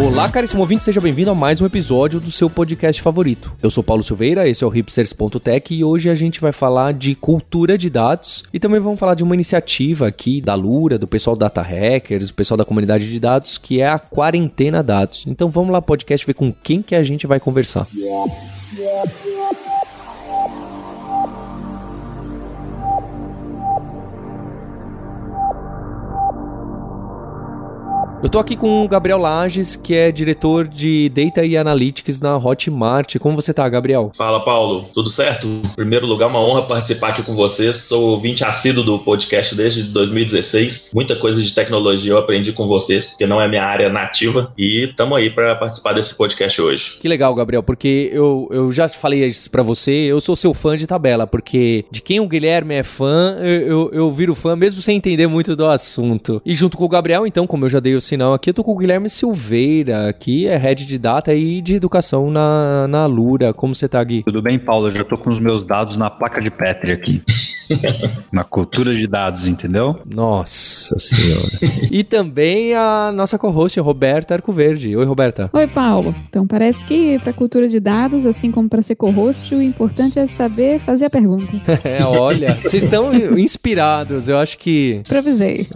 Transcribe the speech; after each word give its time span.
Olá, 0.00 0.30
caríssimo 0.30 0.62
ouvinte, 0.62 0.82
seja 0.82 0.98
bem-vindo 0.98 1.30
a 1.30 1.34
mais 1.34 1.60
um 1.60 1.66
episódio 1.66 2.18
do 2.18 2.30
seu 2.30 2.48
podcast 2.48 3.02
favorito. 3.02 3.52
Eu 3.62 3.68
sou 3.68 3.84
Paulo 3.84 4.02
Silveira, 4.02 4.48
esse 4.48 4.64
é 4.64 4.66
o 4.66 4.70
hipsters.tech 4.70 5.74
e 5.74 5.84
hoje 5.84 6.08
a 6.08 6.14
gente 6.14 6.40
vai 6.40 6.52
falar 6.52 6.94
de 6.94 7.14
cultura 7.14 7.76
de 7.76 7.90
dados 7.90 8.42
e 8.50 8.58
também 8.58 8.80
vamos 8.80 8.98
falar 8.98 9.14
de 9.14 9.22
uma 9.22 9.34
iniciativa 9.34 10.08
aqui 10.08 10.40
da 10.40 10.54
Lura, 10.54 10.98
do 10.98 11.06
pessoal 11.06 11.36
Data 11.36 11.60
Hackers, 11.60 12.28
do 12.28 12.34
pessoal 12.34 12.56
da 12.56 12.64
comunidade 12.64 13.10
de 13.10 13.20
dados, 13.20 13.58
que 13.58 13.82
é 13.82 13.88
a 13.90 13.98
Quarentena 13.98 14.82
Dados. 14.82 15.24
Então 15.26 15.50
vamos 15.50 15.70
lá, 15.70 15.82
podcast, 15.82 16.26
ver 16.26 16.34
com 16.34 16.50
quem 16.50 16.80
que 16.80 16.94
a 16.94 17.02
gente 17.02 17.26
vai 17.26 17.38
conversar. 17.38 17.86
Eu 28.22 28.28
tô 28.28 28.38
aqui 28.38 28.54
com 28.54 28.84
o 28.84 28.88
Gabriel 28.88 29.16
Lages, 29.16 29.76
que 29.76 29.94
é 29.94 30.12
diretor 30.12 30.68
de 30.68 31.08
Data 31.08 31.42
e 31.42 31.56
Analytics 31.56 32.20
na 32.20 32.36
Hotmart. 32.36 33.16
Como 33.18 33.34
você 33.34 33.54
tá, 33.54 33.66
Gabriel? 33.66 34.12
Fala, 34.14 34.44
Paulo. 34.44 34.90
Tudo 34.92 35.10
certo? 35.10 35.46
Em 35.46 35.74
primeiro 35.74 36.06
lugar, 36.06 36.28
uma 36.28 36.38
honra 36.38 36.66
participar 36.66 37.08
aqui 37.08 37.22
com 37.22 37.34
vocês. 37.34 37.78
Sou 37.78 38.10
ouvinte 38.10 38.44
assíduo 38.44 38.84
do 38.84 38.98
podcast 38.98 39.54
desde 39.54 39.84
2016. 39.84 40.90
Muita 40.92 41.16
coisa 41.16 41.40
de 41.40 41.54
tecnologia 41.54 42.12
eu 42.12 42.18
aprendi 42.18 42.52
com 42.52 42.68
vocês, 42.68 43.06
porque 43.06 43.26
não 43.26 43.40
é 43.40 43.48
minha 43.48 43.64
área 43.64 43.88
nativa. 43.88 44.52
E 44.56 44.84
estamos 44.84 45.16
aí 45.16 45.30
para 45.30 45.56
participar 45.56 45.94
desse 45.94 46.14
podcast 46.14 46.60
hoje. 46.60 46.98
Que 47.00 47.08
legal, 47.08 47.34
Gabriel, 47.34 47.62
porque 47.62 48.10
eu, 48.12 48.46
eu 48.52 48.70
já 48.70 48.86
falei 48.86 49.24
isso 49.24 49.50
para 49.50 49.62
você. 49.62 49.92
Eu 49.92 50.20
sou 50.20 50.36
seu 50.36 50.52
fã 50.52 50.76
de 50.76 50.86
tabela, 50.86 51.26
porque 51.26 51.86
de 51.90 52.02
quem 52.02 52.20
o 52.20 52.28
Guilherme 52.28 52.74
é 52.74 52.82
fã, 52.82 53.38
eu, 53.40 53.48
eu, 53.48 53.90
eu 53.94 54.12
viro 54.12 54.34
fã 54.34 54.54
mesmo 54.54 54.82
sem 54.82 54.98
entender 54.98 55.26
muito 55.26 55.56
do 55.56 55.66
assunto. 55.66 56.42
E 56.44 56.54
junto 56.54 56.76
com 56.76 56.84
o 56.84 56.88
Gabriel, 56.88 57.26
então, 57.26 57.46
como 57.46 57.64
eu 57.64 57.70
já 57.70 57.80
dei 57.80 57.94
o 57.94 58.09
sinal 58.10 58.34
aqui, 58.34 58.50
eu 58.50 58.54
tô 58.54 58.64
com 58.64 58.72
o 58.72 58.76
Guilherme 58.76 59.08
Silveira, 59.08 60.12
que 60.12 60.48
é 60.48 60.56
head 60.56 60.84
de 60.84 60.98
data 60.98 61.32
e 61.32 61.60
de 61.60 61.76
educação 61.76 62.28
na, 62.28 62.88
na 62.88 63.06
Lura. 63.06 63.54
Como 63.54 63.72
você 63.72 63.88
tá, 63.88 64.02
Gui? 64.02 64.24
Tudo 64.24 64.42
bem, 64.42 64.58
Paulo? 64.58 64.88
Eu 64.88 64.90
já 64.90 65.04
tô 65.04 65.16
com 65.16 65.30
os 65.30 65.38
meus 65.38 65.64
dados 65.64 65.96
na 65.96 66.10
placa 66.10 66.40
de 66.40 66.50
Petri 66.50 66.90
aqui. 66.90 67.22
na 68.32 68.44
cultura 68.44 68.94
de 68.94 69.06
dados, 69.06 69.46
entendeu? 69.46 70.00
Nossa 70.04 70.98
senhora. 70.98 71.58
e 71.90 72.02
também 72.02 72.74
a 72.74 73.12
nossa 73.14 73.38
co-host, 73.38 73.78
Roberta 73.80 74.34
Arcoverde. 74.34 74.96
Oi, 74.96 75.04
Roberta. 75.04 75.50
Oi, 75.52 75.66
Paulo. 75.66 76.14
Então, 76.28 76.46
parece 76.46 76.84
que 76.84 77.18
para 77.20 77.32
cultura 77.32 77.68
de 77.68 77.78
dados, 77.78 78.26
assim 78.26 78.50
como 78.50 78.68
para 78.68 78.82
ser 78.82 78.96
co-host, 78.96 79.54
o 79.54 79.62
importante 79.62 80.18
é 80.18 80.26
saber 80.26 80.80
fazer 80.80 81.06
a 81.06 81.10
pergunta. 81.10 81.50
é, 81.84 82.04
olha, 82.04 82.58
vocês 82.60 82.84
estão 82.84 83.12
inspirados. 83.38 84.28
Eu 84.28 84.38
acho 84.38 84.58
que. 84.58 85.02
Previsei. 85.06 85.68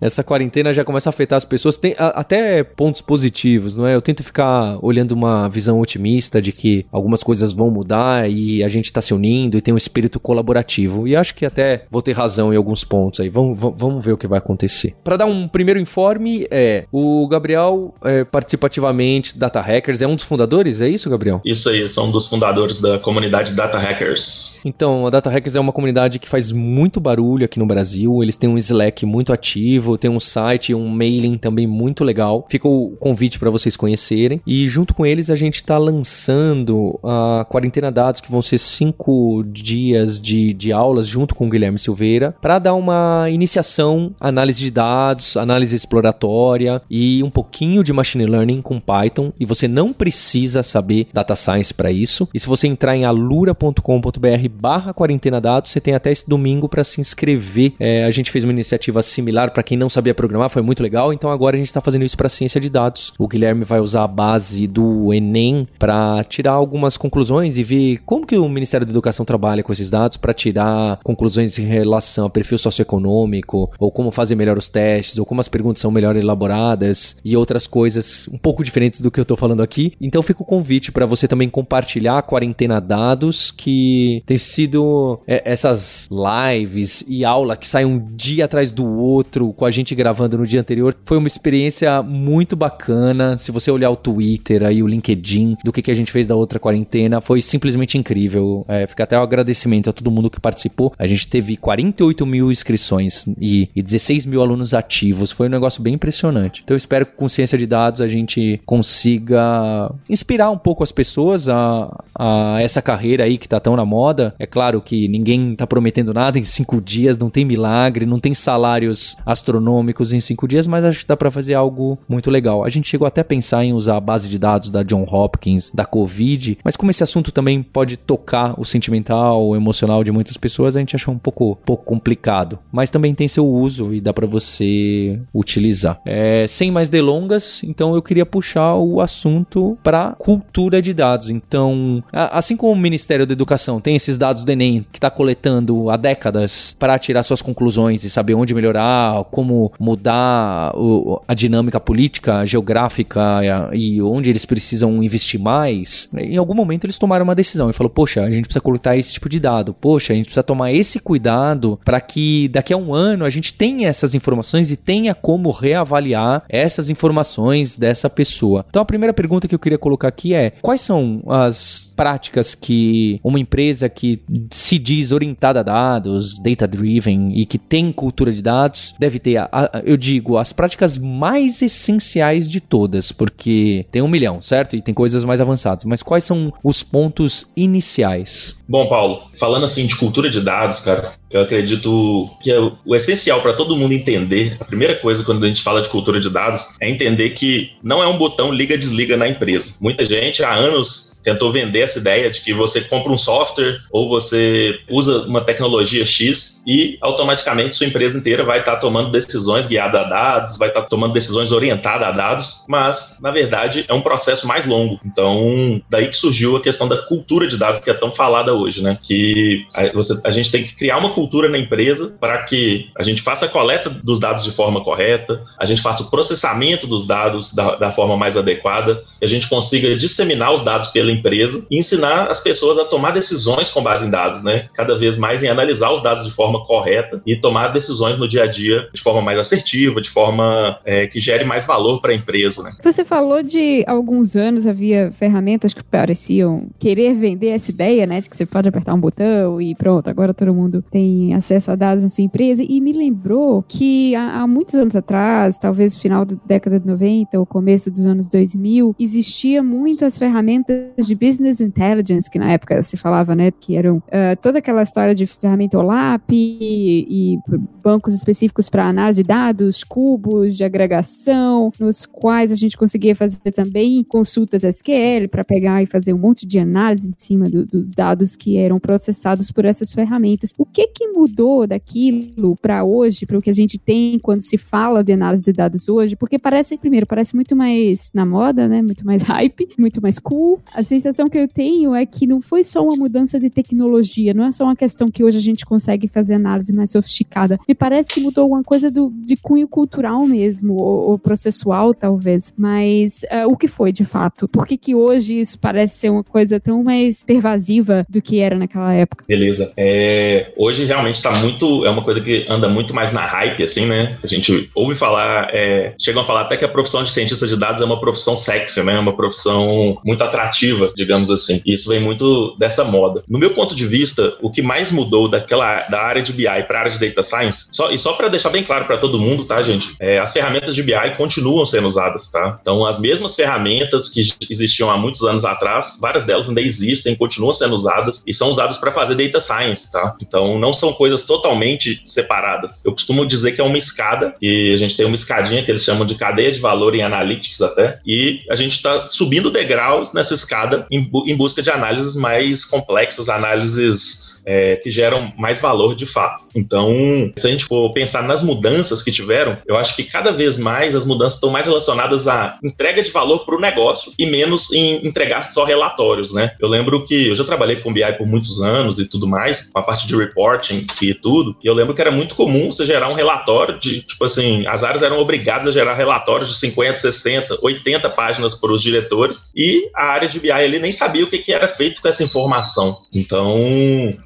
Essa 0.00 0.24
quarentena 0.24 0.74
já 0.74 0.84
começa 0.84 1.08
a 1.08 1.10
afetar 1.12 1.36
as 1.36 1.44
pessoas. 1.52 1.76
Tem 1.76 1.94
a, 1.98 2.08
até 2.08 2.64
pontos 2.64 3.02
positivos, 3.02 3.76
não 3.76 3.86
é? 3.86 3.94
Eu 3.94 4.00
tento 4.00 4.24
ficar 4.24 4.78
olhando 4.80 5.12
uma 5.12 5.48
visão 5.48 5.78
otimista 5.80 6.40
de 6.40 6.50
que 6.50 6.86
algumas 6.90 7.22
coisas 7.22 7.52
vão 7.52 7.70
mudar 7.70 8.30
e 8.30 8.64
a 8.64 8.68
gente 8.68 8.90
tá 8.90 9.02
se 9.02 9.12
unindo 9.12 9.58
e 9.58 9.60
tem 9.60 9.74
um 9.74 9.76
espírito 9.76 10.18
colaborativo. 10.18 11.06
E 11.06 11.14
acho 11.14 11.34
que 11.34 11.44
até 11.44 11.84
vou 11.90 12.00
ter 12.00 12.12
razão 12.12 12.52
em 12.54 12.56
alguns 12.56 12.84
pontos 12.84 13.20
aí. 13.20 13.28
Vamos, 13.28 13.58
vamos 13.58 14.02
ver 14.02 14.12
o 14.12 14.16
que 14.16 14.26
vai 14.26 14.38
acontecer. 14.38 14.94
Para 15.04 15.18
dar 15.18 15.26
um 15.26 15.46
primeiro 15.46 15.78
informe, 15.78 16.46
é 16.50 16.86
o 16.90 17.28
Gabriel 17.28 17.94
é, 18.02 18.24
participativamente 18.24 19.36
Data 19.36 19.60
Hackers 19.60 20.00
é 20.00 20.06
um 20.06 20.16
dos 20.16 20.24
fundadores, 20.24 20.80
é 20.80 20.88
isso, 20.88 21.10
Gabriel? 21.10 21.40
Isso 21.44 21.68
aí, 21.68 21.86
sou 21.88 22.06
um 22.06 22.10
dos 22.10 22.26
fundadores 22.26 22.80
da 22.80 22.98
comunidade 22.98 23.54
Data 23.54 23.78
Hackers. 23.78 24.58
Então, 24.64 25.06
a 25.06 25.10
Data 25.10 25.28
Hackers 25.28 25.54
é 25.54 25.60
uma 25.60 25.72
comunidade 25.72 26.18
que 26.18 26.28
faz 26.28 26.50
muito 26.50 26.98
barulho 26.98 27.44
aqui 27.44 27.58
no 27.58 27.66
Brasil. 27.66 28.22
Eles 28.22 28.36
têm 28.36 28.48
um 28.48 28.56
Slack 28.56 29.04
muito 29.04 29.32
ativo, 29.32 29.98
tem 29.98 30.10
um 30.10 30.20
site, 30.20 30.74
um 30.74 30.88
mailing 30.88 31.36
também 31.42 31.66
muito 31.66 32.04
legal. 32.04 32.46
Fica 32.48 32.68
o 32.68 32.96
convite 32.98 33.38
para 33.38 33.50
vocês 33.50 33.76
conhecerem. 33.76 34.40
E 34.46 34.68
junto 34.68 34.94
com 34.94 35.04
eles 35.04 35.28
a 35.28 35.36
gente 35.36 35.56
está 35.56 35.76
lançando 35.76 36.98
a 37.02 37.44
quarentena 37.48 37.90
dados 37.90 38.20
que 38.20 38.30
vão 38.30 38.40
ser 38.40 38.58
cinco 38.58 39.44
dias 39.46 40.22
de, 40.22 40.54
de 40.54 40.72
aulas 40.72 41.06
junto 41.06 41.34
com 41.34 41.46
o 41.46 41.50
Guilherme 41.50 41.78
Silveira 41.78 42.34
para 42.40 42.58
dar 42.58 42.74
uma 42.74 43.28
iniciação, 43.28 44.14
análise 44.20 44.60
de 44.60 44.70
dados, 44.70 45.36
análise 45.36 45.74
exploratória 45.74 46.80
e 46.88 47.22
um 47.22 47.30
pouquinho 47.30 47.82
de 47.82 47.92
machine 47.92 48.24
learning 48.24 48.62
com 48.62 48.78
Python. 48.78 49.32
E 49.38 49.44
você 49.44 49.66
não 49.66 49.92
precisa 49.92 50.62
saber 50.62 51.08
data 51.12 51.34
science 51.34 51.74
para 51.74 51.90
isso. 51.90 52.28
E 52.32 52.38
se 52.38 52.46
você 52.46 52.68
entrar 52.68 52.96
em 52.96 53.04
alura.com.br 53.04 54.48
barra 54.48 54.94
quarentena 54.94 55.40
dados, 55.40 55.72
você 55.72 55.80
tem 55.80 55.94
até 55.94 56.12
esse 56.12 56.28
domingo 56.28 56.68
para 56.68 56.84
se 56.84 57.00
inscrever. 57.00 57.72
É, 57.80 58.04
a 58.04 58.10
gente 58.12 58.30
fez 58.30 58.44
uma 58.44 58.52
iniciativa 58.52 59.02
similar 59.02 59.50
para 59.50 59.62
quem 59.62 59.76
não 59.76 59.88
sabia 59.88 60.14
programar, 60.14 60.48
foi 60.48 60.62
muito 60.62 60.82
legal. 60.82 61.12
Então 61.12 61.31
agora 61.32 61.56
a 61.56 61.58
gente 61.58 61.68
está 61.68 61.80
fazendo 61.80 62.04
isso 62.04 62.16
para 62.16 62.28
ciência 62.28 62.60
de 62.60 62.68
dados. 62.68 63.12
O 63.18 63.28
Guilherme 63.28 63.64
vai 63.64 63.80
usar 63.80 64.04
a 64.04 64.08
base 64.08 64.66
do 64.66 65.12
Enem 65.12 65.66
para 65.78 66.22
tirar 66.24 66.52
algumas 66.52 66.96
conclusões 66.96 67.58
e 67.58 67.62
ver 67.62 68.00
como 68.04 68.26
que 68.26 68.36
o 68.36 68.48
Ministério 68.48 68.86
da 68.86 68.92
Educação 68.92 69.24
trabalha 69.24 69.62
com 69.62 69.72
esses 69.72 69.90
dados 69.90 70.16
para 70.16 70.34
tirar 70.34 70.98
conclusões 71.02 71.58
em 71.58 71.64
relação 71.64 72.26
a 72.26 72.30
perfil 72.30 72.58
socioeconômico, 72.58 73.70
ou 73.78 73.90
como 73.90 74.10
fazer 74.10 74.34
melhor 74.34 74.58
os 74.58 74.68
testes, 74.68 75.18
ou 75.18 75.26
como 75.26 75.40
as 75.40 75.48
perguntas 75.48 75.80
são 75.80 75.90
melhor 75.90 76.16
elaboradas 76.16 77.16
e 77.24 77.36
outras 77.36 77.66
coisas 77.66 78.28
um 78.32 78.38
pouco 78.38 78.64
diferentes 78.64 79.00
do 79.00 79.10
que 79.10 79.20
eu 79.20 79.22
estou 79.22 79.36
falando 79.36 79.62
aqui. 79.62 79.92
Então 80.00 80.22
fica 80.22 80.42
o 80.42 80.46
convite 80.46 80.92
para 80.92 81.06
você 81.06 81.26
também 81.26 81.48
compartilhar 81.48 82.18
a 82.18 82.22
quarentena 82.22 82.80
dados 82.80 83.50
que 83.50 84.22
tem 84.26 84.36
sido 84.36 85.20
é, 85.26 85.42
essas 85.44 86.08
lives 86.10 87.04
e 87.08 87.24
aula 87.24 87.56
que 87.56 87.66
saem 87.66 87.86
um 87.86 87.98
dia 88.14 88.44
atrás 88.44 88.72
do 88.72 88.84
outro 88.84 89.52
com 89.52 89.64
a 89.64 89.70
gente 89.70 89.94
gravando 89.94 90.38
no 90.38 90.46
dia 90.46 90.60
anterior. 90.60 90.94
Foi 91.04 91.18
uma 91.22 91.28
experiência 91.28 92.02
muito 92.02 92.56
bacana. 92.56 93.38
Se 93.38 93.50
você 93.50 93.70
olhar 93.70 93.90
o 93.90 93.96
Twitter 93.96 94.64
aí, 94.64 94.82
o 94.82 94.86
LinkedIn, 94.86 95.56
do 95.64 95.72
que, 95.72 95.80
que 95.80 95.90
a 95.90 95.94
gente 95.94 96.12
fez 96.12 96.26
da 96.26 96.34
outra 96.34 96.58
quarentena, 96.58 97.20
foi 97.20 97.40
simplesmente 97.40 97.96
incrível. 97.96 98.64
É, 98.68 98.86
fica 98.86 99.04
até 99.04 99.16
o 99.16 99.20
um 99.20 99.22
agradecimento 99.22 99.88
a 99.88 99.92
todo 99.92 100.10
mundo 100.10 100.28
que 100.28 100.40
participou. 100.40 100.92
A 100.98 101.06
gente 101.06 101.26
teve 101.28 101.56
48 101.56 102.26
mil 102.26 102.50
inscrições 102.50 103.26
e, 103.40 103.68
e 103.74 103.82
16 103.82 104.26
mil 104.26 104.42
alunos 104.42 104.74
ativos. 104.74 105.30
Foi 105.30 105.46
um 105.46 105.50
negócio 105.50 105.82
bem 105.82 105.94
impressionante. 105.94 106.62
Então 106.64 106.74
eu 106.74 106.78
espero 106.78 107.06
que 107.06 107.12
com 107.12 107.28
ciência 107.28 107.56
de 107.56 107.66
dados 107.66 108.00
a 108.00 108.08
gente 108.08 108.60
consiga 108.66 109.92
inspirar 110.08 110.50
um 110.50 110.58
pouco 110.58 110.82
as 110.82 110.92
pessoas 110.92 111.48
a, 111.48 112.04
a 112.18 112.60
essa 112.60 112.82
carreira 112.82 113.24
aí 113.24 113.38
que 113.38 113.48
tá 113.48 113.60
tão 113.60 113.76
na 113.76 113.84
moda. 113.84 114.34
É 114.38 114.46
claro 114.46 114.80
que 114.80 115.06
ninguém 115.08 115.54
tá 115.54 115.66
prometendo 115.66 116.12
nada 116.12 116.38
em 116.38 116.44
cinco 116.44 116.80
dias, 116.80 117.16
não 117.16 117.30
tem 117.30 117.44
milagre, 117.44 118.06
não 118.06 118.18
tem 118.18 118.34
salários 118.34 119.16
astronômicos 119.24 120.12
em 120.12 120.20
cinco 120.20 120.48
dias, 120.48 120.66
mas 120.66 120.84
acho 120.84 121.00
que 121.00 121.06
dá 121.12 121.16
para 121.16 121.30
fazer 121.30 121.54
algo 121.54 121.98
muito 122.08 122.30
legal. 122.30 122.64
A 122.64 122.68
gente 122.68 122.88
chegou 122.88 123.06
até 123.06 123.20
a 123.20 123.24
pensar 123.24 123.64
em 123.64 123.72
usar 123.72 123.96
a 123.96 124.00
base 124.00 124.28
de 124.28 124.38
dados 124.38 124.70
da 124.70 124.82
John 124.82 125.06
Hopkins, 125.08 125.70
da 125.72 125.84
Covid, 125.84 126.58
mas 126.64 126.76
como 126.76 126.90
esse 126.90 127.02
assunto 127.02 127.30
também 127.30 127.62
pode 127.62 127.96
tocar 127.96 128.58
o 128.58 128.64
sentimental, 128.64 129.46
o 129.46 129.56
emocional 129.56 130.02
de 130.02 130.10
muitas 130.10 130.36
pessoas, 130.36 130.76
a 130.76 130.80
gente 130.80 130.96
achou 130.96 131.14
um 131.14 131.18
pouco, 131.18 131.56
pouco 131.64 131.84
complicado. 131.84 132.58
Mas 132.70 132.90
também 132.90 133.14
tem 133.14 133.28
seu 133.28 133.46
uso 133.46 133.92
e 133.92 134.00
dá 134.00 134.12
para 134.12 134.26
você 134.26 135.20
utilizar. 135.34 136.00
É, 136.04 136.46
sem 136.48 136.70
mais 136.70 136.88
delongas, 136.88 137.62
então 137.64 137.94
eu 137.94 138.02
queria 138.02 138.24
puxar 138.24 138.74
o 138.76 139.00
assunto 139.00 139.76
para 139.82 140.12
cultura 140.18 140.80
de 140.80 140.94
dados. 140.94 141.28
Então, 141.28 142.02
assim 142.12 142.56
como 142.56 142.72
o 142.72 142.76
Ministério 142.76 143.26
da 143.26 143.32
Educação 143.32 143.80
tem 143.80 143.96
esses 143.96 144.16
dados 144.16 144.44
do 144.44 144.50
Enem 144.50 144.86
que 144.90 144.98
está 144.98 145.10
coletando 145.10 145.90
há 145.90 145.96
décadas 145.96 146.74
para 146.78 146.98
tirar 146.98 147.22
suas 147.22 147.42
conclusões 147.42 148.04
e 148.04 148.10
saber 148.10 148.34
onde 148.34 148.54
melhorar, 148.54 149.24
como 149.24 149.72
mudar 149.78 150.72
o, 150.74 151.01
a 151.26 151.34
dinâmica 151.34 151.80
política, 151.80 152.44
geográfica 152.44 153.40
e 153.72 154.00
onde 154.02 154.30
eles 154.30 154.44
precisam 154.44 155.02
investir 155.02 155.40
mais, 155.40 156.08
em 156.16 156.36
algum 156.36 156.54
momento 156.54 156.84
eles 156.84 156.98
tomaram 156.98 157.24
uma 157.24 157.34
decisão 157.34 157.70
e 157.70 157.72
falou: 157.72 157.90
Poxa, 157.90 158.22
a 158.22 158.30
gente 158.30 158.44
precisa 158.44 158.60
coletar 158.60 158.96
esse 158.96 159.12
tipo 159.12 159.28
de 159.28 159.38
dado, 159.40 159.74
poxa, 159.74 160.12
a 160.12 160.16
gente 160.16 160.26
precisa 160.26 160.42
tomar 160.42 160.72
esse 160.72 161.00
cuidado 161.00 161.78
para 161.84 162.00
que 162.00 162.48
daqui 162.48 162.72
a 162.72 162.76
um 162.76 162.94
ano 162.94 163.24
a 163.24 163.30
gente 163.30 163.54
tenha 163.54 163.88
essas 163.88 164.14
informações 164.14 164.70
e 164.70 164.76
tenha 164.76 165.14
como 165.14 165.50
reavaliar 165.50 166.44
essas 166.48 166.90
informações 166.90 167.76
dessa 167.76 168.08
pessoa. 168.08 168.64
Então 168.68 168.82
a 168.82 168.86
primeira 168.86 169.12
pergunta 169.12 169.48
que 169.48 169.54
eu 169.54 169.58
queria 169.58 169.78
colocar 169.78 170.08
aqui 170.08 170.34
é: 170.34 170.52
quais 170.62 170.80
são 170.80 171.22
as 171.28 171.92
práticas 171.96 172.54
que 172.54 173.20
uma 173.22 173.38
empresa 173.38 173.88
que 173.88 174.22
se 174.50 174.78
diz 174.78 175.12
orientada 175.12 175.60
a 175.60 175.62
dados, 175.62 176.38
data 176.42 176.66
driven 176.66 177.32
e 177.34 177.46
que 177.46 177.58
tem 177.58 177.92
cultura 177.92 178.32
de 178.32 178.42
dados 178.42 178.94
deve 178.98 179.18
ter? 179.18 179.38
Eu 179.84 179.96
digo, 179.96 180.36
as 180.36 180.52
práticas 180.52 180.81
mais 180.98 181.62
essenciais 181.62 182.48
de 182.48 182.60
todas, 182.60 183.12
porque 183.12 183.86
tem 183.90 184.02
um 184.02 184.08
milhão, 184.08 184.40
certo? 184.40 184.76
E 184.76 184.82
tem 184.82 184.94
coisas 184.94 185.24
mais 185.24 185.40
avançadas, 185.40 185.84
mas 185.84 186.02
quais 186.02 186.24
são 186.24 186.52
os 186.62 186.82
pontos 186.82 187.50
iniciais? 187.56 188.56
Bom, 188.68 188.88
Paulo, 188.88 189.22
falando 189.38 189.64
assim 189.64 189.86
de 189.86 189.96
cultura 189.96 190.30
de 190.30 190.40
dados, 190.40 190.80
cara, 190.80 191.14
Eu 191.32 191.40
acredito 191.40 192.30
que 192.42 192.50
é 192.50 192.60
o, 192.60 192.72
o 192.84 192.94
essencial 192.94 193.40
para 193.40 193.54
todo 193.54 193.76
mundo 193.76 193.92
entender, 193.92 194.56
a 194.60 194.64
primeira 194.64 194.94
coisa 194.96 195.24
quando 195.24 195.44
a 195.44 195.48
gente 195.48 195.62
fala 195.62 195.80
de 195.80 195.88
cultura 195.88 196.20
de 196.20 196.28
dados, 196.28 196.68
é 196.80 196.88
entender 196.88 197.30
que 197.30 197.72
não 197.82 198.02
é 198.02 198.06
um 198.06 198.18
botão 198.18 198.52
liga-desliga 198.52 199.16
na 199.16 199.28
empresa. 199.28 199.74
Muita 199.80 200.04
gente 200.04 200.42
há 200.42 200.52
anos 200.52 201.12
tentou 201.22 201.52
vender 201.52 201.80
essa 201.80 201.98
ideia 201.98 202.30
de 202.30 202.40
que 202.40 202.52
você 202.52 202.80
compra 202.80 203.12
um 203.12 203.18
software 203.18 203.80
ou 203.90 204.08
você 204.08 204.78
usa 204.90 205.22
uma 205.22 205.40
tecnologia 205.40 206.04
X 206.04 206.60
e 206.66 206.98
automaticamente 207.00 207.76
sua 207.76 207.86
empresa 207.86 208.18
inteira 208.18 208.44
vai 208.44 208.60
estar 208.60 208.76
tomando 208.76 209.10
decisões 209.10 209.66
guiadas 209.66 210.00
a 210.00 210.04
dados, 210.04 210.58
vai 210.58 210.68
estar 210.68 210.82
tomando 210.82 211.12
decisões 211.12 211.52
orientadas 211.52 212.08
a 212.08 212.10
dados, 212.10 212.64
mas 212.68 213.18
na 213.20 213.30
verdade 213.30 213.84
é 213.88 213.94
um 213.94 214.00
processo 214.00 214.46
mais 214.46 214.66
longo. 214.66 215.00
Então, 215.04 215.80
daí 215.88 216.08
que 216.08 216.16
surgiu 216.16 216.56
a 216.56 216.60
questão 216.60 216.88
da 216.88 216.98
cultura 216.98 217.46
de 217.46 217.56
dados 217.56 217.80
que 217.80 217.90
é 217.90 217.94
tão 217.94 218.14
falada 218.14 218.52
hoje, 218.52 218.82
né? 218.82 218.98
Que 219.00 219.64
a, 219.74 219.92
você, 219.92 220.20
a 220.24 220.30
gente 220.30 220.50
tem 220.50 220.64
que 220.64 220.74
criar 220.74 220.98
uma 220.98 221.10
cultura 221.10 221.21
na 221.50 221.58
empresa 221.58 222.14
para 222.20 222.42
que 222.42 222.88
a 222.98 223.02
gente 223.02 223.22
faça 223.22 223.46
a 223.46 223.48
coleta 223.48 223.90
dos 223.90 224.18
dados 224.18 224.44
de 224.44 224.50
forma 224.50 224.82
correta, 224.82 225.42
a 225.58 225.64
gente 225.64 225.82
faça 225.82 226.02
o 226.02 226.10
processamento 226.10 226.86
dos 226.86 227.06
dados 227.06 227.52
da, 227.52 227.76
da 227.76 227.92
forma 227.92 228.16
mais 228.16 228.36
adequada, 228.36 229.02
a 229.22 229.26
gente 229.26 229.48
consiga 229.48 229.96
disseminar 229.96 230.52
os 230.54 230.62
dados 230.62 230.88
pela 230.88 231.10
empresa 231.10 231.64
e 231.70 231.78
ensinar 231.78 232.26
as 232.26 232.40
pessoas 232.40 232.78
a 232.78 232.84
tomar 232.84 233.12
decisões 233.12 233.70
com 233.70 233.82
base 233.82 234.06
em 234.06 234.10
dados, 234.10 234.42
né? 234.42 234.68
Cada 234.74 234.98
vez 234.98 235.16
mais 235.16 235.42
em 235.42 235.48
analisar 235.48 235.92
os 235.92 236.02
dados 236.02 236.26
de 236.26 236.32
forma 236.32 236.64
correta 236.66 237.20
e 237.26 237.36
tomar 237.36 237.68
decisões 237.68 238.18
no 238.18 238.28
dia 238.28 238.44
a 238.44 238.46
dia 238.46 238.88
de 238.92 239.00
forma 239.00 239.22
mais 239.22 239.38
assertiva, 239.38 240.00
de 240.00 240.10
forma 240.10 240.78
é, 240.84 241.06
que 241.06 241.20
gere 241.20 241.44
mais 241.44 241.66
valor 241.66 242.00
para 242.00 242.12
a 242.12 242.14
empresa, 242.14 242.62
né? 242.62 242.72
Você 242.82 243.04
falou 243.04 243.42
de 243.42 243.84
alguns 243.86 244.36
anos 244.36 244.66
havia 244.66 245.12
ferramentas 245.12 245.72
que 245.74 245.82
pareciam 245.82 246.68
querer 246.78 247.14
vender 247.14 247.48
essa 247.48 247.70
ideia, 247.70 248.06
né? 248.06 248.20
De 248.20 248.28
que 248.28 248.36
você 248.36 248.46
pode 248.46 248.68
apertar 248.68 248.94
um 248.94 249.00
botão 249.00 249.60
e 249.60 249.74
pronto, 249.74 250.08
agora 250.08 250.34
todo 250.34 250.54
mundo 250.54 250.82
tem 250.90 251.11
acesso 251.34 251.70
a 251.70 251.76
dados 251.76 252.02
na 252.02 252.08
sua 252.08 252.24
empresa. 252.24 252.62
E 252.62 252.80
me 252.80 252.92
lembrou 252.92 253.62
que 253.66 254.14
há, 254.14 254.42
há 254.42 254.46
muitos 254.46 254.74
anos 254.74 254.96
atrás, 254.96 255.58
talvez 255.58 255.96
final 255.96 256.24
da 256.24 256.36
década 256.46 256.78
de 256.78 256.86
90 256.86 257.38
ou 257.38 257.46
começo 257.46 257.90
dos 257.90 258.04
anos 258.06 258.28
2000, 258.28 258.94
existia 258.98 259.62
muito 259.62 260.04
as 260.04 260.18
ferramentas 260.18 261.06
de 261.06 261.14
business 261.14 261.60
intelligence, 261.60 262.30
que 262.30 262.38
na 262.38 262.52
época 262.52 262.82
se 262.82 262.96
falava, 262.96 263.34
né, 263.34 263.50
que 263.50 263.76
eram 263.76 263.96
uh, 263.96 264.36
toda 264.40 264.58
aquela 264.58 264.82
história 264.82 265.14
de 265.14 265.26
ferramenta 265.26 265.78
OLAP 265.78 266.30
e, 266.32 267.34
e 267.34 267.38
bancos 267.82 268.14
específicos 268.14 268.68
para 268.68 268.86
análise 268.86 269.22
de 269.22 269.28
dados, 269.28 269.84
cubos 269.84 270.56
de 270.56 270.64
agregação, 270.64 271.72
nos 271.78 272.06
quais 272.06 272.52
a 272.52 272.56
gente 272.56 272.76
conseguia 272.76 273.14
fazer 273.14 273.52
também 273.52 274.04
consultas 274.04 274.64
SQL 274.64 275.28
para 275.30 275.44
pegar 275.44 275.82
e 275.82 275.86
fazer 275.86 276.12
um 276.12 276.18
monte 276.18 276.46
de 276.46 276.58
análise 276.58 277.08
em 277.08 277.14
cima 277.16 277.48
do, 277.48 277.66
dos 277.66 277.92
dados 277.92 278.36
que 278.36 278.56
eram 278.56 278.78
processados 278.78 279.50
por 279.50 279.64
essas 279.64 279.92
ferramentas. 279.92 280.52
O 280.56 280.64
que 280.64 280.86
que 280.88 281.01
mudou 281.08 281.66
daquilo 281.66 282.56
para 282.56 282.84
hoje, 282.84 283.26
para 283.26 283.38
o 283.38 283.42
que 283.42 283.50
a 283.50 283.54
gente 283.54 283.78
tem 283.78 284.18
quando 284.18 284.40
se 284.40 284.56
fala 284.56 285.02
de 285.02 285.12
análise 285.12 285.42
de 285.42 285.52
dados 285.52 285.88
hoje? 285.88 286.16
Porque 286.16 286.38
parece, 286.38 286.76
primeiro, 286.76 287.06
parece 287.06 287.34
muito 287.34 287.56
mais 287.56 288.10
na 288.12 288.26
moda, 288.26 288.68
né, 288.68 288.82
muito 288.82 289.04
mais 289.06 289.22
hype, 289.22 289.68
muito 289.78 290.00
mais 290.00 290.18
cool. 290.18 290.60
A 290.72 290.82
sensação 290.82 291.28
que 291.28 291.38
eu 291.38 291.48
tenho 291.48 291.94
é 291.94 292.04
que 292.06 292.26
não 292.26 292.40
foi 292.40 292.64
só 292.64 292.82
uma 292.82 292.96
mudança 292.96 293.38
de 293.38 293.50
tecnologia, 293.50 294.34
não 294.34 294.44
é 294.44 294.52
só 294.52 294.64
uma 294.64 294.76
questão 294.76 295.08
que 295.08 295.24
hoje 295.24 295.38
a 295.38 295.40
gente 295.40 295.64
consegue 295.64 296.08
fazer 296.08 296.34
análise 296.34 296.72
mais 296.72 296.90
sofisticada. 296.90 297.58
Me 297.68 297.74
parece 297.74 298.12
que 298.12 298.20
mudou 298.20 298.42
alguma 298.42 298.62
coisa 298.62 298.90
do, 298.90 299.10
de 299.10 299.36
cunho 299.36 299.66
cultural 299.66 300.26
mesmo, 300.26 300.74
ou, 300.74 301.10
ou 301.10 301.18
processual, 301.18 301.94
talvez. 301.94 302.52
Mas 302.56 303.22
uh, 303.24 303.50
o 303.50 303.56
que 303.56 303.68
foi, 303.68 303.92
de 303.92 304.04
fato? 304.04 304.48
Por 304.48 304.66
que, 304.66 304.76
que 304.76 304.94
hoje 304.94 305.40
isso 305.40 305.58
parece 305.58 305.98
ser 305.98 306.10
uma 306.10 306.24
coisa 306.24 306.60
tão 306.60 306.82
mais 306.82 307.22
pervasiva 307.22 308.06
do 308.08 308.20
que 308.20 308.40
era 308.40 308.58
naquela 308.58 308.92
época? 308.92 309.24
Beleza. 309.26 309.72
É, 309.76 310.52
hoje 310.56 310.86
realmente 310.92 311.16
está 311.16 311.30
muito. 311.30 311.84
É 311.84 311.90
uma 311.90 312.02
coisa 312.02 312.20
que 312.20 312.46
anda 312.48 312.68
muito 312.68 312.94
mais 312.94 313.12
na 313.12 313.26
hype, 313.26 313.62
assim, 313.62 313.86
né? 313.86 314.18
A 314.22 314.26
gente 314.26 314.70
ouve 314.74 314.94
falar. 314.94 315.48
É, 315.52 315.94
chegam 315.98 316.22
a 316.22 316.24
falar 316.24 316.42
até 316.42 316.56
que 316.56 316.64
a 316.64 316.68
profissão 316.68 317.02
de 317.02 317.10
cientista 317.10 317.46
de 317.46 317.56
dados 317.56 317.82
é 317.82 317.84
uma 317.84 318.00
profissão 318.00 318.36
sexy, 318.36 318.82
né? 318.82 318.98
Uma 318.98 319.14
profissão 319.14 319.98
muito 320.04 320.22
atrativa, 320.22 320.92
digamos 320.96 321.30
assim. 321.30 321.60
E 321.64 321.74
isso 321.74 321.88
vem 321.88 322.00
muito 322.00 322.56
dessa 322.58 322.84
moda. 322.84 323.22
No 323.28 323.38
meu 323.38 323.50
ponto 323.50 323.74
de 323.74 323.86
vista, 323.86 324.34
o 324.40 324.50
que 324.50 324.62
mais 324.62 324.92
mudou 324.92 325.28
daquela 325.28 325.82
da 325.88 326.02
área 326.02 326.22
de 326.22 326.32
BI 326.32 326.44
para 326.66 326.78
a 326.78 326.80
área 326.82 326.92
de 326.92 326.98
data 326.98 327.22
science, 327.22 327.66
só, 327.70 327.90
e 327.90 327.98
só 327.98 328.12
para 328.12 328.28
deixar 328.28 328.50
bem 328.50 328.62
claro 328.62 328.84
para 328.84 328.98
todo 328.98 329.18
mundo, 329.18 329.44
tá, 329.44 329.62
gente? 329.62 329.94
É, 329.98 330.18
as 330.18 330.32
ferramentas 330.32 330.74
de 330.74 330.82
BI 330.82 331.16
continuam 331.16 331.64
sendo 331.64 331.88
usadas, 331.88 332.30
tá? 332.30 332.58
Então, 332.60 332.84
as 332.84 332.98
mesmas 332.98 333.34
ferramentas 333.34 334.08
que 334.08 334.28
existiam 334.50 334.90
há 334.90 334.96
muitos 334.96 335.22
anos 335.22 335.44
atrás, 335.44 335.98
várias 336.00 336.24
delas 336.24 336.48
ainda 336.48 336.60
existem, 336.60 337.14
continuam 337.14 337.52
sendo 337.52 337.74
usadas 337.74 338.22
e 338.26 338.34
são 338.34 338.48
usadas 338.48 338.78
para 338.78 338.92
fazer 338.92 339.14
data 339.14 339.40
science, 339.40 339.90
tá? 339.90 340.16
Então, 340.20 340.58
não 340.58 340.71
são 340.72 340.92
coisas 340.92 341.22
totalmente 341.22 342.02
separadas. 342.04 342.82
Eu 342.84 342.92
costumo 342.92 343.26
dizer 343.26 343.52
que 343.52 343.60
é 343.60 343.64
uma 343.64 343.78
escada, 343.78 344.34
que 344.38 344.72
a 344.74 344.76
gente 344.76 344.96
tem 344.96 345.06
uma 345.06 345.14
escadinha 345.14 345.64
que 345.64 345.70
eles 345.70 345.84
chamam 345.84 346.06
de 346.06 346.14
cadeia 346.14 346.52
de 346.52 346.60
valor 346.60 346.94
em 346.94 347.02
analytics 347.02 347.60
até, 347.60 348.00
e 348.06 348.40
a 348.50 348.54
gente 348.54 348.72
está 348.72 349.06
subindo 349.06 349.50
degraus 349.50 350.12
nessa 350.12 350.34
escada 350.34 350.86
em, 350.90 351.10
em 351.26 351.36
busca 351.36 351.62
de 351.62 351.70
análises 351.70 352.16
mais 352.16 352.64
complexas, 352.64 353.28
análises 353.28 354.32
é, 354.44 354.76
que 354.76 354.90
geram 354.90 355.32
mais 355.36 355.60
valor 355.60 355.94
de 355.94 356.06
fato. 356.06 356.44
Então, 356.54 356.92
se 357.36 357.46
a 357.46 357.50
gente 357.50 357.64
for 357.64 357.92
pensar 357.92 358.22
nas 358.22 358.42
mudanças 358.42 359.02
que 359.02 359.10
tiveram, 359.10 359.58
eu 359.66 359.76
acho 359.76 359.94
que 359.96 360.04
cada 360.04 360.30
vez 360.30 360.56
mais 360.56 360.94
as 360.94 361.04
mudanças 361.04 361.34
estão 361.34 361.50
mais 361.50 361.66
relacionadas 361.66 362.26
à 362.28 362.56
entrega 362.62 363.02
de 363.02 363.10
valor 363.10 363.44
para 363.44 363.56
o 363.56 363.60
negócio 363.60 364.12
e 364.18 364.26
menos 364.26 364.72
em 364.72 365.06
entregar 365.06 365.48
só 365.48 365.64
relatórios, 365.64 366.32
né? 366.32 366.52
Eu 366.60 366.68
lembro 366.68 367.04
que 367.04 367.28
eu 367.28 367.34
já 367.34 367.44
trabalhei 367.44 367.76
com 367.76 367.92
BI 367.92 368.12
por 368.16 368.26
muitos 368.26 368.60
anos 368.60 368.98
e 368.98 369.06
tudo 369.06 369.26
mais, 369.26 369.70
com 369.72 369.78
a 369.78 369.82
parte 369.82 370.06
de 370.06 370.16
reporting 370.16 370.86
e 371.00 371.14
tudo, 371.14 371.56
e 371.62 371.66
eu 371.66 371.74
lembro 371.74 371.94
que 371.94 372.00
era 372.00 372.10
muito 372.10 372.34
comum 372.34 372.70
você 372.70 372.84
gerar 372.84 373.08
um 373.08 373.14
relatório 373.14 373.78
de, 373.78 374.02
tipo 374.02 374.24
assim, 374.24 374.66
as 374.66 374.82
áreas 374.82 375.02
eram 375.02 375.18
obrigadas 375.18 375.68
a 375.68 375.72
gerar 375.72 375.94
relatórios 375.94 376.48
de 376.48 376.56
50, 376.56 376.98
60, 376.98 377.58
80 377.62 378.08
páginas 378.10 378.54
para 378.54 378.72
os 378.72 378.82
diretores 378.82 379.50
e 379.54 379.88
a 379.94 380.04
área 380.04 380.28
de 380.28 380.38
BI 380.38 380.50
ali 380.50 380.78
nem 380.78 380.92
sabia 380.92 381.24
o 381.24 381.26
que, 381.26 381.38
que 381.38 381.52
era 381.52 381.68
feito 381.68 382.00
com 382.00 382.08
essa 382.08 382.22
informação. 382.22 382.98
Então, 383.14 383.56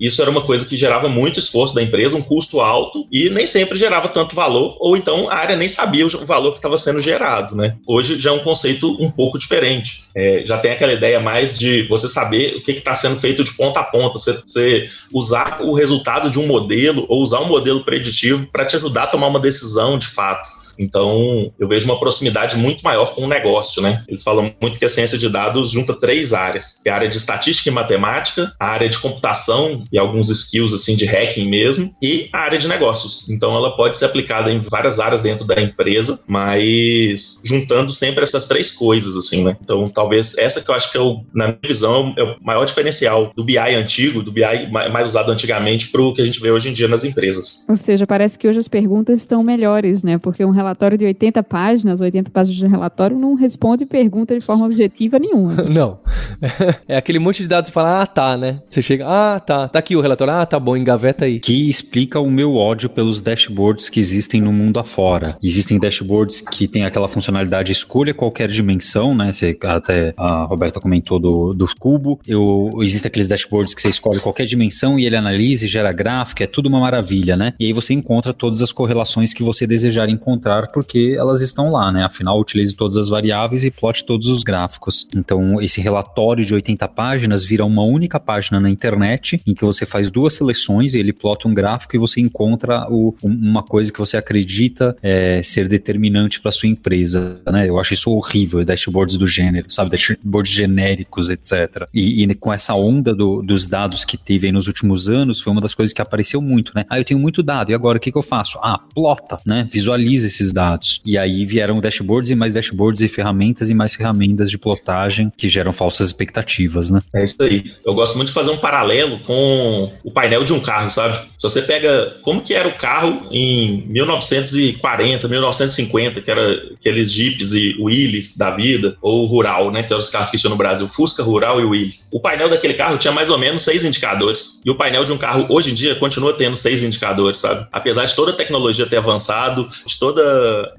isso 0.07 0.23
era 0.23 0.31
uma 0.31 0.43
coisa 0.43 0.65
que 0.65 0.77
gerava 0.77 1.09
muito 1.09 1.39
esforço 1.39 1.75
da 1.75 1.83
empresa, 1.83 2.17
um 2.17 2.23
custo 2.23 2.61
alto 2.61 3.07
e 3.11 3.29
nem 3.31 3.47
sempre 3.47 3.79
gerava 3.79 4.09
tanto 4.09 4.35
valor, 4.35 4.77
ou 4.81 4.97
então 4.97 5.29
a 5.29 5.35
área 5.35 5.57
nem 5.57 5.69
sabia 5.69 6.07
o 6.07 6.27
valor 6.27 6.53
que 6.53 6.59
estava 6.59 6.79
sendo 6.79 7.01
gerado, 7.01 7.57
né? 7.57 7.77
Hoje 7.87 8.19
já 8.19 8.31
é 8.31 8.33
um 8.33 8.39
conceito 8.39 8.97
um 9.01 9.11
pouco 9.11 9.39
diferente. 9.39 10.05
É, 10.15 10.43
já 10.47 10.59
tem 10.59 10.71
aquela 10.71 10.93
ideia 10.93 11.21
mais 11.21 11.59
de 11.59 11.83
você 11.89 12.09
saber 12.09 12.57
o 12.57 12.63
que 12.63 12.73
está 12.73 12.95
sendo 12.95 13.21
feito 13.21 13.45
de 13.45 13.53
ponta 13.55 13.81
a 13.81 13.85
ponta, 13.85 14.19
você, 14.19 14.41
você 14.47 14.89
usar 15.13 15.61
o 15.63 15.75
resultado 15.75 16.31
de 16.31 16.39
um 16.39 16.47
modelo 16.47 17.05
ou 17.09 17.23
usar 17.23 17.41
um 17.41 17.49
modelo 17.49 17.85
preditivo 17.85 18.47
para 18.51 18.65
te 18.65 18.77
ajudar 18.77 19.05
a 19.05 19.09
tomar 19.09 19.29
uma 19.29 19.41
decisão 19.41 19.99
de 19.99 20.07
fato. 20.07 20.56
Então, 20.79 21.53
eu 21.59 21.69
vejo 21.69 21.85
uma 21.85 21.99
proximidade 21.99 22.57
muito 22.57 22.83
maior 22.83 23.15
com 23.15 23.23
o 23.23 23.29
negócio, 23.29 23.83
né? 23.83 24.03
Eles 24.09 24.23
falam 24.23 24.53
muito 24.61 24.79
que 24.79 24.85
a 24.85 24.89
ciência 24.89 25.19
de 25.19 25.29
dados 25.29 25.71
junta 25.71 25.95
três 25.95 26.33
áreas: 26.33 26.81
é 26.85 26.91
a 26.91 26.95
área 26.95 27.09
de 27.09 27.17
estatística 27.17 27.69
e 27.69 27.73
matemática, 27.73 28.53
a 28.59 28.67
área 28.67 28.89
de 28.89 28.99
computação 28.99 29.85
e 29.93 29.99
alguns 29.99 30.31
skills 30.31 30.73
assim 30.73 30.97
de 30.97 31.05
hacking 31.05 31.49
mesmo, 31.49 31.95
e 32.03 32.29
a 32.33 32.39
área 32.39 32.59
de 32.59 32.69
negócios. 32.69 33.29
Então, 33.31 33.57
ela 33.57 33.77
pode 33.77 33.99
ser 33.99 34.07
aplicada 34.07 34.51
em 34.51 34.61
várias 34.61 34.99
áreas 34.99 35.21
dentro 35.21 35.47
da 35.47 35.61
empresa, 35.61 36.19
mas 36.27 37.41
juntando 37.45 37.93
sempre 37.93 38.23
essas 38.23 38.45
três 38.45 38.71
coisas, 38.71 39.17
assim, 39.17 39.45
né? 39.45 39.57
Então, 39.63 39.89
talvez 39.89 40.37
essa 40.39 40.61
que 40.61 40.71
eu 40.71 40.75
acho 40.75 40.91
que 40.91 40.99
é 40.99 41.01
o, 41.01 41.25
na 41.35 41.49
minha 41.49 41.59
visão, 41.63 42.15
é 42.17 42.23
o 42.23 42.37
maior 42.43 42.65
diferencial 42.65 43.33
do 43.37 43.45
BI 43.45 43.59
antigo, 43.59 44.23
do 44.23 44.33
BI 44.33 44.43
mais 44.71 45.09
usado 45.09 45.31
antigamente, 45.31 45.89
para 45.89 46.03
o 46.03 46.13
que 46.13 46.23
a 46.23 46.27
gente 46.27 46.41
vê 46.41 46.51
hoje 46.51 46.69
em 46.69 46.73
dia 46.73 46.89
nas 46.89 47.05
empresas. 47.05 47.65
Ou 47.69 47.77
seja, 47.77 48.07
parece 48.07 48.39
que 48.39 48.49
hoje 48.49 48.59
as 48.59 48.69
perguntas 48.69 49.21
estão 49.21 49.43
melhores, 49.43 50.03
né? 50.03 50.19
Porque 50.19 50.45
um 50.45 50.51
relatório 50.67 50.99
de 50.99 51.05
80 51.07 51.43
páginas, 51.45 52.01
80 52.01 52.31
páginas 52.31 52.57
de 52.57 52.67
relatório, 52.67 53.17
não 53.17 53.35
responde 53.35 53.87
pergunta 53.87 54.35
de 54.35 54.45
forma 54.45 54.67
objetiva 54.67 55.19
nenhuma. 55.19 55.55
não. 55.65 55.99
É 56.89 56.97
aquele 56.97 57.19
monte 57.19 57.43
de 57.43 57.49
dados 57.49 57.71
e 57.71 57.73
fala, 57.73 58.03
ah, 58.03 58.07
tá, 58.07 58.37
né? 58.37 58.61
Você 58.69 58.81
chega, 58.81 59.05
ah, 59.07 59.41
tá, 59.41 59.69
tá 59.69 59.79
aqui 59.79 59.97
o 59.97 60.01
relatório, 60.01 60.35
ah, 60.35 60.47
tá 60.47 60.59
bom, 60.59 60.77
engaveta 60.77 61.25
aí. 61.25 61.41
Que 61.41 61.69
explica 61.69 62.21
o 62.21 62.31
meu 62.31 62.55
ódio 62.55 62.89
pelos 62.89 63.21
dashboards 63.21 63.89
que 63.89 63.99
existem 63.99 64.41
no 64.41 64.53
mundo 64.53 64.79
afora. 64.79 65.37
Existem 65.43 65.79
dashboards 65.79 66.41
que 66.41 66.69
tem 66.69 66.85
aquela 66.85 67.09
funcionalidade 67.09 67.73
escolha 67.73 68.15
qualquer 68.15 68.49
dimensão, 68.49 69.15
né? 69.15 69.33
Você, 69.33 69.57
até 69.63 70.15
a 70.17 70.45
Roberta 70.45 70.81
comentou 70.81 71.19
do, 71.19 71.53
do 71.53 71.67
cubo. 71.79 72.21
Eu, 72.27 72.71
existem 72.83 73.09
aqueles 73.09 73.29
dashboards 73.29 73.75
que 73.75 73.81
você 73.81 73.89
escolhe 73.89 74.21
qualquer 74.21 74.47
dimensão 74.47 74.99
e 74.99 75.07
ele 75.07 75.17
analisa 75.17 75.65
e 75.65 75.69
gera 75.69 75.93
gráfico, 75.93 76.43
é 76.43 76.47
tudo 76.47 76.69
uma 76.69 76.81
maravilha, 76.81 77.37
né? 77.37 77.55
E 77.59 77.67
aí 77.67 77.73
você 77.73 77.93
encontra 77.95 78.33
todas 78.33 78.63
as 78.63 78.73
correlações 78.73 79.35
que 79.35 79.43
você 79.43 79.67
desejar 79.67 80.09
encontrar 80.09 80.56
porque 80.73 81.15
elas 81.19 81.41
estão 81.41 81.71
lá, 81.71 81.91
né? 81.93 82.05
Afinal, 82.05 82.39
utilize 82.41 82.75
todas 82.75 82.97
as 82.97 83.09
variáveis 83.09 83.65
e 83.65 83.71
plote 83.71 84.05
todos 84.05 84.29
os 84.29 84.43
gráficos. 84.43 85.09
Então, 85.15 85.61
esse 85.61 85.81
relatório 85.81 86.45
de 86.45 86.55
80 86.55 86.87
páginas 86.89 87.45
vira 87.45 87.65
uma 87.65 87.83
única 87.83 88.19
página 88.19 88.61
na 88.61 88.71
internet 88.71 89.41
em 89.47 89.55
que 89.55 89.65
você 89.65 89.85
faz 89.85 90.11
duas 90.11 90.35
seleções 90.35 90.95
e 90.95 90.99
ele 90.99 91.13
plota 91.13 91.49
um 91.49 91.55
gráfico 91.55 91.97
e 91.97 91.99
você 91.99 92.21
encontra 92.21 92.87
o, 92.91 93.15
uma 93.23 93.63
coisa 93.63 93.93
que 93.93 93.99
você 93.99 94.17
acredita 94.17 94.97
é, 95.03 95.43
ser 95.43 95.69
determinante 95.69 96.41
para 96.41 96.51
sua 96.51 96.69
empresa, 96.69 97.41
né? 97.51 97.69
Eu 97.69 97.79
acho 97.79 97.95
isso 97.95 98.11
horrível, 98.11 98.65
dashboards 98.65 99.17
do 99.17 99.27
gênero, 99.27 99.71
sabe? 99.71 99.91
Dashboards 99.91 100.53
genéricos, 100.53 101.29
etc. 101.29 101.89
E, 101.93 102.23
e 102.23 102.35
com 102.35 102.53
essa 102.53 102.75
onda 102.75 103.15
do, 103.15 103.43
dos 103.43 103.67
dados 103.67 104.05
que 104.05 104.17
teve 104.17 104.51
nos 104.53 104.67
últimos 104.67 105.09
anos, 105.09 105.41
foi 105.41 105.53
uma 105.53 105.61
das 105.61 105.75
coisas 105.75 105.93
que 105.93 106.03
apareceu 106.03 106.41
muito, 106.41 106.73
né? 106.75 106.85
Ah, 106.89 106.99
eu 106.99 107.05
tenho 107.05 107.21
muito 107.21 107.43
dado, 107.43 107.71
e 107.71 107.75
agora 107.75 107.99
o 107.99 108.01
que, 108.01 108.13
que 108.13 108.19
eu 108.19 108.23
faço? 108.23 108.59
Ah, 108.63 108.79
plota, 108.95 109.41
né? 109.45 109.69
Visualiza 109.71 110.27
esses 110.27 110.46
dados. 110.53 111.01
E 111.05 111.17
aí 111.17 111.45
vieram 111.45 111.81
dashboards 111.81 112.31
e 112.31 112.35
mais 112.35 112.53
dashboards 112.53 113.01
e 113.01 113.09
ferramentas 113.09 113.71
e 113.71 113.75
mais 113.75 113.95
ferramentas 113.95 114.51
de 114.51 114.59
plotagem 114.59 115.31
que 115.37 115.49
geram 115.49 115.73
falsas 115.73 116.09
expectativas, 116.09 116.91
né? 116.91 117.01
É 117.15 117.25
isso 117.25 117.37
aí. 117.41 117.65
Eu 117.85 117.95
gosto 117.95 118.17
muito 118.17 118.29
de 118.29 118.35
fazer 118.35 118.51
um 118.51 118.59
paralelo 118.59 119.21
com 119.21 119.93
o 120.05 120.11
painel 120.11 120.45
de 120.45 120.53
um 120.53 120.61
carro, 120.61 120.91
sabe? 120.91 121.19
Se 121.37 121.43
você 121.43 121.63
pega 121.63 122.17
como 122.23 122.41
que 122.41 122.55
era 122.55 122.69
o 122.69 122.75
carro 122.75 123.29
em 123.31 123.87
1940, 123.89 125.29
1950, 125.29 126.21
que 126.21 126.31
era 126.31 126.63
aqueles 126.79 127.13
Jeeps 127.13 127.53
e 127.53 127.77
Willys 127.79 128.37
da 128.37 128.51
vida, 128.51 128.97
ou 129.01 129.27
Rural, 129.27 129.71
né? 129.71 129.83
Que 129.83 129.93
eram 129.93 130.01
os 130.01 130.11
carros 130.11 130.31
que 130.31 130.39
tinham 130.39 130.51
no 130.51 130.57
Brasil, 130.57 130.89
Fusca, 130.89 131.23
Rural 131.23 131.61
e 131.61 131.65
Willys. 131.65 132.09
O 132.13 132.21
painel 132.21 132.49
daquele 132.49 132.75
carro 132.75 132.99
tinha 132.99 133.13
mais 133.13 133.31
ou 133.31 133.39
menos 133.39 133.63
seis 133.63 133.85
indicadores. 133.85 134.61
E 134.65 134.71
o 134.71 134.77
painel 134.77 135.05
de 135.05 135.13
um 135.13 135.19
carro 135.19 135.47
hoje 135.49 135.71
em 135.71 135.75
dia 135.75 135.95
continua 135.95 136.33
tendo 136.33 136.57
seis 136.57 136.83
indicadores, 136.83 137.41
sabe? 137.41 137.67
Apesar 137.73 138.05
de 138.05 138.15
toda 138.15 138.33
a 138.33 138.35
tecnologia 138.35 138.87
ter 138.87 138.97
avançado, 138.97 139.69
de 139.87 139.99
toda 139.99 140.23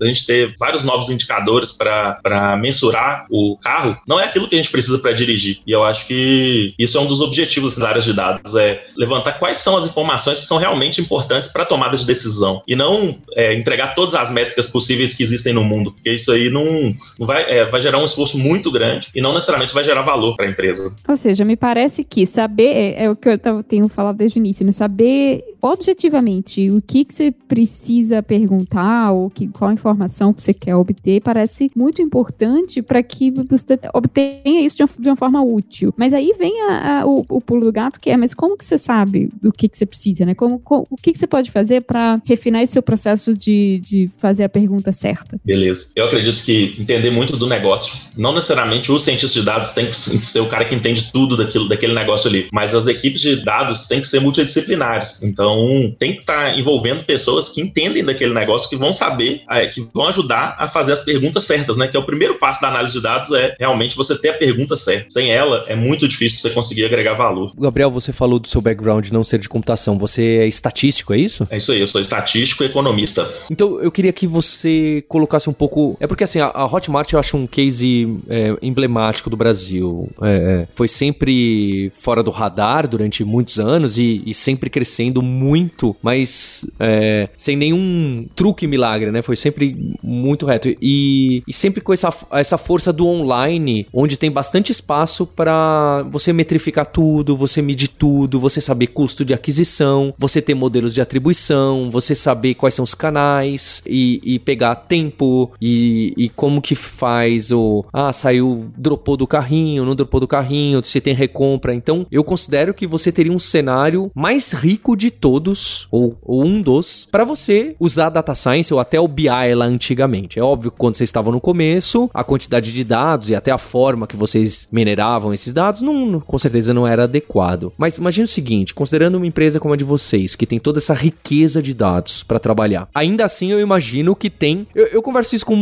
a 0.02 0.06
gente 0.06 0.26
ter 0.26 0.56
vários 0.60 0.84
novos 0.84 1.10
indicadores 1.10 1.72
para 1.72 2.58
mensurar 2.60 3.26
o 3.30 3.58
carro, 3.58 3.98
não 4.08 4.20
é 4.20 4.26
aquilo 4.26 4.48
que 4.48 4.56
a 4.56 4.58
gente 4.58 4.72
precisa 4.72 5.00
para 5.00 5.12
dirigir. 5.12 5.60
E 5.66 5.72
eu 5.72 5.84
acho 5.84 6.08
que 6.08 6.74
isso 6.78 6.98
é 6.98 7.02
um 7.02 7.08
dos 7.08 7.22
objetivos 7.22 7.76
das 7.76 7.88
áreas 7.88 8.06
de 8.06 8.14
dados, 8.14 8.56
é 8.56 8.82
levantar 8.96 9.34
quais 9.34 9.58
são 9.58 9.78
as 9.78 9.86
informações 9.86 10.40
que 10.40 10.46
são 10.46 10.58
realmente 10.58 11.02
importantes 11.02 11.50
para 11.52 11.64
a 11.64 11.66
tomada 11.66 11.98
de 11.98 12.06
decisão 12.06 12.62
e 12.68 12.76
não 12.76 13.18
é, 13.36 13.54
entregar 13.54 13.96
todas 13.96 14.16
as 14.16 14.30
métricas 14.30 14.68
possíveis 14.68 15.14
que 15.14 15.24
existem 15.24 15.54
no 15.54 15.64
mundo, 15.64 15.92
porque 15.92 16.14
isso 16.14 16.32
aí 16.32 16.50
não, 16.50 16.96
não 17.20 17.28
vai, 17.28 17.44
é, 17.44 17.66
vai 17.66 17.82
gerar 17.82 18.00
um 18.00 18.06
esforço 18.06 18.38
muito 18.38 18.72
grande 18.72 19.10
e 19.14 19.22
não 19.22 19.34
necessariamente 19.34 19.74
vai 19.74 19.84
gerar 19.84 20.02
valor 20.02 20.36
para 20.36 20.46
a 20.46 20.50
empresa. 20.50 20.94
Ou 21.08 21.18
seja, 21.18 21.44
me 21.44 21.56
parece 21.56 22.04
que 22.04 22.26
saber 22.26 22.76
é, 22.76 23.04
é 23.06 23.10
o 23.10 23.16
que 23.16 23.30
eu 23.30 23.64
tenho 23.64 23.88
falado 23.88 24.18
desde 24.18 24.38
o 24.38 24.40
início, 24.40 24.66
né? 24.66 24.72
Saber 24.72 25.44
objetivamente 25.62 26.70
o 26.70 26.82
que, 26.82 27.04
que 27.04 27.14
você 27.14 27.32
precisa 27.32 28.22
perguntar 28.22 29.12
ou 29.12 29.30
que, 29.38 29.48
qual 29.50 29.72
informação 29.72 30.34
que 30.34 30.42
você 30.42 30.54
quer 30.54 30.76
obter 30.76 31.22
parece 31.22 31.70
muito 31.76 32.02
importante 32.02 32.82
para 32.82 33.04
que 33.04 33.30
você 33.30 33.80
obtenha 33.94 34.66
isso 34.66 34.78
de 34.78 34.84
uma, 34.84 34.90
de 34.98 35.10
uma, 35.10 35.16
forma 35.16 35.44
útil. 35.44 35.94
Mas 35.96 36.14
aí 36.14 36.34
vem 36.38 36.60
a, 36.64 37.02
a, 37.02 37.06
o, 37.06 37.24
o, 37.30 37.40
pulo 37.40 37.66
do 37.66 37.72
gato 37.72 38.00
que 38.00 38.10
é, 38.10 38.18
mas 38.18 38.34
como 38.34 38.58
que 38.58 38.66
você 38.66 38.78
sabe 38.78 39.30
do 39.40 39.52
que, 39.52 39.70
que 39.70 39.78
você 39.78 39.86
precisa, 39.86 40.26
né? 40.26 40.34
Como, 40.34 40.60
como 40.60 40.88
o 40.90 40.96
que, 40.96 41.12
que 41.12 41.20
você 41.20 41.28
pode 41.28 41.52
fazer 41.52 41.82
para 41.82 42.20
refinar 42.26 42.64
esse 42.64 42.74
seu 42.74 42.82
processo 42.82 43.38
de, 43.38 43.80
de 43.84 44.10
fazer 44.18 44.44
a 44.44 44.50
pergunta 44.50 44.92
certa? 44.92 45.40
Beleza. 45.46 45.88
Eu 45.96 46.06
acredito 46.06 46.44
que 46.44 46.76
entender 46.80 47.12
muito 47.12 47.38
do 47.38 47.46
negócio, 47.46 47.96
não 48.18 48.34
necessariamente 48.34 48.92
o 48.92 48.98
cientista 48.98 49.40
de 49.40 49.46
dados 49.46 49.72
tem 49.72 49.90
que 49.90 49.96
ser 49.96 50.40
o 50.40 50.48
cara 50.48 50.66
que 50.66 50.74
entende 50.74 51.12
tudo 51.12 51.38
daquilo, 51.38 51.70
daquele 51.70 51.94
negócio 51.94 52.28
ali, 52.28 52.48
mas 52.52 52.74
as 52.74 52.88
equipes 52.88 53.22
de 53.22 53.44
dados 53.44 53.86
têm 53.86 54.02
que 54.02 54.08
ser 54.08 54.20
multidisciplinares. 54.20 55.22
Então, 55.22 55.96
tem 56.00 56.14
que 56.14 56.22
estar 56.22 56.52
tá 56.52 56.58
envolvendo 56.58 57.04
pessoas 57.04 57.50
que 57.50 57.62
entendem 57.62 58.04
daquele 58.04 58.34
negócio, 58.34 58.70
que 58.70 58.76
vão 58.76 58.92
saber, 58.92 59.27
é, 59.50 59.68
que 59.68 59.88
vão 59.94 60.08
ajudar 60.08 60.56
a 60.58 60.68
fazer 60.68 60.92
as 60.92 61.02
perguntas 61.02 61.44
certas, 61.44 61.78
né? 61.78 61.88
Que 61.88 61.98
é 61.98 62.00
o 62.00 62.06
primeiro 62.06 62.36
passo 62.36 62.62
da 62.62 62.68
análise 62.68 62.94
de 62.94 63.02
dados 63.02 63.32
é 63.32 63.56
realmente 63.60 63.96
você 63.96 64.18
ter 64.18 64.30
a 64.30 64.34
pergunta 64.38 64.76
certa. 64.76 65.10
Sem 65.10 65.32
ela, 65.32 65.66
é 65.68 65.76
muito 65.76 66.08
difícil 66.08 66.40
você 66.40 66.50
conseguir 66.50 66.86
agregar 66.86 67.14
valor. 67.14 67.52
Gabriel, 67.58 67.92
você 67.92 68.12
falou 68.12 68.40
do 68.40 68.48
seu 68.48 68.62
background 68.62 69.10
não 69.10 69.24
ser 69.24 69.40
de 69.40 69.50
computação. 69.50 69.98
Você 69.98 70.38
é 70.38 70.48
estatístico, 70.48 71.14
é 71.14 71.18
isso? 71.18 71.48
É 71.50 71.58
isso 71.58 71.72
aí, 71.72 71.80
eu 71.80 71.88
sou 71.88 72.02
estatístico 72.02 72.64
e 72.64 72.68
economista. 72.68 73.32
Então, 73.50 73.80
eu 73.82 73.92
queria 73.92 74.14
que 74.14 74.28
você 74.28 75.04
colocasse 75.08 75.50
um 75.50 75.54
pouco. 75.54 75.98
É 76.00 76.08
porque 76.08 76.24
assim, 76.24 76.40
a, 76.40 76.66
Hotmart 76.66 77.12
eu 77.14 77.20
acho 77.20 77.38
um 77.38 77.48
case 77.48 78.20
é, 78.30 78.56
emblemático 78.62 79.30
do 79.30 79.38
Brasil. 79.38 80.10
É, 80.22 80.28
é, 80.28 80.68
foi 80.76 80.88
sempre 80.88 81.92
fora 81.98 82.22
do 82.22 82.32
radar 82.32 82.88
durante 82.88 83.24
muitos 83.24 83.60
anos 83.60 83.98
e, 83.98 84.22
e 84.26 84.34
sempre 84.34 84.70
crescendo 84.70 85.22
muito, 85.22 85.96
mas 86.02 86.66
é, 86.80 87.30
sem 87.36 87.56
nenhum 87.56 88.26
truque 88.36 88.68
milagre, 88.68 89.12
né? 89.12 89.17
Foi 89.22 89.36
sempre 89.36 89.96
muito 90.04 90.46
reto. 90.46 90.70
E, 90.82 91.44
e 91.48 91.54
sempre 91.54 91.82
com 91.82 91.94
essa, 91.94 92.14
essa 92.32 92.58
força 92.58 92.92
do 92.92 93.08
online, 93.08 93.88
onde 93.94 94.18
tem 94.18 94.32
bastante 94.32 94.72
espaço 94.72 95.26
para 95.26 96.04
você 96.10 96.32
metrificar 96.34 96.86
tudo, 96.86 97.36
você 97.36 97.62
medir 97.62 97.90
tudo, 97.90 98.40
você 98.40 98.62
saber 98.62 98.88
custo 98.88 99.26
de 99.26 99.34
aquisição, 99.34 100.14
você 100.18 100.42
ter 100.42 100.54
modelos 100.54 100.94
de 100.94 101.02
atribuição, 101.02 101.90
você 101.92 102.16
saber 102.16 102.56
quais 102.56 102.74
são 102.74 102.84
os 102.84 102.96
canais 102.96 103.82
e, 103.86 104.22
e 104.24 104.40
pegar 104.40 104.76
tempo 104.76 105.52
e, 105.62 106.14
e 106.18 106.30
como 106.30 106.62
que 106.62 106.76
faz 106.76 107.52
o. 107.52 107.86
Ah, 107.92 108.14
saiu, 108.14 108.72
dropou 108.78 109.18
do 109.18 109.28
carrinho, 109.28 109.86
não 109.86 109.96
dropou 109.96 110.20
do 110.20 110.28
carrinho, 110.28 110.84
se 110.84 111.02
tem 111.02 111.14
recompra. 111.14 111.74
Então, 111.74 112.06
eu 112.12 112.24
considero 112.24 112.74
que 112.74 112.88
você 112.88 113.12
teria 113.12 113.32
um 113.32 113.40
cenário 113.40 114.12
mais 114.14 114.52
rico 114.52 114.96
de 114.96 115.12
todos, 115.12 115.88
ou, 115.92 116.18
ou 116.22 116.44
um 116.44 116.62
dos, 116.62 117.08
para 117.12 117.24
você 117.24 117.76
usar 117.80 118.10
data 118.10 118.36
science 118.36 118.74
ou 118.74 118.80
até 118.80 119.00
o 119.00 119.07
BI 119.08 119.56
lá 119.56 119.66
antigamente. 119.66 120.40
É 120.40 120.44
óbvio 120.44 120.72
que 120.72 120.78
quando 120.78 120.96
vocês 120.96 121.08
estavam 121.08 121.32
no 121.32 121.42
começo, 121.42 122.10
a 122.14 122.24
quantidade 122.24 122.72
de 122.72 122.84
dados 122.84 123.30
e 123.30 123.36
até 123.36 123.52
a 123.52 123.58
forma 123.58 124.08
que 124.08 124.16
vocês 124.16 124.68
mineravam 124.72 125.34
esses 125.34 125.54
dados, 125.54 125.82
não, 125.82 126.20
com 126.20 126.38
certeza 126.38 126.74
não 126.74 126.88
era 126.88 127.04
adequado. 127.04 127.72
Mas 127.78 127.98
imagine 127.98 128.26
o 128.26 128.28
seguinte, 128.28 128.74
considerando 128.74 129.16
uma 129.16 129.28
empresa 129.28 129.60
como 129.60 129.74
a 129.74 129.78
de 129.78 129.84
vocês, 129.84 130.36
que 130.36 130.46
tem 130.46 130.60
toda 130.60 130.80
essa 130.80 130.94
riqueza 130.94 131.62
de 131.62 131.74
dados 131.74 132.24
para 132.24 132.40
trabalhar, 132.40 132.90
ainda 132.94 133.26
assim 133.26 133.52
eu 133.52 133.60
imagino 133.60 134.16
que 134.16 134.30
tem. 134.30 134.68
Eu, 134.74 134.88
eu 134.88 135.02
converso 135.02 135.36
isso 135.36 135.46
com 135.46 135.56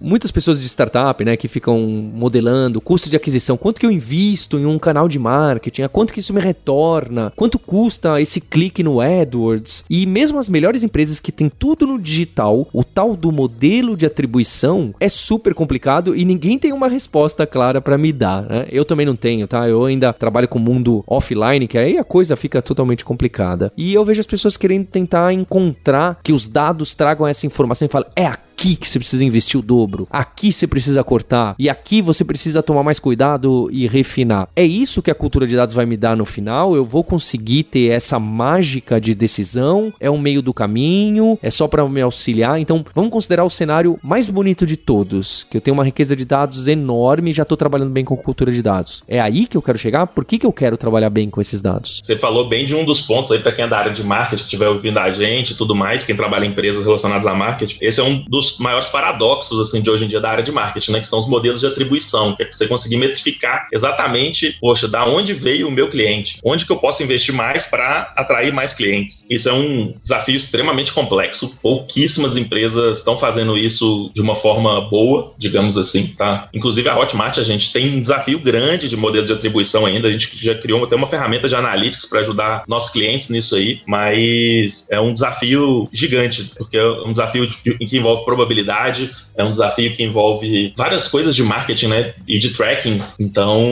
muitas 0.00 0.30
pessoas 0.30 0.60
de 0.60 0.68
startup, 0.68 1.24
né, 1.24 1.36
que 1.36 1.48
ficam 1.48 1.80
modelando 1.80 2.80
custo 2.80 3.08
de 3.08 3.16
aquisição, 3.16 3.56
quanto 3.56 3.80
que 3.80 3.86
eu 3.86 3.90
invisto 3.90 4.58
em 4.58 4.66
um 4.66 4.78
canal 4.78 5.08
de 5.08 5.18
marketing, 5.18 5.82
quanto 5.88 6.12
que 6.12 6.20
isso 6.20 6.34
me 6.34 6.40
retorna, 6.40 7.32
quanto 7.36 7.58
custa 7.58 8.20
esse 8.20 8.40
clique 8.40 8.82
no 8.82 9.00
AdWords. 9.00 9.84
E 9.88 10.06
mesmo 10.06 10.38
as 10.38 10.48
melhores 10.48 10.82
empresas 10.82 11.20
que 11.20 11.32
têm 11.32 11.48
tudo 11.48 11.86
no 11.86 11.98
digital, 11.98 12.68
o 12.72 12.81
tal 12.84 13.16
do 13.16 13.32
modelo 13.32 13.96
de 13.96 14.06
atribuição 14.06 14.94
é 15.00 15.08
super 15.08 15.54
complicado 15.54 16.16
e 16.16 16.24
ninguém 16.24 16.58
tem 16.58 16.72
uma 16.72 16.88
resposta 16.88 17.46
clara 17.46 17.80
para 17.80 17.98
me 17.98 18.12
dar, 18.12 18.42
né? 18.42 18.66
Eu 18.70 18.84
também 18.84 19.06
não 19.06 19.16
tenho, 19.16 19.46
tá? 19.46 19.68
Eu 19.68 19.84
ainda 19.84 20.12
trabalho 20.12 20.48
com 20.48 20.58
o 20.58 20.62
mundo 20.62 21.02
offline, 21.06 21.66
que 21.66 21.78
aí 21.78 21.98
a 21.98 22.04
coisa 22.04 22.36
fica 22.36 22.62
totalmente 22.62 23.04
complicada. 23.04 23.72
E 23.76 23.94
eu 23.94 24.04
vejo 24.04 24.20
as 24.20 24.26
pessoas 24.26 24.56
querendo 24.56 24.86
tentar 24.86 25.32
encontrar 25.32 26.18
que 26.22 26.32
os 26.32 26.48
dados 26.48 26.94
tragam 26.94 27.26
essa 27.26 27.46
informação 27.46 27.86
e 27.86 27.90
falam, 27.90 28.08
é 28.14 28.26
aqui 28.26 28.51
aqui 28.62 28.76
que 28.76 28.88
você 28.88 29.00
precisa 29.00 29.24
investir 29.24 29.58
o 29.58 29.62
dobro, 29.62 30.06
aqui 30.08 30.52
você 30.52 30.68
precisa 30.68 31.02
cortar 31.02 31.56
e 31.58 31.68
aqui 31.68 32.00
você 32.00 32.24
precisa 32.24 32.62
tomar 32.62 32.84
mais 32.84 33.00
cuidado 33.00 33.68
e 33.72 33.88
refinar. 33.88 34.48
É 34.54 34.62
isso 34.62 35.02
que 35.02 35.10
a 35.10 35.14
cultura 35.16 35.48
de 35.48 35.56
dados 35.56 35.74
vai 35.74 35.84
me 35.84 35.96
dar 35.96 36.16
no 36.16 36.24
final? 36.24 36.76
Eu 36.76 36.84
vou 36.84 37.02
conseguir 37.02 37.64
ter 37.64 37.88
essa 37.88 38.20
mágica 38.20 39.00
de 39.00 39.16
decisão? 39.16 39.92
É 39.98 40.08
um 40.08 40.18
meio 40.18 40.40
do 40.40 40.54
caminho? 40.54 41.36
É 41.42 41.50
só 41.50 41.66
para 41.66 41.88
me 41.88 42.00
auxiliar? 42.00 42.60
Então, 42.60 42.84
vamos 42.94 43.10
considerar 43.10 43.44
o 43.44 43.50
cenário 43.50 43.98
mais 44.00 44.30
bonito 44.30 44.64
de 44.64 44.76
todos, 44.76 45.44
que 45.50 45.56
eu 45.56 45.60
tenho 45.60 45.74
uma 45.74 45.84
riqueza 45.84 46.14
de 46.14 46.24
dados 46.24 46.68
enorme 46.68 47.30
e 47.30 47.34
já 47.34 47.42
estou 47.42 47.56
trabalhando 47.56 47.90
bem 47.90 48.04
com 48.04 48.16
cultura 48.16 48.52
de 48.52 48.62
dados. 48.62 49.02
É 49.08 49.20
aí 49.20 49.46
que 49.46 49.56
eu 49.56 49.62
quero 49.62 49.76
chegar? 49.76 50.06
Por 50.06 50.24
que, 50.24 50.38
que 50.38 50.46
eu 50.46 50.52
quero 50.52 50.76
trabalhar 50.76 51.10
bem 51.10 51.28
com 51.28 51.40
esses 51.40 51.60
dados? 51.60 51.98
Você 52.00 52.16
falou 52.16 52.48
bem 52.48 52.64
de 52.64 52.76
um 52.76 52.84
dos 52.84 53.00
pontos 53.00 53.32
aí 53.32 53.40
para 53.40 53.50
quem 53.50 53.64
é 53.64 53.68
da 53.68 53.78
área 53.78 53.92
de 53.92 54.04
marketing, 54.04 54.42
que 54.42 54.46
estiver 54.46 54.68
ouvindo 54.68 54.98
a 54.98 55.12
gente 55.12 55.50
e 55.52 55.56
tudo 55.56 55.74
mais, 55.74 56.04
quem 56.04 56.14
trabalha 56.14 56.44
em 56.44 56.50
empresas 56.50 56.84
relacionadas 56.84 57.26
a 57.26 57.34
marketing. 57.34 57.78
Esse 57.80 58.00
é 58.00 58.04
um 58.04 58.22
dos 58.28 58.51
maiores 58.58 58.86
paradoxos 58.86 59.58
assim 59.60 59.80
de 59.80 59.90
hoje 59.90 60.04
em 60.04 60.08
dia 60.08 60.20
da 60.20 60.30
área 60.30 60.44
de 60.44 60.52
marketing, 60.52 60.92
né, 60.92 61.00
que 61.00 61.08
são 61.08 61.18
os 61.18 61.28
modelos 61.28 61.60
de 61.60 61.66
atribuição, 61.66 62.34
que 62.34 62.42
é 62.42 62.46
você 62.50 62.66
conseguir 62.66 62.96
metrificar 62.96 63.68
exatamente, 63.72 64.56
poxa, 64.60 64.88
da 64.88 65.04
onde 65.06 65.34
veio 65.34 65.68
o 65.68 65.70
meu 65.70 65.88
cliente, 65.88 66.38
onde 66.44 66.64
que 66.64 66.72
eu 66.72 66.76
posso 66.76 67.02
investir 67.02 67.34
mais 67.34 67.66
para 67.66 68.12
atrair 68.16 68.52
mais 68.52 68.74
clientes. 68.74 69.24
Isso 69.28 69.48
é 69.48 69.52
um 69.52 69.94
desafio 70.02 70.36
extremamente 70.36 70.92
complexo. 70.92 71.58
Pouquíssimas 71.62 72.36
empresas 72.36 72.98
estão 72.98 73.18
fazendo 73.18 73.56
isso 73.56 74.10
de 74.14 74.20
uma 74.20 74.36
forma 74.36 74.80
boa, 74.88 75.32
digamos 75.38 75.78
assim, 75.78 76.08
tá? 76.18 76.48
Inclusive 76.52 76.88
a 76.88 76.98
Hotmart 76.98 77.38
a 77.38 77.42
gente 77.42 77.72
tem 77.72 77.96
um 77.96 78.00
desafio 78.00 78.38
grande 78.38 78.88
de 78.88 78.96
modelo 78.96 79.26
de 79.26 79.32
atribuição 79.32 79.86
ainda. 79.86 80.08
A 80.08 80.12
gente 80.12 80.30
já 80.42 80.54
criou 80.54 80.84
até 80.84 80.96
uma 80.96 81.08
ferramenta 81.08 81.48
de 81.48 81.54
analytics 81.54 82.06
para 82.06 82.20
ajudar 82.20 82.62
nossos 82.68 82.90
clientes 82.90 83.28
nisso 83.28 83.54
aí, 83.54 83.80
mas 83.86 84.86
é 84.90 85.00
um 85.00 85.12
desafio 85.12 85.88
gigante, 85.92 86.50
porque 86.56 86.76
é 86.76 86.84
um 86.84 87.12
desafio 87.12 87.48
que 87.48 87.96
envolve 87.96 88.24
probabilidade 88.32 89.10
é 89.36 89.44
um 89.44 89.50
desafio 89.50 89.94
que 89.94 90.02
envolve 90.02 90.72
várias 90.76 91.08
coisas 91.08 91.34
de 91.34 91.42
marketing 91.42 91.88
né, 91.88 92.14
e 92.26 92.38
de 92.38 92.50
tracking, 92.50 93.02
então 93.18 93.62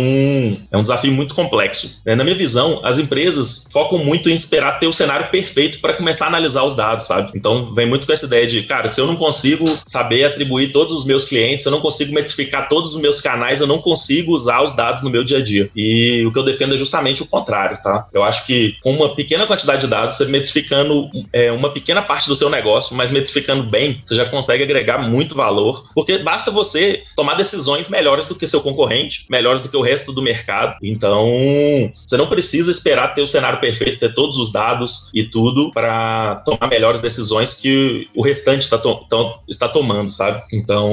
é 0.71 0.77
um 0.77 0.83
desafio 0.83 1.13
muito 1.13 1.35
complexo. 1.35 2.01
Na 2.05 2.25
minha 2.25 2.37
visão, 2.37 2.81
as 2.83 2.99
empresas 2.99 3.69
focam 3.73 3.99
muito 3.99 4.29
em 4.29 4.35
esperar 4.35 4.79
ter 4.79 4.87
o 4.87 4.93
cenário 4.93 5.29
perfeito 5.29 5.81
para 5.81 5.95
começar 5.95 6.27
a 6.27 6.29
analisar 6.29 6.65
os 6.65 6.75
dados, 6.75 7.07
sabe? 7.07 7.31
Então 7.35 7.75
vem 7.75 7.87
muito 7.87 8.07
com 8.07 8.13
essa 8.13 8.27
ideia 8.27 8.47
de, 8.47 8.63
cara, 8.63 8.89
se 8.89 9.01
eu 9.01 9.07
não 9.07 9.17
consigo 9.17 9.67
saber 9.87 10.25
atribuir 10.25 10.73
todos 10.73 10.95
os 10.95 11.05
meus 11.05 11.25
clientes, 11.25 11.65
eu 11.65 11.73
não 11.73 11.81
consigo 11.81 12.13
metrificar 12.13 12.69
todos 12.69 12.95
os 12.95 13.01
meus 13.01 13.21
canais, 13.21 13.61
eu 13.61 13.67
não 13.67 13.79
consigo 13.79 14.33
usar 14.33 14.63
os 14.63 14.75
dados 14.75 15.03
no 15.03 15.11
meu 15.11 15.25
dia 15.25 15.39
a 15.39 15.43
dia. 15.43 15.71
E 15.77 16.25
o 16.27 16.33
que 16.33 16.39
eu 16.39 16.45
defendo 16.45 16.75
é 16.75 16.79
justamente 16.79 17.23
o 17.23 17.27
contrário, 17.27 17.79
tá? 17.83 18.07
Eu 18.13 18.23
acho 18.23 18.47
que 18.47 18.77
com 18.83 18.93
uma 18.93 19.15
pequena 19.15 19.47
quantidade 19.47 19.83
de 19.83 19.87
dados, 19.87 20.17
você 20.17 20.25
metrificando 20.25 21.09
é, 21.33 21.53
uma 21.53 21.71
pequena 21.71 22.03
parte 22.03 22.29
do 22.29 22.37
seu 22.37 22.49
negócio, 22.49 22.97
mas 22.97 23.11
metrificando 23.11 23.63
bem, 23.63 24.01
você 24.03 24.15
já 24.15 24.25
consegue 24.25 24.50
agregar 24.55 24.99
muito 24.99 25.35
valor, 25.35 25.85
porque 25.95 26.19
basta 26.19 26.51
você 26.51 27.03
tomar 27.17 27.35
decisões 27.35 27.89
melhores 27.89 28.27
do 28.27 28.35
que 28.35 28.47
seu 28.47 28.61
concorrente, 28.61 29.25
melhores 29.29 29.61
do 29.61 29.69
que 29.69 29.77
o 29.77 29.83
resto 29.83 30.13
do 30.13 30.23
mercado. 30.23 30.77
Então, 30.83 31.29
você 32.07 32.17
não 32.17 32.29
precisa 32.29 32.71
esperar 32.71 33.15
ter 33.15 33.23
o 33.23 33.27
cenário 33.27 33.61
perfeito, 33.61 33.99
ter 33.99 34.15
todos 34.15 34.39
os 34.39 34.53
dados 34.53 35.11
e 35.15 35.25
tudo 35.25 35.71
para 35.73 36.37
tomar 36.45 36.69
melhores 36.69 37.01
decisões 37.01 37.55
que 37.55 38.09
o 38.15 38.23
restante 38.23 38.69
tá 38.69 38.79
to 38.79 39.01
está 39.49 39.69
tomando, 39.69 40.11
sabe? 40.11 40.43
Então, 40.53 40.91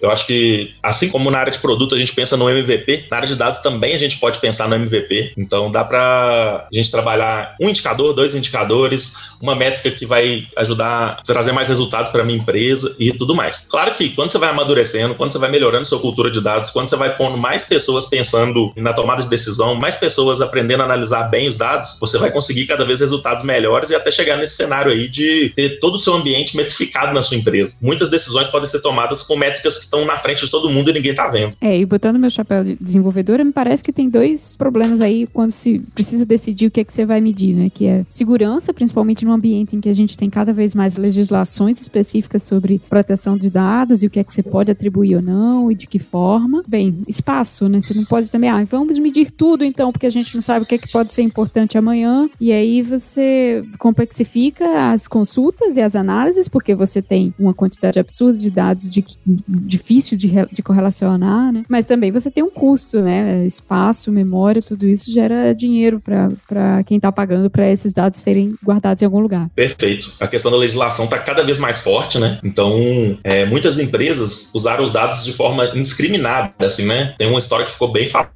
eu 0.00 0.10
acho 0.10 0.26
que 0.26 0.74
assim 0.82 1.08
como 1.08 1.30
na 1.30 1.38
área 1.38 1.52
de 1.52 1.58
produto 1.58 1.94
a 1.94 1.98
gente 1.98 2.14
pensa 2.14 2.36
no 2.36 2.48
MVP, 2.48 3.06
na 3.10 3.18
área 3.18 3.28
de 3.28 3.36
dados 3.36 3.60
também 3.60 3.94
a 3.94 3.98
gente 3.98 4.18
pode 4.18 4.38
pensar 4.38 4.68
no 4.68 4.74
MVP. 4.74 5.32
Então, 5.36 5.70
dá 5.70 5.84
para 5.84 6.66
a 6.70 6.74
gente 6.74 6.90
trabalhar 6.90 7.56
um 7.60 7.68
indicador, 7.68 8.12
dois 8.12 8.34
indicadores, 8.34 9.14
uma 9.40 9.54
métrica 9.54 9.90
que 9.90 10.06
vai 10.06 10.46
ajudar 10.56 11.18
a 11.20 11.22
trazer 11.22 11.52
mais 11.52 11.68
resultados 11.68 12.10
para 12.10 12.24
minha 12.24 12.38
empresa 12.38 12.55
e 12.98 13.12
tudo 13.12 13.34
mais. 13.34 13.60
Claro 13.68 13.94
que 13.94 14.10
quando 14.10 14.30
você 14.30 14.38
vai 14.38 14.50
amadurecendo, 14.50 15.14
quando 15.14 15.32
você 15.32 15.38
vai 15.38 15.50
melhorando 15.50 15.86
sua 15.86 16.00
cultura 16.00 16.30
de 16.30 16.40
dados, 16.40 16.70
quando 16.70 16.88
você 16.88 16.96
vai 16.96 17.16
pondo 17.16 17.36
mais 17.36 17.64
pessoas 17.64 18.06
pensando 18.06 18.72
na 18.76 18.92
tomada 18.92 19.22
de 19.22 19.28
decisão, 19.28 19.74
mais 19.74 19.96
pessoas 19.96 20.40
aprendendo 20.40 20.82
a 20.82 20.84
analisar 20.84 21.24
bem 21.24 21.48
os 21.48 21.56
dados, 21.56 21.96
você 22.00 22.18
vai 22.18 22.30
conseguir 22.30 22.66
cada 22.66 22.84
vez 22.84 23.00
resultados 23.00 23.44
melhores 23.44 23.90
e 23.90 23.94
até 23.94 24.10
chegar 24.10 24.36
nesse 24.36 24.56
cenário 24.56 24.90
aí 24.92 25.08
de 25.08 25.52
ter 25.54 25.78
todo 25.80 25.94
o 25.94 25.98
seu 25.98 26.14
ambiente 26.14 26.56
metrificado 26.56 27.12
na 27.12 27.22
sua 27.22 27.36
empresa. 27.36 27.76
Muitas 27.80 28.08
decisões 28.08 28.48
podem 28.48 28.66
ser 28.66 28.80
tomadas 28.80 29.22
com 29.22 29.36
métricas 29.36 29.78
que 29.78 29.84
estão 29.84 30.04
na 30.04 30.16
frente 30.18 30.44
de 30.44 30.50
todo 30.50 30.70
mundo 30.70 30.90
e 30.90 30.92
ninguém 30.92 31.12
está 31.12 31.28
vendo. 31.28 31.54
É, 31.60 31.78
e 31.78 31.84
botando 31.84 32.18
meu 32.18 32.30
chapéu 32.30 32.64
de 32.64 32.76
desenvolvedora, 32.80 33.44
me 33.44 33.52
parece 33.52 33.82
que 33.82 33.92
tem 33.92 34.08
dois 34.08 34.54
problemas 34.56 35.00
aí 35.00 35.26
quando 35.32 35.50
se 35.50 35.80
precisa 35.94 36.24
decidir 36.24 36.66
o 36.66 36.70
que 36.70 36.80
é 36.80 36.84
que 36.84 36.92
você 36.92 37.04
vai 37.04 37.20
medir, 37.20 37.54
né? 37.54 37.70
Que 37.72 37.86
é 37.86 38.04
segurança, 38.08 38.72
principalmente 38.72 39.24
no 39.24 39.32
ambiente 39.32 39.76
em 39.76 39.80
que 39.80 39.88
a 39.88 39.92
gente 39.92 40.16
tem 40.16 40.30
cada 40.30 40.52
vez 40.52 40.74
mais 40.74 40.96
legislações 40.96 41.80
específicas 41.80 42.42
sobre 42.46 42.80
proteção 42.88 43.36
de 43.36 43.50
dados 43.50 44.02
e 44.02 44.06
o 44.06 44.10
que 44.10 44.20
é 44.20 44.24
que 44.24 44.32
você 44.32 44.42
pode 44.42 44.70
atribuir 44.70 45.16
ou 45.16 45.22
não 45.22 45.70
e 45.70 45.74
de 45.74 45.86
que 45.86 45.98
forma. 45.98 46.62
Bem, 46.66 47.02
espaço, 47.06 47.68
né? 47.68 47.80
Você 47.80 47.94
não 47.94 48.04
pode 48.04 48.30
também, 48.30 48.50
ah, 48.50 48.64
vamos 48.64 48.98
medir 48.98 49.30
tudo 49.30 49.64
então, 49.64 49.92
porque 49.92 50.06
a 50.06 50.10
gente 50.10 50.34
não 50.34 50.42
sabe 50.42 50.64
o 50.64 50.68
que 50.68 50.74
é 50.74 50.78
que 50.78 50.90
pode 50.90 51.12
ser 51.12 51.22
importante 51.22 51.76
amanhã. 51.76 52.28
E 52.40 52.52
aí 52.52 52.82
você 52.82 53.62
complexifica 53.78 54.92
as 54.92 55.08
consultas 55.08 55.76
e 55.76 55.80
as 55.80 55.96
análises, 55.96 56.48
porque 56.48 56.74
você 56.74 57.02
tem 57.02 57.34
uma 57.38 57.54
quantidade 57.54 57.98
absurda 57.98 58.38
de 58.38 58.50
dados 58.50 58.88
de, 58.88 59.04
difícil 59.26 60.16
de, 60.16 60.30
de 60.50 60.62
correlacionar, 60.62 61.52
né? 61.52 61.64
Mas 61.68 61.86
também 61.86 62.10
você 62.10 62.30
tem 62.30 62.42
um 62.42 62.50
custo, 62.50 63.00
né? 63.00 63.44
Espaço, 63.46 64.10
memória, 64.10 64.62
tudo 64.62 64.86
isso 64.86 65.10
gera 65.10 65.52
dinheiro 65.54 66.00
para 66.00 66.82
quem 66.84 66.96
está 66.96 67.10
pagando 67.10 67.50
para 67.50 67.70
esses 67.70 67.92
dados 67.92 68.18
serem 68.18 68.54
guardados 68.64 69.02
em 69.02 69.04
algum 69.04 69.20
lugar. 69.20 69.48
Perfeito. 69.54 70.12
A 70.20 70.28
questão 70.28 70.50
da 70.50 70.56
legislação 70.56 71.04
está 71.04 71.18
cada 71.18 71.42
vez 71.42 71.58
mais 71.58 71.80
forte, 71.80 72.18
né? 72.18 72.35
Então, 72.44 73.18
é, 73.24 73.44
muitas 73.44 73.78
empresas 73.78 74.50
usaram 74.54 74.84
os 74.84 74.92
dados 74.92 75.24
de 75.24 75.32
forma 75.32 75.66
indiscriminada, 75.74 76.66
assim, 76.66 76.86
né? 76.86 77.14
Tem 77.18 77.28
uma 77.28 77.38
história 77.38 77.66
que 77.66 77.72
ficou 77.72 77.90
bem 77.92 78.08
famosa 78.08 78.35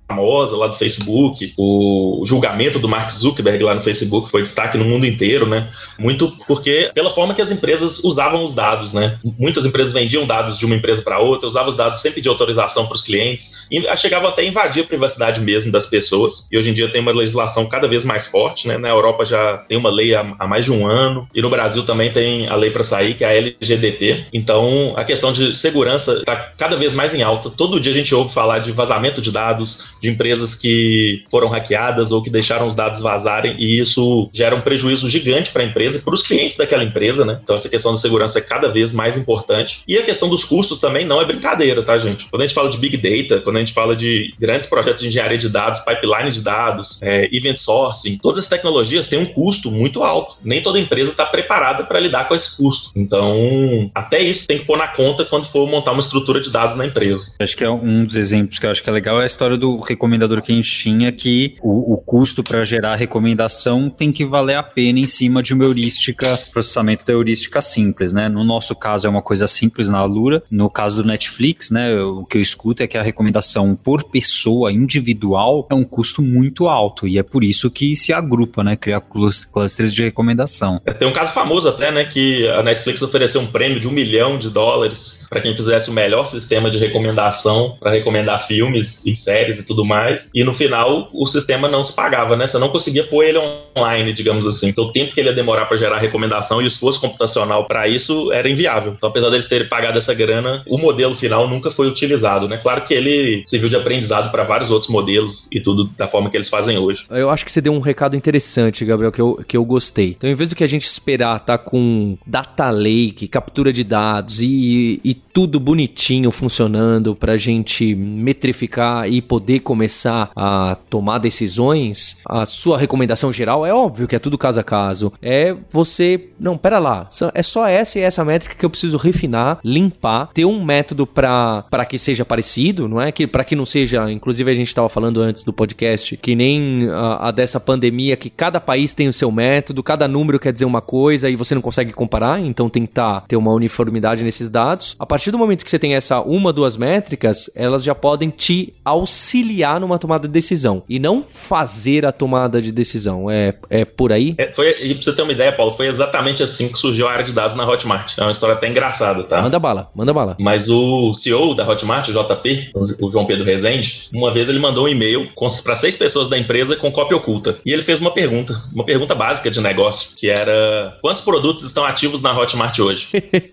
lá 0.56 0.66
do 0.66 0.76
Facebook, 0.76 1.52
o 1.56 2.22
julgamento 2.26 2.78
do 2.78 2.88
Mark 2.88 3.10
Zuckerberg 3.10 3.62
lá 3.62 3.74
no 3.74 3.82
Facebook 3.82 4.30
foi 4.30 4.42
destaque 4.42 4.76
no 4.76 4.84
mundo 4.84 5.06
inteiro, 5.06 5.46
né? 5.46 5.70
Muito 5.98 6.32
porque 6.46 6.90
pela 6.94 7.12
forma 7.14 7.34
que 7.34 7.42
as 7.42 7.50
empresas 7.50 8.02
usavam 8.02 8.44
os 8.44 8.54
dados, 8.54 8.92
né? 8.92 9.18
Muitas 9.38 9.64
empresas 9.64 9.92
vendiam 9.92 10.26
dados 10.26 10.58
de 10.58 10.66
uma 10.66 10.74
empresa 10.74 11.02
para 11.02 11.18
outra, 11.18 11.48
usavam 11.48 11.70
os 11.70 11.76
dados 11.76 12.00
sempre 12.00 12.20
de 12.20 12.28
autorização 12.28 12.86
para 12.86 12.94
os 12.94 13.02
clientes 13.02 13.66
e 13.70 13.96
chegavam 13.96 14.28
até 14.28 14.42
a 14.42 14.44
invadir 14.44 14.82
a 14.82 14.86
privacidade 14.86 15.40
mesmo 15.40 15.70
das 15.70 15.86
pessoas. 15.86 16.46
E 16.50 16.58
hoje 16.58 16.70
em 16.70 16.74
dia 16.74 16.90
tem 16.90 17.00
uma 17.00 17.12
legislação 17.12 17.66
cada 17.66 17.88
vez 17.88 18.04
mais 18.04 18.26
forte, 18.26 18.66
né? 18.66 18.78
Na 18.78 18.88
Europa 18.88 19.24
já 19.24 19.58
tem 19.68 19.76
uma 19.76 19.90
lei 19.90 20.14
há, 20.14 20.34
há 20.38 20.46
mais 20.46 20.64
de 20.64 20.72
um 20.72 20.86
ano 20.86 21.28
e 21.34 21.40
no 21.40 21.50
Brasil 21.50 21.84
também 21.84 22.12
tem 22.12 22.48
a 22.48 22.56
lei 22.56 22.70
para 22.70 22.84
sair, 22.84 23.14
que 23.14 23.24
é 23.24 23.28
a 23.28 23.34
LGDP. 23.34 24.26
Então 24.32 24.94
a 24.96 25.04
questão 25.04 25.32
de 25.32 25.54
segurança 25.56 26.14
está 26.14 26.36
cada 26.36 26.76
vez 26.76 26.94
mais 26.94 27.14
em 27.14 27.22
alta. 27.22 27.50
Todo 27.50 27.80
dia 27.80 27.92
a 27.92 27.94
gente 27.94 28.14
ouve 28.14 28.32
falar 28.32 28.58
de 28.58 28.72
vazamento 28.72 29.20
de 29.20 29.30
dados, 29.30 29.94
de 30.00 30.11
empresas 30.11 30.54
que 30.54 31.25
foram 31.30 31.49
hackeadas 31.49 32.12
ou 32.12 32.23
que 32.23 32.30
deixaram 32.30 32.66
os 32.66 32.75
dados 32.75 33.00
vazarem 33.00 33.57
e 33.59 33.78
isso 33.78 34.28
gera 34.33 34.54
um 34.54 34.61
prejuízo 34.61 35.09
gigante 35.09 35.50
para 35.50 35.62
a 35.62 35.66
empresa 35.66 35.99
e 35.99 36.00
para 36.00 36.14
os 36.14 36.23
clientes 36.23 36.57
daquela 36.57 36.85
empresa, 36.85 37.25
né? 37.25 37.38
Então 37.42 37.57
essa 37.57 37.69
questão 37.69 37.92
da 37.92 37.99
segurança 37.99 38.38
é 38.38 38.42
cada 38.42 38.69
vez 38.69 38.92
mais 38.92 39.16
importante. 39.16 39.83
E 39.87 39.97
a 39.97 40.02
questão 40.02 40.28
dos 40.28 40.45
custos 40.45 40.78
também 40.78 41.04
não 41.04 41.21
é 41.21 41.25
brincadeira, 41.25 41.83
tá, 41.83 41.99
gente? 41.99 42.28
Quando 42.30 42.42
a 42.42 42.47
gente 42.47 42.54
fala 42.54 42.71
de 42.71 42.78
Big 42.78 42.97
Data, 42.97 43.40
quando 43.42 43.57
a 43.57 43.61
gente 43.61 43.73
fala 43.73 43.95
de 43.95 44.35
grandes 44.38 44.69
projetos 44.69 45.02
de 45.02 45.09
engenharia 45.09 45.38
de 45.38 45.49
dados, 45.49 45.80
pipeline 45.80 46.30
de 46.30 46.42
dados, 46.42 46.99
é, 47.02 47.28
event 47.33 47.57
sourcing, 47.57 48.19
todas 48.23 48.38
as 48.38 48.49
tecnologias 48.49 49.06
têm 49.06 49.19
um 49.19 49.26
custo 49.26 49.71
muito 49.71 50.02
alto. 50.02 50.36
Nem 50.43 50.63
toda 50.63 50.78
empresa 50.78 51.10
está 51.10 51.26
preparada 51.26 51.84
para 51.84 52.00
lidar 52.00 52.28
com 52.28 52.34
esse 52.34 52.56
custo. 52.56 52.91
Então, 52.95 53.91
até 53.95 54.21
isso 54.21 54.47
tem 54.47 54.58
que 54.58 54.65
pôr 54.65 54.78
na 54.78 54.89
conta 54.89 55.25
quando 55.25 55.47
for 55.47 55.69
montar 55.69 55.93
uma 55.93 56.00
estrutura 56.00 56.41
de 56.41 56.50
dados 56.50 56.76
na 56.76 56.86
empresa. 56.86 57.32
Acho 57.39 57.56
que 57.56 57.65
é 57.65 57.71
um 57.71 58.04
dos 58.04 58.17
exemplos 58.17 58.58
que 58.58 58.67
eu 58.67 58.71
acho 58.71 58.82
que 58.82 58.89
é 58.89 58.93
legal 58.93 59.21
é 59.21 59.25
a 59.25 59.26
história 59.26 59.56
do 59.56 59.76
recomendador 59.90 60.42
que 60.42 60.52
a 60.52 60.54
gente 60.54 60.70
tinha, 60.70 61.12
que 61.12 61.56
o, 61.60 61.94
o 61.94 61.98
custo 61.98 62.42
para 62.42 62.64
gerar 62.64 62.96
recomendação 62.96 63.90
tem 63.90 64.12
que 64.12 64.24
valer 64.24 64.56
a 64.56 64.62
pena 64.62 64.98
em 64.98 65.06
cima 65.06 65.42
de 65.42 65.54
uma 65.54 65.64
heurística, 65.64 66.38
processamento 66.52 67.04
da 67.04 67.12
heurística 67.12 67.60
simples, 67.60 68.12
né? 68.12 68.28
No 68.28 68.44
nosso 68.44 68.74
caso 68.74 69.06
é 69.06 69.10
uma 69.10 69.22
coisa 69.22 69.46
simples 69.46 69.88
na 69.88 69.98
Alura. 69.98 70.42
No 70.50 70.70
caso 70.70 71.02
do 71.02 71.06
Netflix, 71.06 71.70
né, 71.70 71.94
o 72.00 72.24
que 72.24 72.38
eu 72.38 72.42
escuto 72.42 72.82
é 72.82 72.86
que 72.86 72.96
a 72.96 73.02
recomendação 73.02 73.76
por 73.76 74.04
pessoa 74.04 74.72
individual 74.72 75.66
é 75.70 75.74
um 75.74 75.84
custo 75.84 76.22
muito 76.22 76.68
alto 76.68 77.06
e 77.06 77.18
é 77.18 77.22
por 77.22 77.44
isso 77.44 77.70
que 77.70 77.96
se 77.96 78.12
agrupa, 78.12 78.62
né, 78.62 78.76
criar 78.76 79.00
clusters 79.00 79.94
de 79.94 80.02
recomendação. 80.02 80.80
É, 80.84 80.92
tem 80.92 81.08
um 81.08 81.12
caso 81.12 81.32
famoso 81.32 81.68
até, 81.68 81.90
né, 81.90 82.04
que 82.04 82.48
a 82.48 82.62
Netflix 82.62 83.02
ofereceu 83.02 83.40
um 83.40 83.46
prêmio 83.46 83.80
de 83.80 83.88
um 83.88 83.92
milhão 83.92 84.38
de 84.38 84.50
dólares 84.50 85.24
para 85.28 85.40
quem 85.40 85.54
fizesse 85.56 85.90
o 85.90 85.92
melhor 85.92 86.24
sistema 86.26 86.70
de 86.70 86.78
recomendação 86.78 87.76
para 87.78 87.92
recomendar 87.92 88.46
filmes 88.46 89.04
e 89.06 89.14
séries 89.16 89.58
e 89.58 89.64
tudo 89.64 89.79
mais. 89.84 90.28
E 90.34 90.45
no 90.45 90.54
final 90.54 91.08
o 91.12 91.26
sistema 91.26 91.69
não 91.69 91.82
se 91.82 91.95
pagava, 91.95 92.36
né? 92.36 92.47
Você 92.47 92.58
não 92.58 92.69
conseguia 92.69 93.04
pôr 93.04 93.25
ele 93.25 93.38
online, 93.76 94.12
digamos 94.12 94.47
assim. 94.47 94.69
Então 94.69 94.84
o 94.84 94.93
tempo 94.93 95.12
que 95.12 95.21
ele 95.21 95.28
ia 95.28 95.34
demorar 95.34 95.66
para 95.66 95.76
gerar 95.76 95.99
recomendação 95.99 96.60
e 96.60 96.64
o 96.64 96.66
esforço 96.66 97.00
computacional 97.00 97.66
para 97.66 97.88
isso 97.88 98.32
era 98.32 98.49
inviável. 98.49 98.95
Então 98.97 99.08
apesar 99.08 99.30
deles 99.30 99.47
terem 99.47 99.69
pagado 99.69 99.99
essa 99.99 100.14
grana, 100.14 100.62
o 100.66 100.78
modelo 100.78 101.14
final 101.14 101.49
nunca 101.49 101.71
foi 101.71 101.88
utilizado, 101.88 102.49
né? 102.49 102.58
Claro 102.58 102.84
que 102.84 102.95
ele 102.95 103.43
serviu 103.47 103.69
de 103.69 103.76
aprendizado 103.76 104.30
para 104.30 104.45
vários 104.45 104.71
outros 104.71 104.90
modelos 104.90 105.49
e 105.52 105.60
tudo 105.60 105.84
da 105.97 106.08
forma 106.08 106.30
que 106.30 106.36
eles 106.36 106.49
fazem 106.49 106.78
hoje. 106.78 107.04
Eu 107.10 107.30
acho 107.30 107.45
que 107.45 107.52
você 107.52 107.60
deu 107.60 107.73
um 107.73 107.80
recado 107.80 108.16
interessante, 108.16 108.84
Gabriel, 108.84 109.12
que 109.12 109.21
eu, 109.21 109.45
que 109.47 109.56
eu 109.56 109.64
gostei. 109.64 110.10
Então, 110.10 110.28
em 110.28 110.34
vez 110.34 110.49
do 110.49 110.56
que 110.56 110.64
a 110.64 110.66
gente 110.66 110.84
esperar 110.84 111.38
tá 111.40 111.56
com 111.56 112.16
data 112.26 112.71
lake, 112.71 113.28
captura 113.28 113.73
de 113.73 113.84
dados 113.84 114.40
e, 114.40 115.00
e 115.04 115.14
tudo 115.14 115.60
bonitinho 115.60 116.30
funcionando 116.30 117.14
para 117.14 117.32
a 117.32 117.36
gente 117.36 117.95
metrificar 117.95 119.08
e 119.08 119.21
poder 119.23 119.60
começar 119.71 120.33
a 120.35 120.76
tomar 120.91 121.19
decisões, 121.19 122.19
a 122.28 122.45
sua 122.45 122.76
recomendação 122.76 123.33
geral 123.33 123.65
é 123.65 123.73
óbvio 123.73 124.09
que 124.09 124.17
é 124.17 124.19
tudo 124.19 124.37
caso 124.37 124.59
a 124.59 124.65
caso. 124.65 125.13
É 125.23 125.54
você, 125.71 126.30
não, 126.41 126.59
pera 126.59 126.80
lá, 126.80 127.09
é 127.33 127.41
só 127.41 127.69
essa 127.69 128.00
e 128.00 128.02
essa 128.02 128.25
métrica 128.25 128.56
que 128.56 128.65
eu 128.65 128.71
preciso 128.71 128.97
refinar, 128.97 129.61
limpar, 129.65 130.30
ter 130.35 130.45
um 130.45 130.65
método 130.65 131.06
para 131.06 131.85
que 131.89 131.97
seja 131.99 132.25
parecido, 132.25 132.89
não 132.89 133.00
é? 133.00 133.13
Que 133.13 133.28
para 133.28 133.45
que 133.45 133.54
não 133.54 133.65
seja, 133.65 134.11
inclusive 134.11 134.50
a 134.50 134.54
gente 134.54 134.67
estava 134.67 134.89
falando 134.89 135.21
antes 135.21 135.45
do 135.45 135.52
podcast, 135.52 136.17
que 136.17 136.35
nem 136.35 136.89
a, 136.91 137.28
a 137.28 137.30
dessa 137.30 137.61
pandemia 137.61 138.17
que 138.17 138.28
cada 138.28 138.61
país 138.61 138.93
tem 138.93 139.06
o 139.06 139.13
seu 139.13 139.30
método, 139.30 139.85
cada 139.85 140.09
número 140.09 140.41
quer 140.41 140.52
dizer 140.52 140.65
uma 140.65 140.80
coisa 140.80 141.30
e 141.30 141.37
você 141.37 141.54
não 141.54 141.63
consegue 141.63 141.93
comparar, 141.93 142.41
então 142.41 142.69
tentar 142.69 143.21
ter 143.28 143.37
uma 143.37 143.52
uniformidade 143.52 144.25
nesses 144.25 144.50
dados. 144.50 144.97
A 144.99 145.06
partir 145.06 145.30
do 145.30 145.39
momento 145.39 145.65
que 145.65 145.71
você 145.71 145.78
tem 145.78 145.95
essa 145.95 146.21
uma, 146.21 146.52
duas 146.52 146.76
métricas, 146.76 147.49
elas 147.54 147.85
já 147.85 147.95
podem 147.95 148.30
te 148.30 148.75
auxiliar 148.85 149.59
auxiliar 149.60 149.80
numa 149.80 149.99
tomada 149.99 150.26
de 150.26 150.32
decisão 150.32 150.82
e 150.88 150.99
não 150.99 151.23
fazer 151.28 152.06
a 152.06 152.12
tomada 152.12 152.60
de 152.60 152.73
decisão. 152.73 153.30
É, 153.30 153.54
é 153.68 153.84
por 153.84 154.12
aí? 154.12 154.34
É, 154.38 154.52
foi, 154.52 154.75
e 154.82 154.94
pra 154.94 155.02
você 155.02 155.12
ter 155.12 155.23
uma 155.23 155.32
ideia, 155.32 155.52
Paulo, 155.52 155.73
foi 155.73 155.86
exatamente 155.86 156.42
assim 156.42 156.68
que 156.68 156.78
surgiu 156.78 157.08
a 157.08 157.12
área 157.12 157.25
de 157.25 157.32
dados 157.32 157.54
na 157.54 157.68
Hotmart. 157.68 158.16
É 158.18 158.23
uma 158.23 158.30
história 158.30 158.54
até 158.54 158.68
engraçada, 158.68 159.25
tá? 159.25 159.42
Manda 159.42 159.58
bala, 159.58 159.88
manda 159.94 160.12
bala. 160.12 160.36
Mas 160.38 160.68
o 160.68 161.14
CEO 161.14 161.54
da 161.54 161.68
Hotmart, 161.68 162.08
o 162.08 162.12
JP, 162.12 162.70
o 163.00 163.10
João 163.10 163.26
Pedro 163.26 163.44
Rezende, 163.44 164.08
uma 164.12 164.32
vez 164.32 164.49
ele 164.49 164.58
mandou 164.58 164.84
um 164.84 164.88
e-mail 164.88 165.26
para 165.62 165.75
seis 165.75 165.96
pessoas 165.96 166.28
da 166.28 166.38
empresa 166.38 166.76
com 166.76 166.90
cópia 166.90 167.16
oculta. 167.16 167.58
E 167.64 167.73
ele 167.73 167.82
fez 167.82 168.00
uma 168.00 168.10
pergunta, 168.10 168.62
uma 168.73 168.84
pergunta 168.84 169.14
básica 169.14 169.50
de 169.50 169.60
negócio, 169.60 170.10
que 170.16 170.30
era 170.30 170.96
quantos 171.00 171.23
produtos 171.23 171.64
estão 171.64 171.84
ativos 171.84 172.23
na 172.23 172.36
Hotmart 172.36 172.78
hoje? 172.78 173.08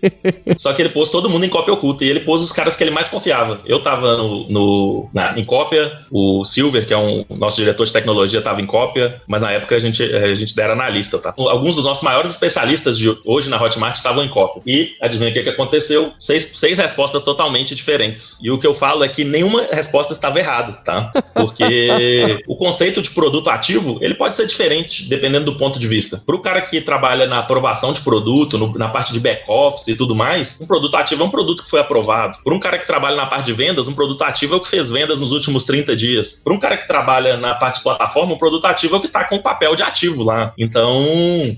Só 0.56 0.72
que 0.72 0.82
ele 0.82 0.88
pôs 0.88 1.10
todo 1.10 1.28
mundo 1.28 1.44
em 1.44 1.48
cópia 1.48 1.74
oculta 1.74 2.04
e 2.04 2.08
ele 2.08 2.20
pôs 2.20 2.42
os 2.42 2.52
caras 2.52 2.76
que 2.76 2.82
ele 2.82 2.90
mais 2.90 3.08
confiava. 3.08 3.60
Eu 3.66 3.80
tava 3.80 4.16
no, 4.16 4.48
no 4.48 5.10
na, 5.12 5.38
em 5.38 5.44
cópia, 5.44 5.87
o 6.10 6.44
Silver, 6.44 6.86
que 6.86 6.94
é 6.94 6.98
um 6.98 7.24
nosso 7.30 7.56
diretor 7.56 7.84
de 7.84 7.92
tecnologia, 7.92 8.40
tava 8.42 8.60
em 8.60 8.66
cópia, 8.66 9.20
mas 9.26 9.40
na 9.40 9.52
época 9.52 9.76
a 9.76 9.78
gente, 9.78 10.02
a 10.02 10.34
gente 10.34 10.58
era 10.58 10.72
analista, 10.72 11.18
tá? 11.18 11.34
Alguns 11.36 11.74
dos 11.74 11.84
nossos 11.84 12.02
maiores 12.02 12.32
especialistas 12.32 12.98
de 12.98 13.14
hoje 13.24 13.48
na 13.48 13.60
Hotmart 13.60 13.96
estavam 13.96 14.24
em 14.24 14.28
cópia. 14.28 14.62
E 14.66 14.96
adivinha 15.00 15.30
o 15.30 15.32
que, 15.32 15.42
que 15.42 15.48
aconteceu? 15.48 16.12
Seis, 16.18 16.50
seis 16.54 16.78
respostas 16.78 17.22
totalmente 17.22 17.74
diferentes. 17.74 18.38
E 18.42 18.50
o 18.50 18.58
que 18.58 18.66
eu 18.66 18.74
falo 18.74 19.04
é 19.04 19.08
que 19.08 19.24
nenhuma 19.24 19.62
resposta 19.70 20.12
estava 20.12 20.38
errada, 20.38 20.72
tá? 20.84 21.12
Porque 21.34 22.42
o 22.46 22.56
conceito 22.56 23.00
de 23.02 23.10
produto 23.10 23.50
ativo, 23.50 23.98
ele 24.00 24.14
pode 24.14 24.36
ser 24.36 24.46
diferente 24.46 25.08
dependendo 25.08 25.46
do 25.46 25.58
ponto 25.58 25.78
de 25.78 25.88
vista. 25.88 26.22
Para 26.24 26.36
o 26.36 26.40
cara 26.40 26.62
que 26.62 26.80
trabalha 26.80 27.26
na 27.26 27.38
aprovação 27.38 27.92
de 27.92 28.00
produto, 28.00 28.58
no, 28.58 28.76
na 28.78 28.88
parte 28.88 29.12
de 29.12 29.20
back-office 29.20 29.88
e 29.88 29.96
tudo 29.96 30.14
mais, 30.14 30.58
um 30.60 30.66
produto 30.66 30.96
ativo 30.96 31.22
é 31.22 31.26
um 31.26 31.30
produto 31.30 31.64
que 31.64 31.70
foi 31.70 31.80
aprovado. 31.80 32.38
Para 32.42 32.54
um 32.54 32.60
cara 32.60 32.78
que 32.78 32.86
trabalha 32.86 33.16
na 33.16 33.26
parte 33.26 33.46
de 33.46 33.52
vendas, 33.52 33.88
um 33.88 33.94
produto 33.94 34.22
ativo 34.22 34.54
é 34.54 34.56
o 34.56 34.60
que 34.60 34.68
fez 34.68 34.90
vendas 34.90 35.20
nos 35.20 35.32
últimos 35.32 35.64
30 35.64 35.77
dias. 35.96 36.40
Para 36.42 36.52
um 36.52 36.58
cara 36.58 36.76
que 36.76 36.86
trabalha 36.86 37.36
na 37.36 37.54
parte 37.54 37.76
de 37.76 37.82
plataforma, 37.82 38.34
um 38.34 38.38
produto 38.38 38.66
ativo 38.66 38.94
é 38.94 38.98
o 38.98 39.00
que 39.00 39.06
está 39.06 39.24
com 39.24 39.36
o 39.36 39.42
papel 39.42 39.74
de 39.74 39.82
ativo 39.82 40.22
lá. 40.22 40.52
Então, 40.58 41.04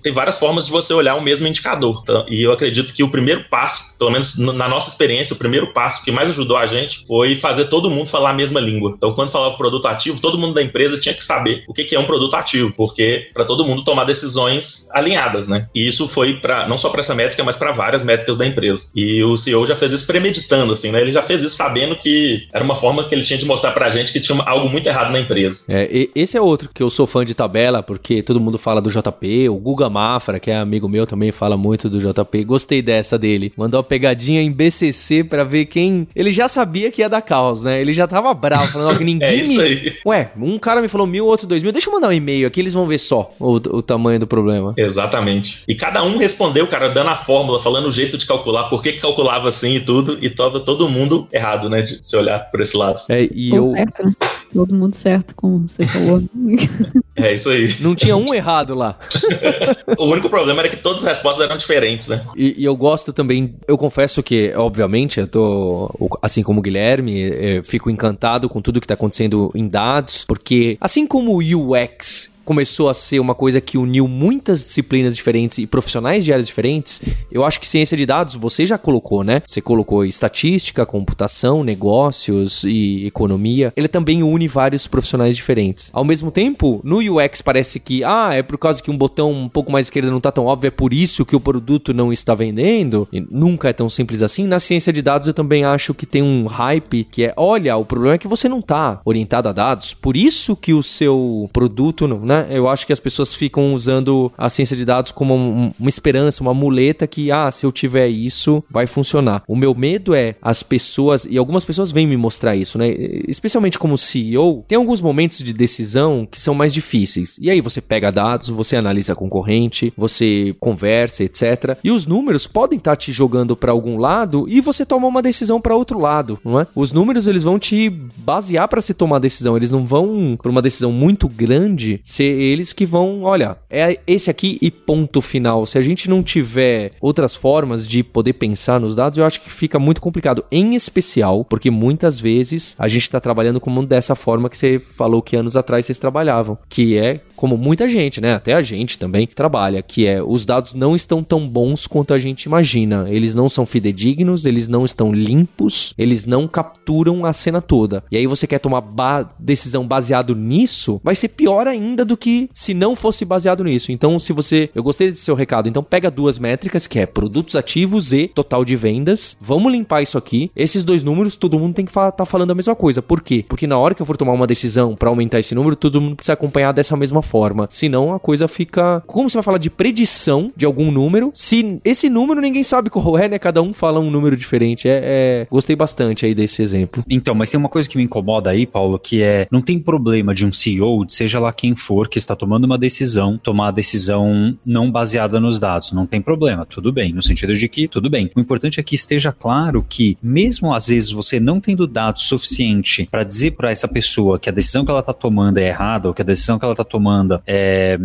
tem 0.03 0.13
várias 0.13 0.39
formas 0.39 0.67
de 0.67 0.71
você 0.71 0.93
olhar 0.93 1.15
o 1.15 1.23
mesmo 1.23 1.47
indicador. 1.47 2.05
Tá? 2.05 2.25
E 2.29 2.43
eu 2.43 2.53
acredito 2.53 2.95
que 2.95 3.03
o 3.03 3.11
primeiro 3.11 3.45
passo, 3.51 3.97
pelo 3.99 4.11
menos 4.11 4.39
na 4.39 4.69
nossa 4.69 4.89
experiência, 4.89 5.35
o 5.35 5.39
primeiro 5.39 5.73
passo 5.73 6.03
que 6.05 6.13
mais 6.13 6.31
ajudou 6.31 6.57
a 6.57 6.67
gente 6.67 7.05
foi 7.07 7.37
fazer 7.37 7.67
todo 7.67 7.91
mundo 7.91 8.09
falar 8.09 8.31
a 8.31 8.35
mesma 8.35 8.61
língua. 8.61 8.95
Então, 8.97 9.13
quando 9.15 9.31
falava 9.31 9.57
produto 9.57 9.87
ativo, 9.89 10.21
todo 10.21 10.39
mundo 10.39 10.55
da 10.55 10.63
empresa 10.63 11.01
tinha 11.01 11.15
que 11.15 11.25
saber 11.25 11.65
o 11.69 11.75
que 11.75 11.95
é 11.95 11.99
um 11.99 12.05
produto 12.05 12.35
ativo, 12.35 12.73
porque 12.77 13.29
para 13.33 13.45
todo 13.45 13.65
mundo 13.65 13.85
tomar 13.85 14.05
decisões 14.05 14.89
alinhadas, 14.93 15.49
né? 15.49 15.69
E 15.75 15.87
isso 15.87 16.09
foi 16.09 16.35
para 16.35 16.69
não 16.69 16.79
só 16.79 16.91
para 16.91 17.01
essa 17.01 17.15
métrica, 17.15 17.43
mas 17.43 17.57
para 17.57 17.73
várias 17.73 18.03
métricas 18.03 18.37
da 18.37 18.47
empresa. 18.47 18.87
E 18.95 19.23
o 19.23 19.37
CEO 19.37 19.67
já 19.67 19.77
fez 19.77 19.93
isso 19.93 20.07
premeditando, 20.07 20.73
assim, 20.73 20.91
né? 20.91 21.01
Ele 21.01 21.13
já 21.13 21.23
fez 21.23 21.43
isso 21.43 21.57
sabendo 21.57 21.97
que 21.97 22.47
era 22.53 22.63
uma 22.63 22.77
forma 22.77 23.09
que 23.09 23.15
ele 23.15 23.25
tinha 23.25 23.39
de 23.39 23.45
mostrar 23.45 23.73
pra 23.73 23.91
gente 23.91 24.10
que 24.13 24.21
tinha 24.21 24.41
algo 24.43 24.69
muito 24.69 24.87
errado 24.87 25.13
na 25.13 25.21
empresa. 25.21 25.65
É, 25.69 26.09
esse 26.15 26.37
é 26.37 26.41
outro 26.41 26.71
que 26.73 26.83
eu 26.83 26.91
sou 26.91 27.07
fã 27.07 27.25
de 27.25 27.35
tabela, 27.35 27.83
porque 27.83 28.23
todo 28.23 28.41
mundo 28.41 28.59
fala 28.59 28.81
do 28.81 28.91
JP, 28.91 29.49
o 29.49 29.57
Guga 29.57 29.89
Mafra, 29.89 30.39
que 30.39 30.51
é 30.51 30.57
amigo 30.57 30.89
meu, 30.89 31.07
também 31.07 31.33
fala 31.33 31.57
muito 31.57 31.89
do 31.89 31.99
JP. 31.99 32.45
Gostei 32.45 32.83
dessa 32.83 33.19
dele. 33.19 33.53
Mandou 33.57 33.79
uma 33.79 33.85
pegadinha 33.85 34.43
em 34.43 34.51
BCC 34.51 35.25
para 35.25 35.45
ver 35.45 35.67
quem. 35.67 36.09
Ele 36.15 36.33
já 36.33 36.49
sabia 36.49 36.91
que 36.91 37.03
ia 37.03 37.09
dar 37.09 37.23
caos, 37.23 37.65
né? 37.65 37.81
Ele 37.81 37.93
já 37.93 38.07
tava 38.07 38.33
bravo, 38.35 38.73
falando 38.73 38.99
que 38.99 39.05
ninguém. 39.05 39.29
é 39.29 39.35
isso 39.35 39.61
aí. 39.61 39.95
Ué, 40.07 40.31
um 40.37 40.59
cara 40.59 40.81
me 40.81 40.89
falou 40.89 41.07
mil, 41.07 41.27
outro 41.27 41.47
dois 41.47 41.63
mil. 41.63 41.73
Deixa 41.73 41.89
eu 41.89 41.93
mandar 41.93 42.09
um 42.09 42.13
e-mail 42.13 42.47
aqui, 42.47 42.61
eles 42.61 42.75
vão 42.75 42.87
ver 42.87 42.99
só 42.99 43.33
o, 43.39 43.55
o 43.55 43.83
tamanho 43.83 44.19
do 44.19 44.27
problema. 44.27 44.75
Exatamente. 44.77 45.63
E 45.67 45.75
cada 45.75 46.03
um 46.03 46.17
respondeu, 46.17 46.67
cara, 46.67 46.89
dando 46.89 47.11
a 47.11 47.17
fórmula, 47.17 47.63
falando 47.63 47.87
o 47.87 47.91
jeito 47.91 48.19
de 48.19 48.27
calcular, 48.27 48.65
por 48.65 48.83
que, 48.83 48.93
que 48.93 49.01
calculava 49.01 49.49
assim 49.49 49.77
e 49.77 49.81
tudo, 49.81 50.19
e 50.21 50.29
tava 50.31 50.61
todo 50.61 50.89
mundo 50.89 51.27
errado, 51.33 51.69
né? 51.69 51.83
De 51.83 51.99
se 52.01 52.17
olhar 52.17 52.51
por 52.51 52.61
esse 52.61 52.77
lado. 52.77 53.01
É, 53.09 53.29
e 53.33 53.55
eu. 53.55 53.75
Certo, 54.01 54.21
né? 54.21 54.31
Todo 54.53 54.75
mundo 54.75 54.95
certo, 54.95 55.35
como 55.35 55.67
você 55.67 55.87
falou. 55.87 56.23
é 57.17 57.35
isso 57.35 57.51
aí. 57.51 57.77
Não 57.81 57.95
tinha 57.95 58.17
um 58.17 58.35
errado 58.35 58.75
lá. 58.75 58.99
o 59.97 60.07
único 60.07 60.29
problema 60.29 60.63
era 60.63 60.69
que 60.69 60.77
todas 60.77 61.03
as 61.05 61.09
respostas 61.09 61.45
eram 61.45 61.57
diferentes, 61.57 62.09
né? 62.09 62.25
E, 62.37 62.61
e, 62.61 62.65
eu 62.65 62.75
gosto 62.75 63.13
também, 63.13 63.55
eu 63.69 63.79
confesso 63.79 64.23
que, 64.23 64.53
obviamente, 64.57 65.21
eu 65.21 65.29
tô, 65.29 66.19
assim 66.21 66.43
como 66.43 66.59
o 66.61 66.63
Guilherme, 66.63 67.63
fico 67.65 67.91
encantado 67.91 68.49
com 68.49 68.61
tudo 68.61 68.81
que 68.81 68.87
tá 68.87 68.95
acontecendo 68.95 69.51
em 69.55 69.69
dados, 69.69 70.25
porque 70.25 70.77
assim 70.81 71.07
como 71.07 71.33
o 71.33 71.39
UX 71.39 72.31
começou 72.51 72.89
a 72.89 72.95
ser 72.95 73.21
uma 73.21 73.33
coisa 73.33 73.61
que 73.61 73.79
uniu 73.79 74.09
muitas 74.09 74.59
disciplinas 74.59 75.15
diferentes 75.15 75.59
e 75.59 75.69
profissionais 75.69 76.25
de 76.25 76.33
áreas 76.33 76.49
diferentes, 76.49 77.01
eu 77.31 77.45
acho 77.45 77.61
que 77.61 77.69
ciência 77.69 77.97
de 77.97 78.05
dados 78.05 78.35
você 78.35 78.67
já 78.67 78.77
colocou, 78.77 79.23
né? 79.23 79.41
Você 79.47 79.61
colocou 79.61 80.05
estatística, 80.05 80.85
computação, 80.85 81.63
negócios 81.63 82.65
e 82.65 83.07
economia. 83.07 83.73
Ele 83.77 83.87
também 83.87 84.25
une 84.25 84.49
vários 84.49 84.89
profissionais 84.89 85.37
diferentes. 85.37 85.91
Ao 85.93 86.03
mesmo 86.03 86.33
tempo, 86.33 86.81
no 86.83 86.97
UX 86.99 87.41
parece 87.41 87.79
que, 87.79 88.03
ah, 88.03 88.31
é 88.35 88.43
por 88.43 88.59
causa 88.59 88.83
que 88.83 88.91
um 88.91 88.99
botão 88.99 89.31
um 89.31 89.49
pouco 89.49 89.71
mais 89.71 89.87
esquerdo 89.87 90.11
não 90.11 90.21
tá 90.21 90.33
tão 90.33 90.47
óbvio, 90.47 90.67
é 90.67 90.73
por 90.73 90.93
isso 90.93 91.25
que 91.25 91.37
o 91.37 91.41
produto 91.41 91.95
não 91.95 92.13
está 92.13 92.35
vendendo. 92.35 93.07
E 93.13 93.21
nunca 93.31 93.69
é 93.69 93.73
tão 93.73 93.89
simples 93.89 94.23
assim. 94.23 94.45
Na 94.49 94.59
ciência 94.59 94.93
de 94.93 95.01
dados 95.01 95.29
eu 95.29 95.35
também 95.35 95.63
acho 95.63 95.95
que 95.95 96.05
tem 96.05 96.21
um 96.21 96.47
hype 96.47 97.05
que 97.13 97.27
é, 97.27 97.35
olha, 97.37 97.77
o 97.77 97.85
problema 97.85 98.17
é 98.17 98.19
que 98.19 98.27
você 98.27 98.49
não 98.49 98.61
tá 98.61 99.01
orientado 99.05 99.49
a 99.49 99.53
dados, 99.53 99.95
por 99.95 100.17
isso 100.17 100.57
que 100.57 100.75
o 100.75 100.83
seu 100.83 101.49
produto 101.53 102.09
não, 102.09 102.19
né? 102.19 102.40
Eu 102.49 102.69
acho 102.69 102.87
que 102.87 102.93
as 102.93 103.01
pessoas 103.01 103.35
ficam 103.35 103.75
usando 103.75 104.33
a 104.37 104.49
ciência 104.49 104.77
de 104.77 104.85
dados 104.85 105.13
como 105.13 105.35
um, 105.35 105.73
uma 105.79 105.89
esperança, 105.89 106.43
uma 106.43 106.55
muleta 106.55 107.07
que, 107.07 107.31
ah, 107.31 107.51
se 107.51 107.67
eu 107.67 107.73
tiver 107.73 108.09
isso, 108.09 108.63
vai 108.71 108.87
funcionar. 108.87 109.43
O 109.47 109.57
meu 109.57 109.75
medo 109.75 110.15
é 110.15 110.35
as 110.41 110.63
pessoas, 110.63 111.27
e 111.29 111.37
algumas 111.37 111.65
pessoas 111.65 111.93
vêm 111.93 112.07
me 112.07 112.17
mostrar 112.17 112.57
isso, 112.57 112.79
né? 112.79 112.89
Especialmente 113.29 113.79
como 113.79 113.99
CEO, 113.99 114.65
tem 114.67 114.77
alguns 114.77 115.01
momentos 115.01 115.39
de 115.39 115.53
decisão 115.53 116.27
que 116.31 116.41
são 116.41 116.55
mais 116.55 116.73
difíceis. 116.73 117.37
E 117.41 117.51
aí 117.51 117.61
você 117.61 117.81
pega 117.81 118.11
dados, 118.11 118.49
você 118.49 118.77
analisa 118.77 119.13
a 119.13 119.17
concorrente, 119.17 119.93
você 119.97 120.55
conversa, 120.59 121.25
etc. 121.25 121.77
E 121.83 121.91
os 121.91 122.07
números 122.07 122.47
podem 122.47 122.79
estar 122.79 122.93
tá 122.93 122.97
te 122.97 123.13
jogando 123.13 123.57
para 123.57 123.73
algum 123.73 123.97
lado 123.97 124.47
e 124.49 124.61
você 124.61 124.85
toma 124.85 125.07
uma 125.07 125.23
decisão 125.23 125.61
para 125.61 125.75
outro 125.75 125.99
lado, 125.99 126.39
não 126.45 126.61
é? 126.61 126.67
Os 126.75 126.93
números 126.93 127.27
eles 127.27 127.43
vão 127.43 127.59
te 127.59 127.91
basear 127.91 128.69
para 128.69 128.81
se 128.81 128.95
tomar 128.95 129.19
decisão, 129.19 129.57
eles 129.57 129.71
não 129.71 129.87
vão 129.87 130.39
para 130.41 130.51
uma 130.51 130.63
decisão 130.63 130.93
muito 130.93 131.29
grande 131.29 132.01
ser 132.21 132.39
eles 132.39 132.75
que 132.75 132.85
vão, 132.85 133.23
olha, 133.23 133.57
é 133.71 133.99
esse 134.07 134.31
aqui 134.31 134.59
e 134.61 134.71
ponto 134.71 135.23
final. 135.23 135.65
Se 135.65 135.79
a 135.79 135.81
gente 135.81 136.11
não 136.11 136.23
tiver 136.23 136.93
outras 137.01 137.35
formas 137.35 137.89
de 137.89 138.03
poder 138.03 138.35
pensar 138.35 138.79
nos 138.79 138.95
dados, 138.95 139.19
eu 139.19 139.25
acho 139.25 139.41
que 139.41 139.51
fica 139.51 139.79
muito 139.79 140.03
complicado. 140.03 140.45
Em 140.53 140.75
especial, 140.75 141.47
porque 141.47 141.71
muitas 141.71 142.21
vezes 142.21 142.77
a 142.79 142.89
gente 142.89 143.03
está 143.03 143.19
trabalhando 143.21 143.59
como 143.59 143.87
dessa 143.87 144.15
forma 144.15 144.51
que 144.51 144.59
você 144.59 144.79
falou 144.79 145.23
que 145.23 145.35
anos 145.35 145.57
atrás 145.57 145.87
vocês 145.87 145.99
trabalhavam, 145.99 146.59
que 146.69 146.99
é 146.99 147.21
como 147.41 147.57
muita 147.57 147.89
gente, 147.89 148.21
né? 148.21 148.35
Até 148.35 148.53
a 148.53 148.61
gente 148.61 148.99
também 148.99 149.27
trabalha, 149.27 149.81
que 149.81 150.07
é 150.07 150.23
os 150.23 150.45
dados 150.45 150.75
não 150.75 150.95
estão 150.95 151.25
tão 151.25 151.49
bons 151.49 151.87
quanto 151.87 152.13
a 152.13 152.19
gente 152.19 152.43
imagina. 152.43 153.07
Eles 153.09 153.35
não 153.35 153.49
são 153.49 153.65
fidedignos, 153.65 154.45
eles 154.45 154.69
não 154.69 154.85
estão 154.85 155.11
limpos, 155.11 155.95
eles 155.97 156.27
não 156.27 156.47
capturam 156.47 157.25
a 157.25 157.33
cena 157.33 157.63
toda. 157.63 158.05
E 158.13 158.19
aí 158.19 158.27
você 158.27 158.47
quer 158.47 158.59
tomar 158.59 158.83
ba 158.83 159.27
decisão 159.39 159.87
baseado 159.87 160.37
nisso, 160.37 161.01
vai 161.03 161.15
ser 161.15 161.29
pior 161.29 161.67
ainda 161.67 162.05
do 162.11 162.17
que 162.17 162.51
se 162.53 162.75
não 162.75 162.95
fosse 162.95 163.25
baseado 163.25 163.65
nisso. 163.65 163.93
Então, 163.93 164.19
se 164.19 164.33
você, 164.33 164.69
eu 164.75 164.83
gostei 164.83 165.09
desse 165.09 165.23
seu 165.23 165.35
recado, 165.35 165.69
então 165.69 165.83
pega 165.83 166.11
duas 166.11 166.39
métricas 166.39 166.87
que 166.87 166.99
é 166.99 167.07
produtos 167.07 167.57
ativos 167.57 168.13
e 168.13 168.29
total 168.29 168.65
de 168.65 168.77
vendas. 168.77 169.37
Vamos 169.41 169.73
limpar 169.73 170.03
isso 170.03 170.19
aqui. 170.19 170.51
Esses 170.55 170.85
dois 170.85 171.03
números, 171.03 171.37
todo 171.37 171.59
mundo 171.59 171.75
tem 171.75 171.85
que 171.85 171.91
estar 171.91 172.11
tá 172.13 172.25
falando 172.25 172.51
a 172.51 172.55
mesma 172.55 172.75
coisa. 172.75 173.01
Por 173.01 173.21
quê? 173.21 173.45
Porque 173.49 173.67
na 173.67 173.79
hora 173.79 173.95
que 173.95 174.03
eu 174.03 174.07
for 174.07 174.17
tomar 174.17 174.33
uma 174.33 174.47
decisão 174.47 174.95
para 174.95 175.09
aumentar 175.09 175.39
esse 175.39 175.55
número, 175.55 175.77
todo 175.77 176.01
mundo 176.01 176.17
precisa 176.17 176.33
acompanhar 176.33 176.73
dessa 176.73 176.97
mesma 176.97 177.23
forma. 177.23 177.69
Senão 177.71 178.13
a 178.13 178.21
coisa 178.21 178.49
fica. 178.49 179.03
Como 179.07 179.31
você 179.31 179.37
vai 179.37 179.45
falar 179.45 179.59
de 179.59 179.71
predição 179.71 180.51
de 180.57 180.67
algum 180.67 180.91
número? 180.91 181.31
Se 181.35 181.81
esse 181.85 182.09
número 182.09 182.41
ninguém 182.41 182.65
sabe 182.65 182.91
qual 182.91 183.19
é, 183.19 183.29
né? 183.29 183.39
Cada 183.39 183.63
um 183.63 183.73
fala 183.73 184.01
um 184.01 184.11
número 184.11 184.37
diferente. 184.37 184.89
É, 184.89 185.01
é... 185.03 185.47
Gostei 185.51 185.77
bastante 185.77 186.27
aí 186.27 186.35
desse 186.35 186.61
exemplo. 186.61 187.05
Então, 187.09 187.35
mas 187.35 187.51
tem 187.51 187.59
uma 187.59 187.69
coisa 187.69 187.89
que 187.89 187.97
me 187.97 188.05
incomoda 188.05 188.51
aí, 188.51 188.67
Paulo, 188.67 188.99
que 188.99 189.23
é 189.23 189.47
não 189.51 189.63
tem 189.63 189.79
problema 189.79 190.35
de 190.35 190.45
um 190.45 190.53
CEO, 190.53 191.07
seja 191.09 191.39
lá 191.39 191.53
quem 191.53 191.77
for, 191.77 192.00
que 192.09 192.19
está 192.19 192.35
tomando 192.37 192.65
uma 192.65 192.79
decisão, 192.79 193.39
tomar 193.39 193.69
a 193.69 193.73
decisão 193.73 194.57
não 194.65 194.91
baseada 194.91 195.41
nos 195.41 195.59
dados. 195.59 195.93
Não 195.93 196.07
tem 196.07 196.21
problema, 196.21 196.67
tudo 196.67 196.93
bem. 196.93 197.13
No 197.13 197.23
sentido 197.23 197.55
de 197.55 197.69
que, 197.69 197.89
tudo 197.89 198.11
bem. 198.11 198.31
O 198.35 198.41
importante 198.41 198.81
é 198.81 198.83
que 198.83 198.95
esteja 198.95 199.33
claro 199.33 199.85
que, 199.87 200.17
mesmo 200.23 200.75
às 200.75 200.89
vezes 200.89 201.11
você 201.11 201.41
não 201.41 201.61
tendo 201.61 201.87
dados 201.87 202.23
suficiente 202.23 203.09
para 203.11 203.25
dizer 203.25 203.53
para 203.53 203.71
essa 203.71 203.89
pessoa 203.89 204.39
que 204.39 204.49
a 204.49 204.53
decisão 204.53 204.85
que 204.85 204.91
ela 204.91 205.01
está 205.01 205.13
tomando 205.13 205.59
é 205.59 205.69
errada 205.69 206.09
ou 206.09 206.15
que 206.15 206.23
a 206.23 206.25
decisão 206.25 206.59
que 206.59 206.65
ela 206.65 206.73
está 206.73 206.85
tomando 206.85 207.41
é, 207.47 207.99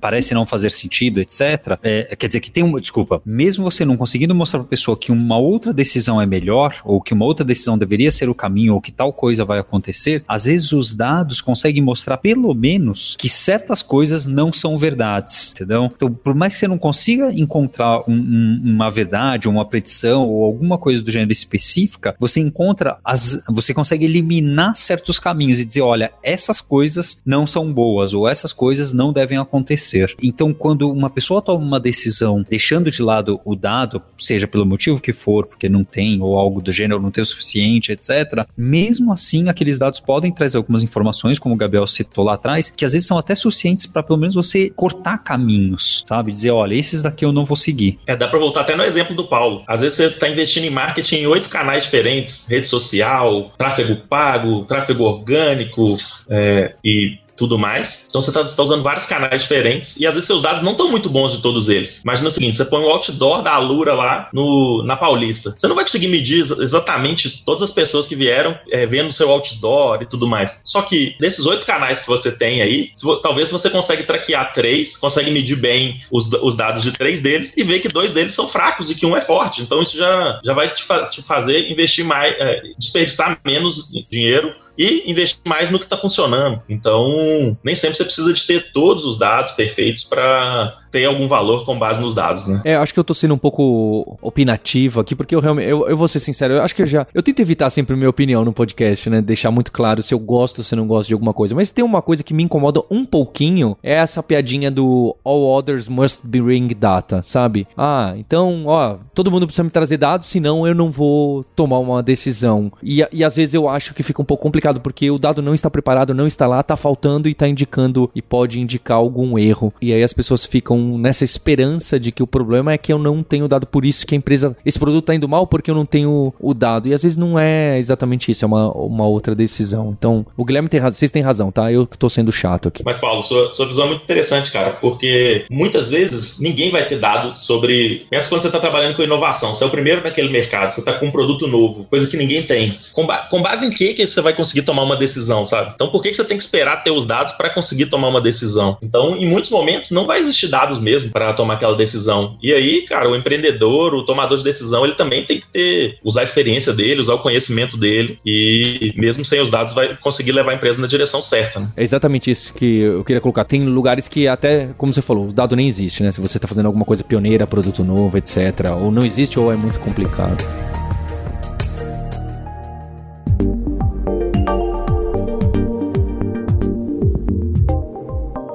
parece 0.00 0.34
não 0.34 0.46
fazer 0.46 0.70
sentido, 0.70 1.20
etc. 1.20 1.78
É, 1.82 2.16
quer 2.16 2.26
dizer 2.26 2.40
que 2.40 2.50
tem 2.50 2.62
uma. 2.62 2.80
Desculpa, 2.80 3.20
mesmo 3.24 3.64
você 3.64 3.84
não 3.84 3.96
conseguindo 3.96 4.34
mostrar 4.34 4.60
para 4.60 4.66
a 4.66 4.70
pessoa 4.70 4.96
que 4.96 5.12
uma 5.12 5.36
outra 5.36 5.72
decisão 5.72 6.20
é 6.20 6.26
melhor, 6.26 6.76
ou 6.84 7.00
que 7.00 7.12
uma 7.12 7.24
outra 7.24 7.44
decisão 7.44 7.76
deveria 7.76 8.10
ser 8.10 8.28
o 8.28 8.34
caminho, 8.34 8.74
ou 8.74 8.80
que 8.80 8.92
tal 8.92 9.12
coisa 9.12 9.44
vai 9.44 9.58
acontecer, 9.58 10.24
às 10.26 10.44
vezes 10.44 10.72
os 10.72 10.94
dados 10.94 11.40
conseguem 11.40 11.82
mostrar 11.82 12.16
pelo 12.18 12.54
menos 12.54 13.16
que 13.18 13.28
certas 13.28 13.82
coisas 13.82 14.24
não 14.24 14.52
são 14.52 14.78
verdades, 14.78 15.50
entendeu? 15.50 15.90
Então, 15.92 16.12
por 16.12 16.34
mais 16.36 16.54
que 16.54 16.60
você 16.60 16.68
não 16.68 16.78
consiga 16.78 17.32
encontrar 17.32 18.02
um, 18.08 18.14
um, 18.14 18.62
uma 18.64 18.88
verdade, 18.90 19.48
uma 19.48 19.64
predição 19.64 20.28
ou 20.28 20.44
alguma 20.44 20.78
coisa 20.78 21.02
do 21.02 21.10
gênero 21.10 21.32
específica, 21.32 22.14
você 22.18 22.40
encontra 22.40 22.96
as, 23.04 23.42
você 23.48 23.74
consegue 23.74 24.04
eliminar 24.04 24.76
certos 24.76 25.18
caminhos 25.18 25.58
e 25.58 25.64
dizer, 25.64 25.80
olha, 25.80 26.12
essas 26.22 26.60
coisas 26.60 27.20
não 27.26 27.44
são 27.44 27.72
boas 27.72 28.14
ou 28.14 28.28
essas 28.28 28.52
coisas 28.52 28.92
não 28.92 29.12
devem 29.12 29.36
acontecer. 29.36 30.14
Então, 30.22 30.54
quando 30.54 30.88
uma 30.90 31.10
pessoa 31.10 31.42
toma 31.42 31.64
uma 31.64 31.80
decisão 31.80 32.44
deixando 32.48 32.88
de 32.88 33.02
lado 33.02 33.40
o 33.44 33.56
dado, 33.56 34.00
seja 34.16 34.46
pelo 34.46 34.64
motivo 34.64 35.00
que 35.00 35.12
for, 35.12 35.46
porque 35.46 35.68
não 35.68 35.82
tem 35.82 36.22
ou 36.22 36.36
algo 36.36 36.62
do 36.62 36.70
gênero, 36.70 37.02
não 37.02 37.10
tem 37.10 37.22
o 37.22 37.26
suficiente, 37.26 37.90
etc. 37.90 38.46
Mesmo 38.56 39.12
assim, 39.12 39.48
aqueles 39.48 39.76
dados 39.76 39.98
podem 39.98 40.30
trazer 40.30 40.56
algumas 40.56 40.84
informações, 40.84 41.38
como 41.38 41.56
o 41.56 41.58
Gabriel 41.58 41.86
citou 41.86 42.24
lá 42.24 42.34
atrás, 42.34 42.70
que 42.70 42.84
às 42.84 42.92
vezes 42.92 43.07
são 43.08 43.18
até 43.18 43.34
suficientes 43.34 43.86
para 43.86 44.02
pelo 44.02 44.18
menos 44.18 44.34
você 44.34 44.70
cortar 44.70 45.18
caminhos, 45.18 46.04
sabe? 46.06 46.30
Dizer, 46.30 46.50
olha, 46.50 46.74
esses 46.74 47.02
daqui 47.02 47.24
eu 47.24 47.32
não 47.32 47.44
vou 47.44 47.56
seguir. 47.56 47.98
É, 48.06 48.14
dá 48.14 48.28
para 48.28 48.38
voltar 48.38 48.60
até 48.60 48.76
no 48.76 48.82
exemplo 48.82 49.16
do 49.16 49.26
Paulo. 49.26 49.64
Às 49.66 49.80
vezes 49.80 49.96
você 49.96 50.06
está 50.06 50.28
investindo 50.28 50.64
em 50.64 50.70
marketing 50.70 51.16
em 51.16 51.26
oito 51.26 51.48
canais 51.48 51.84
diferentes: 51.84 52.46
rede 52.48 52.66
social, 52.66 53.50
tráfego 53.56 53.96
pago, 54.08 54.64
tráfego 54.66 55.04
orgânico 55.04 55.96
é, 56.28 56.74
e 56.84 57.18
tudo 57.38 57.56
mais. 57.56 58.04
Então 58.06 58.20
você 58.20 58.30
está 58.30 58.44
tá 58.44 58.62
usando 58.62 58.82
vários 58.82 59.06
canais 59.06 59.42
diferentes 59.42 59.96
e 59.96 60.06
às 60.06 60.14
vezes 60.14 60.26
seus 60.26 60.42
dados 60.42 60.62
não 60.62 60.72
estão 60.72 60.90
muito 60.90 61.08
bons 61.08 61.32
de 61.32 61.40
todos 61.40 61.68
eles. 61.68 62.00
Imagina 62.02 62.28
o 62.28 62.30
seguinte: 62.30 62.56
você 62.56 62.64
põe 62.64 62.82
o 62.82 62.90
outdoor 62.90 63.42
da 63.42 63.52
Alura 63.52 63.94
lá 63.94 64.28
no, 64.32 64.82
na 64.84 64.96
Paulista. 64.96 65.54
Você 65.56 65.68
não 65.68 65.76
vai 65.76 65.84
conseguir 65.84 66.08
medir 66.08 66.40
exatamente 66.60 67.42
todas 67.44 67.62
as 67.62 67.70
pessoas 67.70 68.06
que 68.06 68.16
vieram 68.16 68.58
é, 68.70 68.84
vendo 68.86 69.08
o 69.08 69.12
seu 69.12 69.30
outdoor 69.30 70.02
e 70.02 70.06
tudo 70.06 70.26
mais. 70.26 70.60
Só 70.64 70.82
que 70.82 71.14
desses 71.20 71.46
oito 71.46 71.64
canais 71.64 72.00
que 72.00 72.06
você 72.06 72.32
tem 72.32 72.60
aí, 72.60 72.90
talvez 73.22 73.50
você 73.50 73.70
consiga 73.70 74.02
traquear 74.02 74.52
três, 74.52 74.96
consegue 74.96 75.30
medir 75.30 75.56
bem 75.56 76.00
os, 76.10 76.28
os 76.42 76.56
dados 76.56 76.82
de 76.82 76.92
três 76.92 77.20
deles 77.20 77.56
e 77.56 77.62
ver 77.62 77.78
que 77.80 77.88
dois 77.88 78.10
deles 78.10 78.34
são 78.34 78.48
fracos 78.48 78.90
e 78.90 78.94
que 78.94 79.06
um 79.06 79.16
é 79.16 79.20
forte. 79.20 79.62
Então 79.62 79.80
isso 79.80 79.96
já, 79.96 80.40
já 80.44 80.52
vai 80.52 80.72
te, 80.72 80.84
fa 80.84 81.06
te 81.06 81.22
fazer 81.22 81.70
investir 81.70 82.04
mais, 82.04 82.34
é, 82.38 82.62
desperdiçar 82.78 83.38
menos 83.44 83.90
dinheiro 84.10 84.54
e 84.78 85.10
investir 85.10 85.40
mais 85.44 85.68
no 85.68 85.78
que 85.78 85.84
está 85.84 85.96
funcionando. 85.96 86.62
Então, 86.68 87.56
nem 87.64 87.74
sempre 87.74 87.96
você 87.96 88.04
precisa 88.04 88.32
de 88.32 88.46
ter 88.46 88.72
todos 88.72 89.04
os 89.04 89.18
dados 89.18 89.52
perfeitos 89.52 90.04
para 90.04 90.76
ter 90.90 91.04
algum 91.04 91.28
valor 91.28 91.64
com 91.64 91.78
base 91.78 92.00
nos 92.00 92.14
dados, 92.14 92.46
né? 92.46 92.62
É, 92.64 92.76
acho 92.76 92.94
que 92.94 93.00
eu 93.00 93.04
tô 93.04 93.12
sendo 93.12 93.34
um 93.34 93.38
pouco 93.38 94.18
opinativo 94.22 95.00
aqui, 95.00 95.14
porque 95.14 95.34
eu 95.34 95.40
realmente, 95.40 95.68
eu, 95.68 95.88
eu 95.88 95.96
vou 95.96 96.08
ser 96.08 96.20
sincero, 96.20 96.54
eu 96.54 96.62
acho 96.62 96.74
que 96.74 96.82
eu 96.82 96.86
já, 96.86 97.06
eu 97.12 97.22
tento 97.22 97.40
evitar 97.40 97.68
sempre 97.70 97.96
minha 97.96 98.08
opinião 98.08 98.44
no 98.44 98.52
podcast, 98.52 99.10
né? 99.10 99.20
Deixar 99.20 99.50
muito 99.50 99.72
claro 99.72 100.02
se 100.02 100.14
eu 100.14 100.18
gosto 100.18 100.58
ou 100.58 100.64
se 100.64 100.74
eu 100.74 100.76
não 100.76 100.86
gosto 100.86 101.08
de 101.08 101.14
alguma 101.14 101.32
coisa. 101.32 101.54
Mas 101.54 101.70
tem 101.70 101.84
uma 101.84 102.00
coisa 102.00 102.22
que 102.22 102.32
me 102.32 102.42
incomoda 102.42 102.82
um 102.90 103.04
pouquinho, 103.04 103.76
é 103.82 103.94
essa 103.94 104.22
piadinha 104.22 104.70
do 104.70 105.16
all 105.24 105.44
others 105.58 105.88
must 105.88 106.26
bring 106.26 106.68
data, 106.68 107.22
sabe? 107.24 107.66
Ah, 107.76 108.14
então, 108.16 108.64
ó, 108.66 108.96
todo 109.14 109.30
mundo 109.30 109.46
precisa 109.46 109.64
me 109.64 109.70
trazer 109.70 109.96
dados, 109.96 110.28
senão 110.28 110.66
eu 110.66 110.74
não 110.74 110.90
vou 110.90 111.44
tomar 111.56 111.78
uma 111.78 112.02
decisão. 112.02 112.72
E, 112.82 113.04
e 113.12 113.24
às 113.24 113.36
vezes 113.36 113.54
eu 113.54 113.68
acho 113.68 113.94
que 113.94 114.02
fica 114.02 114.22
um 114.22 114.24
pouco 114.24 114.42
complicado, 114.42 114.67
porque 114.74 115.10
o 115.10 115.18
dado 115.18 115.42
não 115.42 115.54
está 115.54 115.70
preparado, 115.70 116.14
não 116.14 116.26
está 116.26 116.46
lá, 116.46 116.62
tá 116.62 116.76
faltando 116.76 117.28
e 117.28 117.34
tá 117.34 117.48
indicando, 117.48 118.10
e 118.14 118.22
pode 118.22 118.60
indicar 118.60 118.96
algum 118.96 119.38
erro. 119.38 119.72
E 119.80 119.92
aí 119.92 120.02
as 120.02 120.12
pessoas 120.12 120.44
ficam 120.44 120.98
nessa 120.98 121.24
esperança 121.24 121.98
de 121.98 122.12
que 122.12 122.22
o 122.22 122.26
problema 122.26 122.72
é 122.72 122.78
que 122.78 122.92
eu 122.92 122.98
não 122.98 123.22
tenho 123.22 123.48
dado 123.48 123.66
por 123.66 123.84
isso 123.84 124.06
que 124.06 124.14
a 124.14 124.18
empresa. 124.18 124.56
Esse 124.64 124.78
produto 124.78 125.06
tá 125.06 125.14
indo 125.14 125.28
mal 125.28 125.46
porque 125.46 125.70
eu 125.70 125.74
não 125.74 125.86
tenho 125.86 126.32
o 126.40 126.54
dado. 126.54 126.88
E 126.88 126.94
às 126.94 127.02
vezes 127.02 127.16
não 127.16 127.38
é 127.38 127.78
exatamente 127.78 128.30
isso, 128.30 128.44
é 128.44 128.48
uma, 128.48 128.70
uma 128.72 129.06
outra 129.06 129.34
decisão. 129.34 129.94
Então, 129.96 130.26
o 130.36 130.44
Guilherme 130.44 130.68
tem 130.68 130.80
razão, 130.80 130.98
vocês 130.98 131.10
têm 131.10 131.22
razão, 131.22 131.50
tá? 131.50 131.72
Eu 131.72 131.86
que 131.86 131.98
tô 131.98 132.08
sendo 132.08 132.32
chato 132.32 132.68
aqui. 132.68 132.82
Mas, 132.84 132.96
Paulo, 132.96 133.22
sua, 133.22 133.52
sua 133.52 133.66
visão 133.66 133.84
é 133.84 133.88
muito 133.88 134.02
interessante, 134.02 134.50
cara, 134.50 134.70
porque 134.70 135.46
muitas 135.50 135.90
vezes 135.90 136.38
ninguém 136.40 136.70
vai 136.70 136.86
ter 136.86 136.98
dado 136.98 137.34
sobre. 137.36 138.06
Pensa 138.10 138.28
quando 138.28 138.42
você 138.42 138.48
está 138.48 138.60
trabalhando 138.60 138.96
com 138.96 139.02
inovação, 139.02 139.54
você 139.54 139.64
é 139.64 139.66
o 139.66 139.70
primeiro 139.70 140.02
naquele 140.02 140.28
mercado, 140.28 140.72
você 140.72 140.80
está 140.80 140.94
com 140.94 141.06
um 141.06 141.10
produto 141.10 141.46
novo, 141.46 141.84
coisa 141.84 142.08
que 142.08 142.16
ninguém 142.16 142.42
tem. 142.42 142.78
Com, 142.92 143.06
ba 143.06 143.28
com 143.30 143.42
base 143.42 143.66
em 143.66 143.70
que, 143.70 143.94
que 143.94 144.06
você 144.06 144.20
vai 144.20 144.32
conseguir 144.32 144.57
tomar 144.62 144.82
uma 144.82 144.96
decisão, 144.96 145.44
sabe? 145.44 145.72
Então, 145.74 145.88
por 145.88 146.02
que, 146.02 146.10
que 146.10 146.16
você 146.16 146.24
tem 146.24 146.36
que 146.36 146.42
esperar 146.42 146.82
ter 146.82 146.90
os 146.90 147.06
dados 147.06 147.32
para 147.32 147.50
conseguir 147.50 147.86
tomar 147.86 148.08
uma 148.08 148.20
decisão? 148.20 148.76
Então, 148.82 149.16
em 149.16 149.26
muitos 149.26 149.50
momentos, 149.50 149.90
não 149.90 150.06
vai 150.06 150.20
existir 150.20 150.48
dados 150.48 150.68
dados 150.68 150.80
mesmo 150.80 151.10
para 151.10 151.32
tomar 151.32 151.54
aquela 151.54 151.76
decisão. 151.76 152.36
E 152.42 152.52
aí, 152.52 152.82
cara, 152.82 153.08
o 153.08 153.16
empreendedor, 153.16 153.94
o 153.94 154.04
tomador 154.04 154.38
de 154.38 154.44
decisão, 154.44 154.84
ele 154.84 154.94
também 154.94 155.24
tem 155.24 155.40
que 155.40 155.46
ter, 155.46 155.98
usar 156.04 156.20
a 156.20 156.24
experiência 156.24 156.72
dele, 156.72 157.00
usar 157.00 157.14
o 157.14 157.18
conhecimento 157.18 157.76
dele 157.76 158.18
e 158.24 158.92
mesmo 158.96 159.24
sem 159.24 159.40
os 159.40 159.50
dados 159.50 159.72
vai 159.72 159.96
conseguir 159.96 160.32
levar 160.32 160.52
a 160.52 160.54
empresa 160.54 160.78
na 160.78 160.86
direção 160.86 161.22
certa. 161.22 161.60
Né? 161.60 161.72
É 161.76 161.82
exatamente 161.82 162.30
isso 162.30 162.52
que 162.52 162.80
eu 162.80 163.04
queria 163.04 163.20
colocar. 163.20 163.44
Tem 163.44 163.64
lugares 163.64 164.08
que 164.08 164.28
até, 164.28 164.68
como 164.76 164.92
você 164.92 165.02
falou, 165.02 165.28
o 165.28 165.32
dado 165.32 165.56
nem 165.56 165.66
existe, 165.66 166.02
né? 166.02 166.12
Se 166.12 166.20
você 166.20 166.38
está 166.38 166.46
fazendo 166.46 166.66
alguma 166.66 166.84
coisa 166.84 167.02
pioneira, 167.02 167.46
produto 167.46 167.84
novo, 167.84 168.18
etc. 168.18 168.72
Ou 168.80 168.90
não 168.90 169.04
existe 169.04 169.38
ou 169.38 169.52
é 169.52 169.56
muito 169.56 169.78
complicado. 169.80 170.77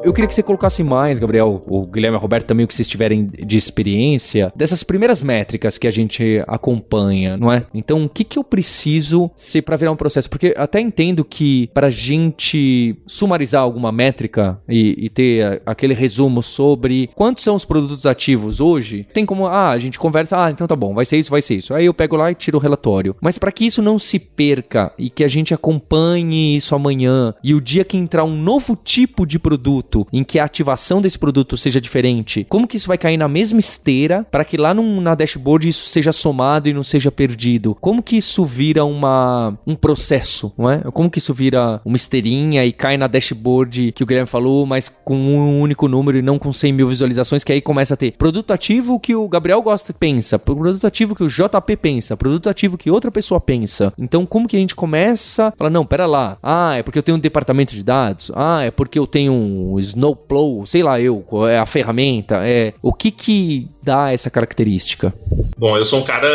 Eu 0.03 0.11
queria 0.11 0.27
que 0.27 0.35
você 0.35 0.43
colocasse 0.43 0.83
mais, 0.83 1.17
Gabriel, 1.17 1.63
o 1.65 1.85
Guilherme 1.85 2.17
o 2.17 2.19
Roberto 2.19 2.45
também, 2.45 2.65
o 2.65 2.67
que 2.67 2.75
vocês 2.75 2.89
tiverem 2.89 3.25
de 3.25 3.57
experiência, 3.57 4.51
dessas 4.53 4.83
primeiras 4.83 5.21
métricas 5.21 5.77
que 5.77 5.87
a 5.87 5.91
gente 5.91 6.43
acompanha, 6.45 7.37
não 7.37 7.51
é? 7.51 7.65
Então, 7.73 8.03
o 8.03 8.09
que, 8.09 8.25
que 8.25 8.37
eu 8.37 8.43
preciso 8.43 9.31
ser 9.35 9.61
para 9.61 9.77
virar 9.77 9.91
um 9.91 9.95
processo? 9.95 10.29
Porque 10.29 10.53
até 10.57 10.81
entendo 10.81 11.23
que 11.23 11.69
para 11.73 11.89
gente 11.89 12.97
sumarizar 13.07 13.61
alguma 13.61 13.91
métrica 13.93 14.59
e, 14.67 15.05
e 15.05 15.09
ter 15.09 15.61
aquele 15.65 15.93
resumo 15.93 16.43
sobre 16.43 17.09
quantos 17.15 17.43
são 17.43 17.55
os 17.55 17.63
produtos 17.63 18.05
ativos 18.05 18.59
hoje, 18.59 19.07
tem 19.13 19.25
como, 19.25 19.47
ah, 19.47 19.69
a 19.69 19.77
gente 19.77 19.97
conversa, 19.97 20.45
ah, 20.45 20.51
então 20.51 20.67
tá 20.67 20.75
bom, 20.75 20.93
vai 20.93 21.05
ser 21.05 21.17
isso, 21.17 21.31
vai 21.31 21.41
ser 21.41 21.55
isso. 21.55 21.73
Aí 21.73 21.85
eu 21.85 21.93
pego 21.93 22.17
lá 22.17 22.29
e 22.29 22.35
tiro 22.35 22.57
o 22.57 22.61
relatório. 22.61 23.15
Mas 23.21 23.37
para 23.37 23.51
que 23.51 23.65
isso 23.65 23.81
não 23.81 23.97
se 23.97 24.19
perca 24.19 24.91
e 24.97 25.09
que 25.09 25.23
a 25.23 25.29
gente 25.29 25.53
acompanhe 25.53 26.57
isso 26.57 26.75
amanhã 26.75 27.33
e 27.41 27.53
o 27.53 27.61
dia 27.61 27.85
que 27.85 27.97
entrar 27.97 28.25
um 28.25 28.35
novo 28.35 28.75
tipo 28.75 29.25
de 29.25 29.39
produto, 29.39 29.92
produto, 29.93 30.08
em 30.12 30.23
que 30.23 30.39
a 30.39 30.45
ativação 30.45 31.01
desse 31.01 31.19
produto 31.19 31.56
seja 31.56 31.79
diferente, 31.79 32.45
como 32.49 32.67
que 32.67 32.77
isso 32.77 32.88
vai 32.88 32.97
cair 32.97 33.17
na 33.17 33.27
mesma 33.27 33.60
esteira 33.60 34.25
para 34.32 34.43
que 34.43 34.58
lá 34.58 34.73
num, 34.73 34.99
na 34.99 35.13
dashboard 35.13 35.69
isso 35.69 35.86
seja 35.88 36.12
somado 36.12 36.67
e 36.67 36.73
não 36.73 36.84
seja 36.84 37.12
perdido? 37.12 37.77
Como 37.79 38.01
que 38.01 38.17
isso 38.17 38.43
vira 38.43 38.84
uma, 38.84 39.58
um 39.67 39.75
processo, 39.75 40.51
não 40.58 40.69
é? 40.69 40.79
Como 40.91 41.10
que 41.10 41.19
isso 41.19 41.34
vira 41.34 41.79
uma 41.86 41.95
esteirinha 41.95 42.65
e 42.65 42.71
cai 42.71 42.97
na 42.97 43.08
dashboard 43.08 43.91
que 43.91 44.03
o 44.03 44.06
Guilherme 44.06 44.27
falou, 44.27 44.65
mas 44.65 44.89
com 44.89 45.15
um 45.15 45.62
único 45.62 45.88
número 45.88 46.17
e 46.17 46.21
não 46.21 46.39
com 46.39 46.51
100 46.51 46.73
mil 46.73 46.88
visualizações, 46.88 47.43
que 47.43 47.51
aí 47.51 47.62
começa 47.62 47.93
a 47.93 47.97
ter 47.97 48.13
produto 48.13 48.51
ativo 48.51 48.99
que 48.99 49.15
o 49.15 49.27
Gabriel 49.27 49.62
gosta 49.62 49.93
pensa, 49.93 50.39
produto 50.39 50.88
ativo 50.88 51.15
que 51.15 51.23
o 51.23 51.27
JP 51.27 51.75
pensa, 51.77 52.17
produto 52.17 52.49
ativo 52.49 52.77
que 52.77 52.89
outra 52.89 53.12
pessoa 53.12 53.39
pensa. 53.39 53.93
Então, 53.97 54.25
como 54.25 54.47
que 54.47 54.56
a 54.56 54.60
gente 54.60 54.75
começa 54.75 55.47
a 55.47 55.51
falar, 55.51 55.69
não, 55.69 55.86
pera 55.86 56.06
lá, 56.06 56.38
ah, 56.41 56.75
é 56.75 56.84
porque 56.84 56.97
eu 56.97 57.03
tenho 57.03 57.17
um 57.17 57.21
departamento 57.21 57.73
de 57.73 57.84
dados, 57.84 58.32
ah, 58.36 58.63
é 58.63 58.71
porque 58.71 58.97
eu 58.97 59.06
tenho 59.06 59.34
um 59.34 59.77
Snowplow, 59.84 60.65
sei 60.65 60.84
lá 60.84 61.00
eu, 61.00 61.24
é 61.48 61.58
a 61.58 61.65
ferramenta, 61.65 62.41
é 62.48 62.74
o 62.82 62.93
que 62.93 63.12
que 63.12 63.67
dá 63.82 64.12
essa 64.12 64.30
característica? 64.30 65.13
Bom, 65.58 65.78
eu 65.78 65.86
sou 65.86 66.00
um 66.00 66.04
cara, 66.04 66.30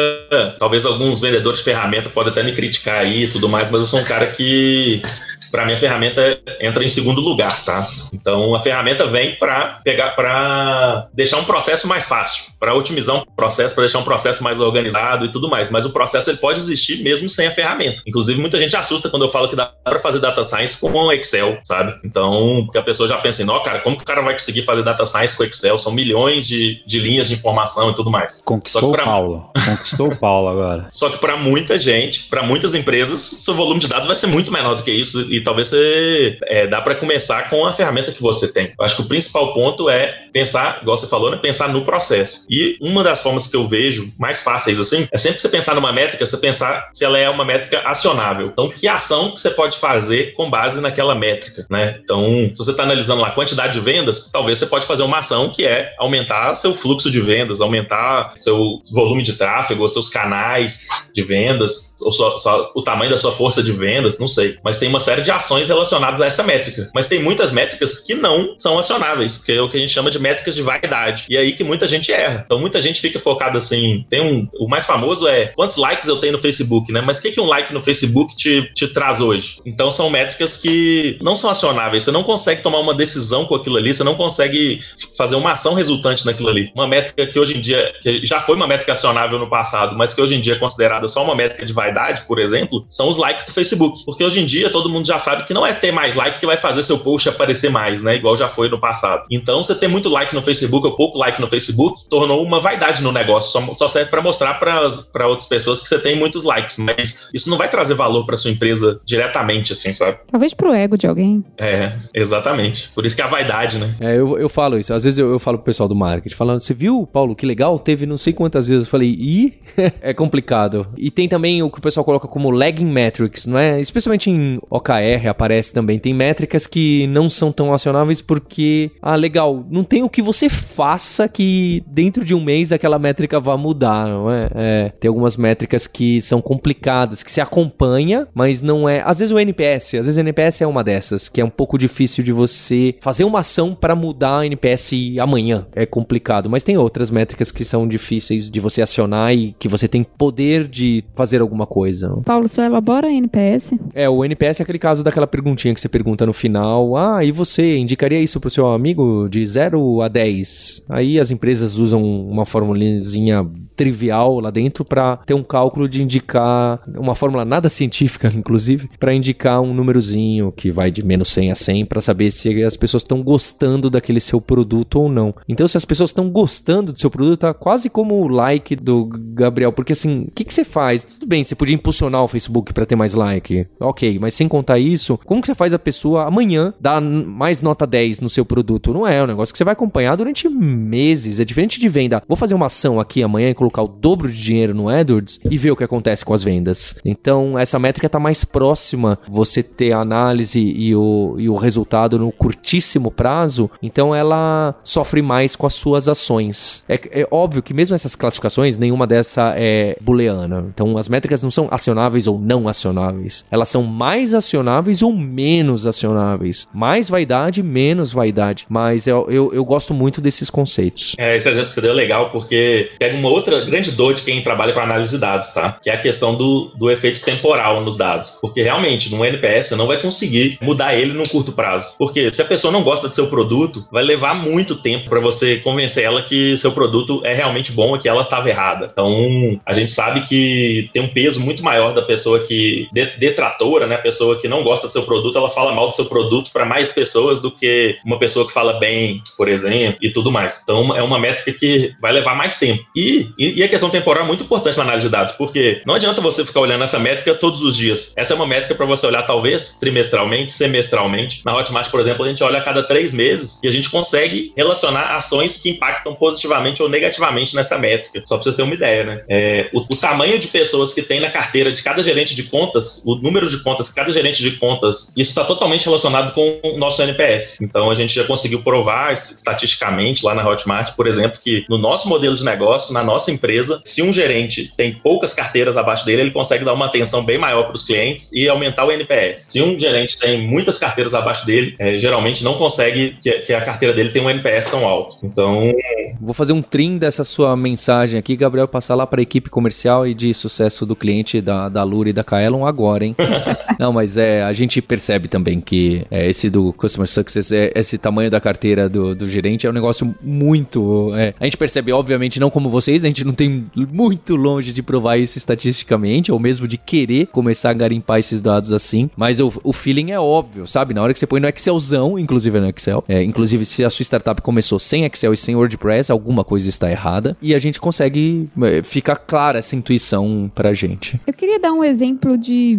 talvez 0.59 0.87
alguns 0.87 1.21
vendedores 1.21 1.59
de 1.59 1.65
ferramenta 1.65 2.11
podem 2.11 2.33
até 2.33 2.43
me 2.43 2.55
criticar 2.55 3.01
aí 3.01 3.25
e 3.25 3.31
tudo 3.31 3.49
mais, 3.49 3.71
mas 3.71 3.81
eu 3.81 3.87
sou 3.87 4.01
um 4.01 4.05
cara 4.05 4.29
que 4.29 5.03
para 5.51 5.65
mim 5.67 5.73
a 5.75 5.79
ferramenta 5.79 6.41
entra 6.61 6.85
em 6.85 6.89
segundo 6.89 7.21
lugar, 7.21 7.65
tá? 7.65 7.87
Então 8.13 8.55
a 8.55 8.61
ferramenta 8.61 9.07
vem 9.07 9.37
para 9.37 9.81
pegar 9.85 10.11
para 10.11 11.09
deixar 11.13 11.39
um 11.39 11.45
processo 11.45 11.87
mais 11.87 12.07
fácil, 12.07 12.45
para 12.59 12.75
otimizar 12.75 13.17
um 13.17 13.25
processo, 13.25 13.75
para 13.75 13.85
deixar 13.85 13.99
um 13.99 14.05
processo 14.05 14.43
mais 14.43 14.61
organizado 14.61 15.25
e 15.25 15.33
tudo 15.33 15.49
mais. 15.49 15.71
Mas 15.71 15.85
o 15.85 15.91
processo 15.91 16.31
ele 16.31 16.39
pode 16.39 16.59
existir 16.59 17.03
mesmo 17.03 17.29
sem 17.29 17.47
a 17.47 17.51
ferramenta. 17.51 18.03
Inclusive 18.07 18.41
muita 18.41 18.59
gente 18.59 18.77
assusta 18.77 19.09
quando 19.09 19.25
eu 19.25 19.31
falo 19.31 19.49
que 19.49 19.57
dá 19.57 19.67
para 19.67 20.01
fazer 20.01 20.21
data 20.21 20.43
science 20.43 20.79
com 20.79 21.13
Excel, 21.13 21.59
sabe? 21.65 21.99
Então 22.05 22.63
porque 22.65 22.79
a 22.79 22.83
pessoa 22.83 23.09
já 23.09 23.19
pensa, 23.19 23.45
não, 23.45 23.63
cara, 23.63 23.81
como 23.81 23.97
que 23.97 24.03
o 24.03 24.07
cara 24.07 24.23
vai 24.23 24.35
conseguir 24.35 24.63
fazer 24.63 24.83
data 24.83 25.05
science 25.05 25.37
com 25.37 25.45
Excel? 25.45 25.79
São 25.79 25.93
milhões 25.93 26.47
de, 26.47 26.83
de 26.87 26.99
linhas 26.99 27.29
de 27.29 27.35
informação 27.35 27.91
e 27.91 27.95
tudo 27.95 28.11
mais. 28.11 28.43
Conquistou 28.45 28.93
pra... 28.93 29.05
Paulo. 29.05 29.51
Conquistou 29.65 30.09
o 30.09 30.17
Paulo 30.17 30.49
agora. 30.49 30.89
Só 30.93 31.09
que 31.09 31.19
para 31.19 31.37
muita 31.37 31.79
gente, 31.79 32.25
para 32.25 32.43
muitas 32.43 32.75
empresas, 32.75 33.21
seu 33.21 33.55
volume 33.55 33.81
de 33.81 33.89
dados 33.89 34.07
vai 34.07 34.17
ser 34.17 34.27
muito 34.27 34.53
menor 34.53 34.75
do 34.75 34.83
que 34.83 34.91
isso 34.91 35.27
talvez 35.43 35.69
você 35.69 36.39
é, 36.45 36.67
dá 36.67 36.81
para 36.81 36.95
começar 36.95 37.49
com 37.51 37.67
a 37.67 37.73
ferramenta 37.73 38.13
que 38.13 38.23
você 38.23 38.53
tem. 38.53 38.73
Eu 38.79 38.85
acho 38.85 38.97
que 38.97 39.03
o 39.03 39.09
principal 39.09 39.53
ponto 39.53 39.89
é 39.89 40.27
pensar, 40.33 40.79
igual 40.83 40.97
você 40.97 41.07
falou, 41.07 41.31
né, 41.31 41.37
pensar 41.37 41.69
no 41.69 41.85
processo. 41.85 42.45
E 42.49 42.77
uma 42.81 43.03
das 43.03 43.23
formas 43.23 43.47
que 43.47 43.57
eu 43.57 43.67
vejo 43.67 44.13
mais 44.19 44.43
fáceis 44.43 44.79
assim 44.79 45.09
é 45.13 45.19
sempre 45.19 45.41
você 45.41 45.49
pensar 45.49 45.75
numa 45.75 45.93
métrica, 45.93 46.25
você 46.25 46.37
pensar 46.37 46.89
se 46.93 47.05
ela 47.05 47.19
é 47.19 47.29
uma 47.29 47.45
métrica 47.45 47.81
acionável. 47.81 48.49
Então, 48.49 48.69
que 48.69 48.87
ação 48.87 49.33
que 49.33 49.41
você 49.41 49.51
pode 49.51 49.79
fazer 49.79 50.33
com 50.35 50.51
base 50.51 50.81
naquela 50.81 51.15
métrica, 51.15 51.67
né? 51.71 51.99
Então, 52.03 52.51
se 52.53 52.59
você 52.59 52.71
está 52.71 52.83
analisando 52.83 53.23
lá 53.23 53.29
a 53.29 53.33
quantidade 53.33 53.73
de 53.73 53.81
vendas, 53.81 54.31
talvez 54.33 54.59
você 54.59 54.67
pode 54.67 54.87
fazer 54.87 55.03
uma 55.03 55.19
ação 55.19 55.51
que 55.51 55.67
é 55.67 55.95
aumentar 55.99 56.55
seu 56.55 56.75
fluxo 56.75 57.11
de 57.11 57.21
vendas, 57.21 57.61
aumentar 57.61 58.33
seu 58.37 58.79
volume 58.93 59.23
de 59.23 59.35
tráfego, 59.35 59.83
ou 59.83 59.89
seus 59.89 60.09
canais 60.09 60.87
de 61.15 61.23
vendas, 61.23 61.95
ou 62.01 62.13
sua, 62.13 62.37
o 62.75 62.83
tamanho 62.83 63.11
da 63.11 63.19
sua 63.19 63.33
força 63.33 63.63
de 63.63 63.73
vendas, 63.73 64.19
não 64.19 64.29
sei. 64.29 64.59
Mas 64.63 64.79
tem 64.79 64.89
uma 64.89 65.01
série 65.01 65.23
de 65.23 65.28
de 65.29 65.33
ações 65.33 65.69
relacionadas 65.69 66.23
a 66.23 66.27
essa 66.27 66.43
métrica. 66.43 66.91
Mas 66.95 67.07
tem 67.07 67.23
muitas 67.23 67.53
métricas 67.53 67.99
que 67.99 68.15
não 68.15 68.55
são 68.57 68.79
acionáveis, 68.79 69.37
que 69.37 69.53
é 69.53 69.61
o 69.61 69.69
que 69.69 69.77
a 69.77 69.81
gente 69.81 69.93
chama 69.93 70.11
de 70.11 70.19
métricas 70.19 70.55
de 70.55 70.63
vaidade. 70.63 71.27
E 71.29 71.37
é 71.37 71.41
aí 71.41 71.53
que 71.53 71.63
muita 71.63 71.87
gente 71.87 72.11
erra. 72.11 72.45
Então 72.47 72.59
muita 72.59 72.81
gente 72.81 72.99
fica 72.99 73.19
focada 73.19 73.59
assim, 73.59 74.07
tem 74.09 74.23
um, 74.23 74.49
o 74.59 74.67
mais 74.67 74.87
famoso 74.87 75.29
é 75.29 75.49
quantos 75.49 75.77
likes 75.77 76.09
eu 76.09 76.17
tenho 76.17 76.33
no 76.33 76.39
Facebook, 76.39 76.91
né? 76.91 77.03
Mas 77.03 77.19
o 77.19 77.23
que, 77.23 77.33
que 77.33 77.41
um 77.41 77.45
like 77.45 77.75
no 77.75 77.83
Facebook 77.83 78.35
te, 78.37 78.73
te 78.73 78.89
traz 78.89 79.21
hoje? 79.21 79.59
Então 79.67 79.91
são 79.91 80.09
métricas 80.09 80.57
que 80.57 81.19
não 81.21 81.37
são 81.37 81.51
acionáveis, 81.51 82.05
você 82.05 82.11
não 82.11 82.23
consegue 82.23 82.63
tomar 82.63 82.79
uma 82.79 82.95
decisão 82.95 83.45
com 83.45 83.55
aquilo 83.55 83.77
ali, 83.77 83.93
você 83.93 84.03
não 84.03 84.15
consegue 84.15 84.81
fazer 85.19 85.37
uma 85.37 85.53
ação 85.53 85.75
resultante 85.75 86.25
naquilo 86.25 86.49
ali. 86.49 86.73
Uma 86.75 86.89
métrica 86.89 87.27
que 87.27 87.39
hoje 87.39 87.59
em 87.59 87.61
dia, 87.61 87.93
que 88.03 88.25
já 88.25 88.41
foi 88.41 88.57
uma 88.57 88.67
métrica 88.67 88.93
acionável 88.93 89.39
no 89.39 89.51
passado, 89.51 89.95
mas 89.95 90.15
que 90.15 90.23
hoje 90.23 90.35
em 90.35 90.41
dia 90.41 90.55
é 90.55 90.59
considerada 90.59 91.07
só 91.07 91.23
uma 91.23 91.35
métrica 91.35 91.67
de 91.67 91.73
vaidade, 91.75 92.23
por 92.23 92.39
exemplo, 92.39 92.87
são 92.89 93.11
os 93.11 93.19
likes 93.19 93.45
do 93.45 93.53
Facebook. 93.53 94.05
Porque 94.07 94.25
hoje 94.25 94.41
em 94.41 94.47
dia 94.47 94.71
todo 94.71 94.89
mundo 94.89 95.07
já 95.07 95.18
sabe 95.19 95.45
que 95.45 95.55
não 95.55 95.67
é 95.67 95.73
ter 95.73 95.93
mais 95.93 96.15
like 96.15 96.39
que 96.39 96.47
vai 96.47 96.57
fazer 96.57 96.83
seu 96.83 96.99
post 96.99 97.29
aparecer 97.29 97.71
mais, 97.71 98.03
né? 98.03 98.17
Igual 98.17 98.37
já 98.37 98.49
foi 98.49 98.69
no 98.69 98.79
passado. 98.79 99.25
Então, 99.31 99.63
você 99.63 99.75
ter 99.75 99.89
muito 99.89 100.09
like 100.09 100.35
no 100.35 100.45
Facebook 100.45 100.87
ou 100.87 100.97
pouco 100.97 101.19
like 101.19 101.41
no 101.41 101.49
Facebook 101.49 102.09
tornou 102.09 102.43
uma 102.43 102.61
vaidade 102.61 103.03
no 103.03 103.13
negócio. 103.13 103.51
Só, 103.51 103.75
só 103.75 103.89
serve 103.89 104.11
para 104.11 104.23
mostrar 104.23 104.55
para 104.55 105.27
outras 105.27 105.49
pessoas 105.49 105.81
que 105.81 105.89
você 105.89 105.99
tem 105.99 106.17
muitos 106.17 106.45
likes. 106.45 106.79
Mas 106.79 107.31
isso 107.35 107.49
não 107.51 107.59
vai 107.59 107.69
trazer 107.69 107.95
valor 107.95 108.25
para 108.25 108.37
sua 108.37 108.51
empresa 108.51 109.01
diretamente, 109.05 109.73
assim, 109.73 109.93
sabe? 109.93 110.19
Talvez 110.31 110.55
pro 110.55 110.73
ego 110.73 110.97
de 110.97 111.07
alguém. 111.07 111.45
É, 111.59 111.97
exatamente. 112.15 112.91
Por 112.95 113.05
isso 113.05 113.17
que 113.17 113.23
é 113.23 113.25
a 113.25 113.29
vaidade, 113.29 113.79
né? 113.79 113.95
É, 114.01 114.17
eu, 114.17 114.39
eu 114.39 114.49
falo 114.49 114.79
isso. 114.79 114.93
Às 114.93 115.05
vezes 115.05 115.19
eu, 115.19 115.31
eu 115.31 115.39
falo 115.39 115.59
pro 115.59 115.67
pessoal 115.67 115.89
do 115.89 115.95
marketing, 115.95 116.35
falando, 116.35 116.61
você 116.61 116.75
viu, 116.75 117.09
Paulo, 117.11 117.35
que 117.35 117.47
legal? 117.47 117.79
Teve 117.79 118.07
não 118.07 118.19
sei 118.19 118.33
quantas 118.33 118.69
vezes. 118.69 118.85
Eu 118.85 118.91
falei, 118.91 119.09
ih, 119.09 119.59
é 120.01 120.13
complicado. 120.13 120.87
E 120.97 121.11
tem 121.11 121.29
também 121.29 121.63
o 121.63 121.71
que 121.71 121.79
o 121.79 121.83
pessoal 121.83 122.05
coloca 122.05 122.29
como 122.29 122.51
lagging 122.51 122.87
metrics, 122.87 123.47
não 123.47 123.59
é? 123.59 123.81
Especialmente 123.81 124.31
em 124.31 124.59
OKR 124.71 125.08
aparece 125.15 125.73
também. 125.73 125.99
Tem 125.99 126.13
métricas 126.15 126.67
que 126.67 127.07
não 127.09 127.29
são 127.29 127.53
tão 127.53 127.73
acionáveis 127.73 128.21
porque, 128.21 128.91
ah, 129.01 129.17
legal, 129.17 129.67
não 129.71 129.85
tem 129.85 130.03
o 130.03 130.09
que 130.09 130.23
você 130.23 130.49
faça 130.49 131.29
que 131.29 131.83
dentro 131.87 132.25
de 132.25 132.35
um 132.35 132.41
mês 132.41 132.73
aquela 132.73 132.99
métrica 132.99 133.41
vá 133.41 133.57
mudar, 133.57 134.09
não 134.09 134.31
é? 134.31 134.49
é 134.55 134.93
tem 135.01 135.09
algumas 135.09 135.37
métricas 135.37 135.87
que 135.87 136.21
são 136.21 136.41
complicadas, 136.41 137.23
que 137.23 137.31
se 137.31 137.41
acompanha, 137.41 138.27
mas 138.35 138.63
não 138.63 138.89
é. 138.89 139.03
Às 139.05 139.19
vezes 139.19 139.33
o 139.33 139.39
NPS, 139.39 139.95
às 139.95 140.07
vezes 140.07 140.17
o 140.17 140.21
NPS 140.21 140.63
é 140.63 140.67
uma 140.67 140.85
dessas, 140.85 141.29
que 141.29 141.41
é 141.41 141.45
um 141.45 141.51
pouco 141.51 141.79
difícil 141.79 142.23
de 142.25 142.33
você 142.33 142.95
fazer 143.01 143.25
uma 143.25 143.41
ação 143.41 143.75
para 143.75 143.95
mudar 143.95 144.41
o 144.41 144.43
NPS 144.43 144.93
amanhã. 145.21 145.67
É 145.75 145.87
complicado, 145.87 146.49
mas 146.49 146.65
tem 146.65 146.77
outras 146.77 147.11
métricas 147.11 147.51
que 147.51 147.65
são 147.65 147.87
difíceis 147.87 148.51
de 148.51 148.61
você 148.61 148.83
acionar 148.83 149.35
e 149.35 149.55
que 149.59 149.69
você 149.69 149.89
tem 149.89 150.03
poder 150.03 150.67
de 150.67 151.05
fazer 151.15 151.41
alguma 151.41 151.67
coisa. 151.67 152.17
Paulo, 152.25 152.49
só 152.49 152.63
elabora 152.63 153.11
NPS? 153.11 153.75
É, 153.95 154.09
o 154.09 154.25
NPS 154.25 154.61
é 154.61 154.63
aquele 154.63 154.79
caso 154.79 154.98
daquela 155.03 155.27
perguntinha 155.27 155.75
que 155.75 155.81
você 155.81 155.89
pergunta 155.89 156.27
no 156.27 156.33
final: 156.33 156.97
ah, 156.97 157.25
e 157.25 157.33
você 157.33 157.77
indicaria 157.77 158.21
isso 158.21 158.41
pro 158.41 158.51
seu 158.51 158.67
amigo 158.73 159.29
de 159.29 159.45
0 159.47 160.03
a 160.03 160.09
10? 160.09 160.85
Aí 160.89 161.19
as 161.19 161.31
empresas 161.31 161.77
usam 161.77 162.03
uma 162.03 162.45
formulazinha 162.45 163.47
trivial 163.79 164.41
lá 164.41 164.51
dentro 164.51 164.85
para 164.85 165.19
ter 165.19 165.35
um 165.35 165.43
cálculo 165.45 165.89
de 165.89 166.03
indicar 166.03 166.81
uma 166.99 167.15
fórmula 167.15 167.45
nada 167.45 167.69
científica, 167.69 168.31
inclusive, 168.35 168.91
para 168.99 169.15
indicar 169.15 169.61
um 169.61 169.73
númerozinho 169.73 170.53
que 170.53 170.73
vai 170.73 170.91
de 170.91 171.05
menos 171.05 171.29
100 171.29 171.53
a 171.53 171.55
100 171.55 171.87
para 171.87 172.01
saber 172.01 172.33
se 172.33 172.63
as 172.65 172.77
pessoas 172.77 173.05
estão 173.05 173.23
gostando 173.23 173.89
daquele 173.89 174.19
seu 174.19 174.41
produto 174.41 175.01
ou 175.01 175.09
não. 175.09 175.33
Então, 175.49 175.69
se 175.69 175.77
as 175.77 175.85
pessoas 175.85 176.11
estão 176.11 176.29
gostando 176.29 176.93
do 176.93 176.99
seu 176.99 177.11
produto, 177.11 177.41
tá 177.41 177.55
quase 177.55 177.89
como 177.89 178.17
o 178.17 178.27
like 178.27 178.75
do 178.75 179.09
Gabriel, 179.09 179.73
porque 179.73 179.93
assim, 179.93 180.27
o 180.29 180.31
que, 180.33 180.45
que 180.45 180.53
você 180.53 180.65
faz? 180.65 181.05
Tudo 181.05 181.27
bem, 181.27 181.45
você 181.45 181.55
podia 181.55 181.75
impulsionar 181.75 182.25
o 182.25 182.29
Facebook 182.29 182.73
para 182.73 182.85
ter 182.85 182.97
mais 182.97 183.15
like, 183.15 183.67
ok, 183.79 184.19
mas 184.19 184.35
sem 184.35 184.49
contar 184.49 184.79
isso, 184.79 185.19
como 185.25 185.41
que 185.41 185.47
você 185.47 185.55
faz 185.55 185.73
a 185.73 185.79
pessoa 185.79 186.25
amanhã 186.25 186.75
dar 186.81 187.01
mais 187.01 187.63
nota 187.63 187.87
10 187.87 188.21
no 188.21 188.29
seu 188.29 188.45
produto? 188.45 188.93
Não 188.93 189.07
é, 189.07 189.17
é 189.17 189.23
um 189.23 189.27
negócio 189.27 189.53
que 189.53 189.59
você 189.59 189.65
vai 189.65 189.73
acompanhar 189.73 190.17
durante 190.17 190.49
meses, 190.49 191.39
é 191.39 191.45
diferente 191.45 191.79
de 191.79 191.89
venda. 191.89 192.23
Vou 192.27 192.37
fazer 192.37 192.55
uma 192.55 192.67
ação 192.67 192.99
aqui 192.99 193.23
amanhã 193.23 193.51
e 193.51 193.55
colocar 193.55 193.68
o 193.83 193.89
dobro 193.89 194.29
de 194.29 194.43
dinheiro 194.43 194.75
no 194.75 194.89
AdWords 194.89 195.41
e 195.51 195.57
ver 195.57 195.71
o 195.71 195.77
que 195.77 195.85
acontece 195.85 196.25
com 196.25 196.35
as 196.35 196.43
vendas. 196.43 196.95
Então, 197.05 197.59
essa 197.59 197.79
métrica 197.79 198.07
está 198.07 198.19
mais 198.19 198.45
próxima, 198.45 199.19
você 199.29 199.63
ter 199.63 199.93
a 199.93 200.01
análise 200.01 200.61
e 200.61 200.95
o, 200.95 201.37
e 201.39 201.49
o 201.49 201.57
resultado 201.57 202.19
no 202.19 202.33
curtíssimo 202.33 203.11
prazo, 203.11 203.71
então 203.83 204.15
ela 204.15 204.75
sofre 204.83 205.23
mais 205.23 205.55
com 205.57 205.67
as 205.67 205.75
suas 205.75 206.09
ações. 206.09 206.85
É, 206.89 207.21
é 207.23 207.29
óbvio 207.31 207.63
que 207.63 207.75
mesmo 207.75 207.95
essas 207.95 208.15
classificações, 208.15 208.79
nenhuma 208.79 209.07
dessa 209.07 209.55
é 209.57 209.97
booleana. 210.01 210.67
Então, 210.73 210.97
as 210.97 211.09
métricas 211.09 211.43
não 211.43 211.51
são 211.51 211.69
acionáveis 211.71 212.27
ou 212.27 212.39
não 212.39 212.69
acionáveis. 212.69 213.45
Elas 213.51 213.69
são 213.69 213.83
mais 213.83 214.35
acionáveis 214.35 215.03
ou 215.03 215.13
menos 215.13 215.87
acionáveis. 215.87 216.69
Mais 216.73 217.09
vaidade, 217.09 217.63
menos 217.63 218.13
vaidade. 218.13 218.67
Mas 218.69 219.07
eu, 219.07 219.27
eu, 219.29 219.53
eu 219.53 219.65
gosto 219.65 219.93
muito 219.95 220.21
desses 220.21 220.51
conceitos. 220.51 221.15
É, 221.19 221.37
que 221.37 221.41
você 221.41 221.81
deu 221.81 221.91
é 221.91 221.95
legal, 221.95 222.31
porque 222.31 222.91
pega 222.99 223.17
uma 223.17 223.29
outra 223.29 223.58
grande 223.65 223.93
dor 223.93 224.15
de 224.15 224.23
quem 224.23 224.43
trabalha 224.43 224.73
com 224.73 224.81
análise 224.81 225.15
de 225.15 225.21
dados, 225.21 225.53
tá? 225.53 225.79
Que 225.83 225.91
é 225.91 225.95
a 225.95 226.01
questão 226.01 226.35
do, 226.35 226.71
do 226.75 226.91
efeito 226.91 227.21
temporal 227.21 227.83
nos 227.83 227.97
dados. 227.97 228.39
Porque 228.41 228.63
realmente, 228.63 229.11
no 229.11 229.25
NPS, 229.25 229.69
você 229.69 229.77
não 229.77 229.87
vai 229.87 230.01
conseguir 230.01 230.59
mudar 230.61 230.95
ele 230.95 231.13
no 231.13 231.29
curto 231.29 231.53
prazo. 231.53 231.95
Porque 231.99 232.33
se 232.33 232.43
a 232.43 232.45
pessoa 232.45 232.73
não 232.73 232.83
gosta 232.83 233.09
do 233.09 233.15
seu 233.15 233.29
produto, 233.29 233.87
vai 233.91 234.03
levar 234.03 234.35
muito 234.35 234.77
tempo 234.77 235.09
para 235.09 235.21
você 235.21 235.57
convencer 235.57 236.05
ela 236.05 236.23
que 236.23 236.57
seu 236.59 236.73
produto 236.73 237.21
é 237.25 237.35
realmente 237.35 237.73
bom 237.73 237.97
e 237.97 237.99
que 237.99 238.09
ela 238.09 238.23
estava 238.23 238.49
errada. 238.49 238.89
Então, 238.91 239.61
a 239.65 239.73
gente 239.73 239.93
sabe 239.93 240.23
que 240.23 240.91
tem 240.93 241.03
um 241.03 241.09
peso 241.09 241.41
muito 241.41 241.63
maior 241.63 241.93
da 241.93 242.03
pessoa 242.03 242.41
que 242.41 242.89
detratora, 243.19 243.87
né? 243.87 243.97
A 243.97 243.99
pessoa 243.99 244.41
que 244.41 244.49
não 244.49 244.63
gosta 244.63 244.87
do 244.89 244.93
seu 244.93 245.03
produto, 245.03 245.37
ela 245.39 245.51
fala 245.51 245.73
mal 245.73 245.91
do 245.91 245.97
seu 245.97 246.07
produto 246.07 246.51
para 246.53 246.65
mais 246.65 246.93
pessoas 246.93 247.41
do 247.41 247.51
que 247.51 247.97
uma 248.05 248.19
pessoa 248.19 248.47
que 248.47 248.53
fala 248.53 248.75
bem, 248.75 249.23
por 249.37 249.49
exemplo, 249.49 249.99
e 250.01 250.11
tudo 250.11 250.31
mais. 250.31 250.61
Então, 250.63 250.97
é 250.97 251.03
uma 251.03 251.19
métrica 251.19 251.53
que 251.53 251.93
vai 252.01 252.13
levar 252.13 252.35
mais 252.35 252.57
tempo. 252.57 252.85
E, 252.95 253.31
e, 253.57 253.63
a 253.63 253.69
questão 253.69 253.91
temporal 253.91 254.25
é 254.25 254.27
muito 254.27 254.45
importante 254.45 254.77
na 254.77 254.85
análise 254.85 255.07
de 255.07 255.13
dados, 255.13 255.33
porque 255.35 255.83
não 255.87 255.95
adianta 255.95 256.21
você 256.21 256.45
ficar 256.45 256.61
olhando 256.61 256.85
essa 256.85 256.99
métrica 256.99 257.35
todos 257.35 257.63
os 257.63 257.77
dias. 257.77 258.13
Essa 258.17 258.33
é 258.33 258.37
uma 258.37 258.47
métrica 258.47 258.75
para 258.75 258.87
você 258.87 259.07
olhar, 259.07 259.23
talvez, 259.23 259.77
trimestralmente, 259.79 260.53
semestralmente. 260.53 261.43
Na 261.45 261.57
Hotmart, 261.57 261.91
por 261.91 262.01
exemplo, 262.01 262.25
a 262.25 262.29
gente 262.29 262.43
olha 262.43 262.59
a 262.59 262.63
cada 262.63 262.83
três 262.83 263.13
meses 263.13 263.59
e 263.63 263.69
a 263.69 263.71
gente 263.71 263.91
consegue 263.91 264.53
relacionar 264.57 265.17
ações 265.17 265.57
que 265.57 265.71
impactam 265.71 266.15
positivamente 266.15 266.83
ou 266.83 266.89
negativamente 266.89 267.55
nessa 267.55 267.79
métrica. 267.79 268.23
Só 268.25 268.37
para 268.37 268.45
vocês 268.45 268.57
terem 268.57 268.71
uma 268.71 268.75
ideia, 268.75 269.05
né? 269.05 269.23
É, 269.29 269.71
o, 269.73 269.81
o 269.81 269.97
tamanho 269.97 270.39
de 270.39 270.49
pessoas 270.49 270.93
que 270.93 271.03
tem 271.03 271.21
na 271.21 271.31
carteira 271.31 271.73
de 271.73 271.83
cada 271.83 272.03
gerente 272.03 272.35
de 272.35 272.45
contas, 272.45 273.03
o 273.05 273.15
número 273.17 273.49
de 273.49 273.63
contas 273.63 273.89
que 273.89 273.95
cada 273.95 274.11
gerente 274.11 274.43
de 274.43 274.53
contas, 274.53 275.13
isso 275.17 275.31
está 275.31 275.45
totalmente 275.45 275.85
relacionado 275.85 276.33
com 276.33 276.61
o 276.63 276.79
nosso 276.79 277.03
NPS. 277.03 277.61
Então, 277.61 277.91
a 277.91 277.95
gente 277.95 278.15
já 278.15 278.25
conseguiu 278.25 278.63
provar 278.63 279.13
estatisticamente 279.13 280.25
lá 280.25 280.35
na 280.35 280.49
Hotmart, 280.49 280.95
por 280.95 281.07
exemplo, 281.07 281.41
que 281.43 281.65
no 281.69 281.79
nosso 281.79 282.09
modelo 282.09 282.35
de 282.35 282.45
negócio, 282.45 282.93
na 282.93 283.03
nossa 283.03 283.28
empresa, 283.31 283.81
se 283.85 284.03
um 284.03 284.13
gerente 284.13 284.73
tem 284.77 284.95
poucas 284.95 285.33
carteiras 285.33 285.77
abaixo 285.77 286.05
dele, 286.05 286.23
ele 286.23 286.31
consegue 286.31 286.65
dar 286.65 286.73
uma 286.73 286.87
atenção 286.87 287.25
bem 287.25 287.39
maior 287.39 287.65
para 287.65 287.75
os 287.75 287.83
clientes 287.83 288.31
e 288.33 288.49
aumentar 288.49 288.85
o 288.85 288.93
NPS. 288.93 289.47
Se 289.49 289.61
um 289.63 289.79
gerente 289.79 290.19
tem 290.19 290.47
muitas 290.47 290.79
carteiras 290.79 291.15
abaixo 291.15 291.47
dele, 291.47 291.75
é, 291.79 291.99
geralmente 291.99 292.43
não 292.43 292.55
consegue 292.55 293.17
que, 293.23 293.31
que, 293.41 293.53
a 293.53 293.61
carteira 293.61 293.95
dele 293.95 294.11
tenha 294.11 294.25
um 294.25 294.31
NPS 294.31 294.67
tão 294.67 294.87
alto. 294.87 295.17
Então. 295.23 295.73
Vou 296.21 296.35
fazer 296.35 296.53
um 296.53 296.63
trim 296.63 296.97
dessa 296.97 297.25
sua 297.25 297.57
mensagem 297.57 298.19
aqui, 298.19 298.37
Gabriel, 298.37 298.69
passar 298.69 298.95
lá 298.95 299.07
para 299.07 299.21
a 299.21 299.23
equipe 299.23 299.51
comercial 299.51 300.07
e 300.07 300.15
de 300.15 300.33
sucesso 300.35 300.85
do 300.87 300.97
cliente 300.97 301.41
da, 301.41 301.69
da 301.69 301.83
Lura 301.83 302.11
e 302.11 302.13
da 302.13 302.25
Kaelon 302.25 302.65
agora, 302.65 303.05
hein? 303.05 303.17
não, 303.79 303.93
mas 303.93 304.17
é, 304.17 304.43
a 304.43 304.53
gente 304.53 304.81
percebe 304.81 305.29
também 305.29 305.61
que 305.61 306.05
é, 306.11 306.29
esse 306.29 306.51
do 306.51 306.73
Customer 306.73 307.09
Success, 307.09 307.53
é, 307.53 307.73
esse 307.75 307.99
tamanho 307.99 308.31
da 308.31 308.41
carteira 308.41 308.89
do, 308.89 309.15
do 309.15 309.29
gerente 309.29 309.67
é 309.67 309.71
um 309.71 309.73
negócio 309.73 310.15
muito. 310.23 311.13
É, 311.15 311.35
a 311.39 311.45
gente 311.45 311.57
percebe, 311.57 311.93
obviamente, 311.93 312.41
não 312.41 312.51
como 312.51 312.69
vocês, 312.69 313.05
a 313.05 313.07
gente 313.07 313.25
não 313.25 313.33
tem 313.33 313.65
muito 313.75 314.37
longe 314.37 314.73
de 314.73 314.83
provar 314.83 315.17
isso 315.17 315.39
estatisticamente, 315.39 316.31
ou 316.33 316.39
mesmo 316.39 316.67
de 316.67 316.77
querer 316.77 317.27
começar 317.27 317.71
a 317.71 317.75
garimpar 317.75 318.19
esses 318.19 318.41
dados 318.41 318.73
assim, 318.73 319.11
mas 319.17 319.41
o, 319.41 319.53
o 319.63 319.73
feeling 319.73 320.13
é 320.13 320.21
óbvio, 320.21 320.67
sabe? 320.67 320.95
Na 320.95 321.03
hora 321.03 321.13
que 321.13 321.19
você 321.19 321.27
põe 321.27 321.41
no 321.41 321.49
Excelzão, 321.49 322.19
inclusive 322.19 322.61
no 322.61 322.69
Excel, 322.69 323.05
é, 323.09 323.23
inclusive 323.23 323.65
se 323.65 323.85
a 323.85 323.91
sua 323.91 324.03
startup 324.03 324.41
começou 324.43 324.79
sem 324.79 325.05
Excel 325.05 325.33
e 325.33 325.37
sem 325.37 325.55
WordPress, 325.55 325.98
alguma 326.13 326.45
coisa 326.45 326.69
está 326.69 326.91
errada, 326.91 327.37
e 327.41 327.55
a 327.55 327.59
gente 327.59 327.81
consegue 327.81 328.49
é, 328.63 328.83
ficar 328.83 329.17
clara 329.17 329.59
essa 329.59 329.77
intuição 329.77 330.51
pra 330.55 330.73
gente. 330.73 331.21
Eu 331.27 331.33
queria 331.33 331.59
dar 331.59 331.73
um 331.73 331.83
exemplo 331.83 332.37
de, 332.37 332.79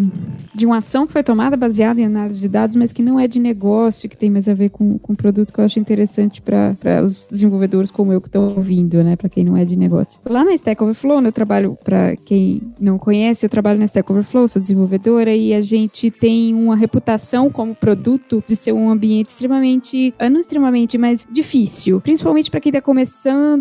de 0.54 0.66
uma 0.66 0.78
ação 0.78 1.06
que 1.06 1.14
foi 1.14 1.24
tomada 1.24 1.58
baseada 1.58 2.00
em 2.00 2.06
análise 2.06 2.40
de 2.40 2.48
dados, 2.48 2.76
mas 2.76 2.92
que 2.92 3.04
não 3.04 3.20
é 3.20 3.28
de 3.28 3.40
negócio, 3.40 4.10
que 4.10 4.18
tem 4.18 4.30
mais 4.30 4.48
a 4.48 4.54
ver 4.54 4.70
com, 4.70 4.98
com 4.98 5.14
produto 5.14 5.54
que 5.54 5.60
eu 5.60 5.66
acho 5.66 5.80
interessante 5.80 6.42
para 6.42 7.02
os 7.04 7.28
desenvolvedores 7.30 7.92
como 7.92 8.14
eu 8.14 8.22
que 8.22 8.28
estão 8.28 8.56
ouvindo, 8.56 9.04
né? 9.04 9.16
Para 9.16 9.30
quem 9.30 9.44
não 9.44 9.58
é 9.58 9.66
de 9.66 9.76
negócio. 9.76 10.20
Lá 10.26 10.44
na 10.44 10.54
Stack 10.54 10.82
Overflow, 10.82 11.22
eu 11.22 11.32
trabalho, 11.32 11.78
para 11.84 12.16
quem 12.16 12.62
não 12.80 12.98
conhece, 12.98 13.46
eu 13.46 13.50
trabalho 13.50 13.80
na 13.80 13.86
Stack 13.86 14.12
Overflow, 14.12 14.48
sou 14.48 14.62
desenvolvedora 14.62 15.34
e 15.34 15.54
a 15.54 15.62
gente 15.62 16.10
tem 16.10 16.54
uma 16.54 16.76
reputação 16.76 17.50
como 17.50 17.76
produto 17.76 18.44
de 18.48 18.56
ser 18.56 18.72
um 18.72 18.90
ambiente 18.90 19.30
extremamente, 19.30 20.14
ah, 20.18 20.30
não 20.30 20.40
extremamente, 20.40 20.98
mas 20.98 21.28
difícil, 21.30 22.00
principalmente 22.02 22.50
para 22.50 22.60
quem 22.60 22.70
está 22.70 22.82
começando 22.82 23.09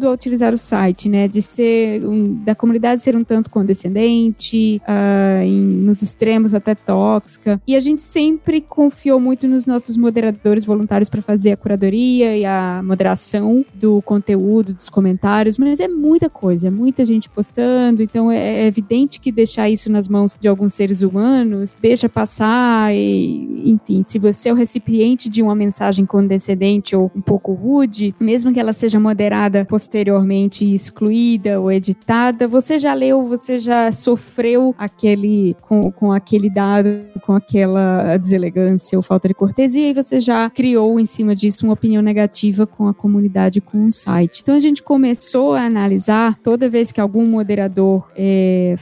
a 0.07 0.11
utilizar 0.11 0.53
o 0.53 0.59
site, 0.59 1.09
né? 1.09 1.29
De 1.29 1.43
ser 1.43 2.05
um, 2.05 2.35
da 2.45 2.55
comunidade 2.55 3.03
ser 3.03 3.17
um 3.17 3.25
tanto 3.25 3.51
condescendente, 3.51 4.81
uh, 4.89 5.43
em, 5.43 5.61
nos 5.61 6.03
extremos 6.03 6.55
até 6.55 6.75
tóxica. 6.75 7.61
E 7.67 7.75
a 7.75 7.81
gente 7.81 8.03
sempre 8.03 8.61
confiou 8.61 9.21
muito 9.21 9.47
nos 9.47 9.67
nossos 9.67 9.97
moderadores 9.97 10.65
voluntários 10.65 11.09
para 11.09 11.23
fazer 11.23 11.53
a 11.53 11.57
curadoria 11.57 12.37
e 12.37 12.45
a 12.45 12.83
moderação 12.85 13.65
do 13.75 14.03
conteúdo, 14.03 14.73
dos 14.73 14.89
comentários, 14.89 15.59
mas 15.59 15.81
é 15.81 15.89
muita 15.89 16.29
coisa, 16.29 16.69
é 16.69 16.71
muita 16.71 17.05
gente 17.05 17.29
postando, 17.29 18.03
então 18.03 18.31
é, 18.31 18.63
é 18.63 18.67
evidente 18.67 19.21
que 19.21 19.33
deixar 19.33 19.69
isso 19.69 19.91
nas 19.91 20.09
mãos 20.09 20.37
de 20.39 20.49
alguns 20.49 20.75
seres 20.75 21.03
humanos 21.03 21.77
deixa 21.81 22.09
passar 22.09 22.95
e, 22.95 23.71
enfim, 23.71 24.03
se 24.03 24.19
você 24.19 24.49
é 24.49 24.53
o 24.53 24.57
recipiente 24.57 25.29
de 25.29 25.43
uma 25.43 25.55
mensagem 25.55 26.05
condescendente 26.05 26.95
ou 26.95 27.11
um 27.15 27.21
pouco 27.21 27.53
rude, 27.53 28.15
mesmo 28.21 28.53
que 28.53 28.61
ela 28.61 28.73
seja 28.73 28.99
moderada 28.99 29.38
posteriormente 29.65 30.65
excluída 30.75 31.61
ou 31.61 31.71
editada, 31.71 32.49
você 32.49 32.79
já 32.79 32.93
leu, 32.93 33.25
você 33.25 33.59
já 33.59 33.93
sofreu 33.93 34.75
aquele 34.77 35.57
com, 35.63 35.93
com 35.93 36.13
aquele 36.13 36.51
dado, 36.51 37.03
com 37.23 37.35
aquela 37.35 38.17
deselegância 38.17 38.99
ou 38.99 39.03
falta 39.03 39.29
de 39.29 39.35
cortesia 39.35 39.91
e 39.91 39.95
você 39.95 40.19
já 40.19 40.51
criou 40.51 40.99
em 40.99 41.07
cima 41.07 41.37
disso 41.37 41.65
uma 41.65 41.75
opinião 41.75 42.03
negativa 42.03 42.67
com 42.67 42.89
a 42.89 42.95
comunidade, 42.95 43.61
com 43.61 43.87
o 43.87 43.93
site. 43.93 44.41
Então 44.43 44.57
a 44.57 44.61
gente 44.61 44.83
começou 44.83 45.55
a 45.55 45.63
analisar 45.63 46.37
toda 46.43 46.69
vez 46.69 46.91
que 46.91 47.01
algum 47.01 47.27
moderador 47.27 48.11
é, 48.17 48.77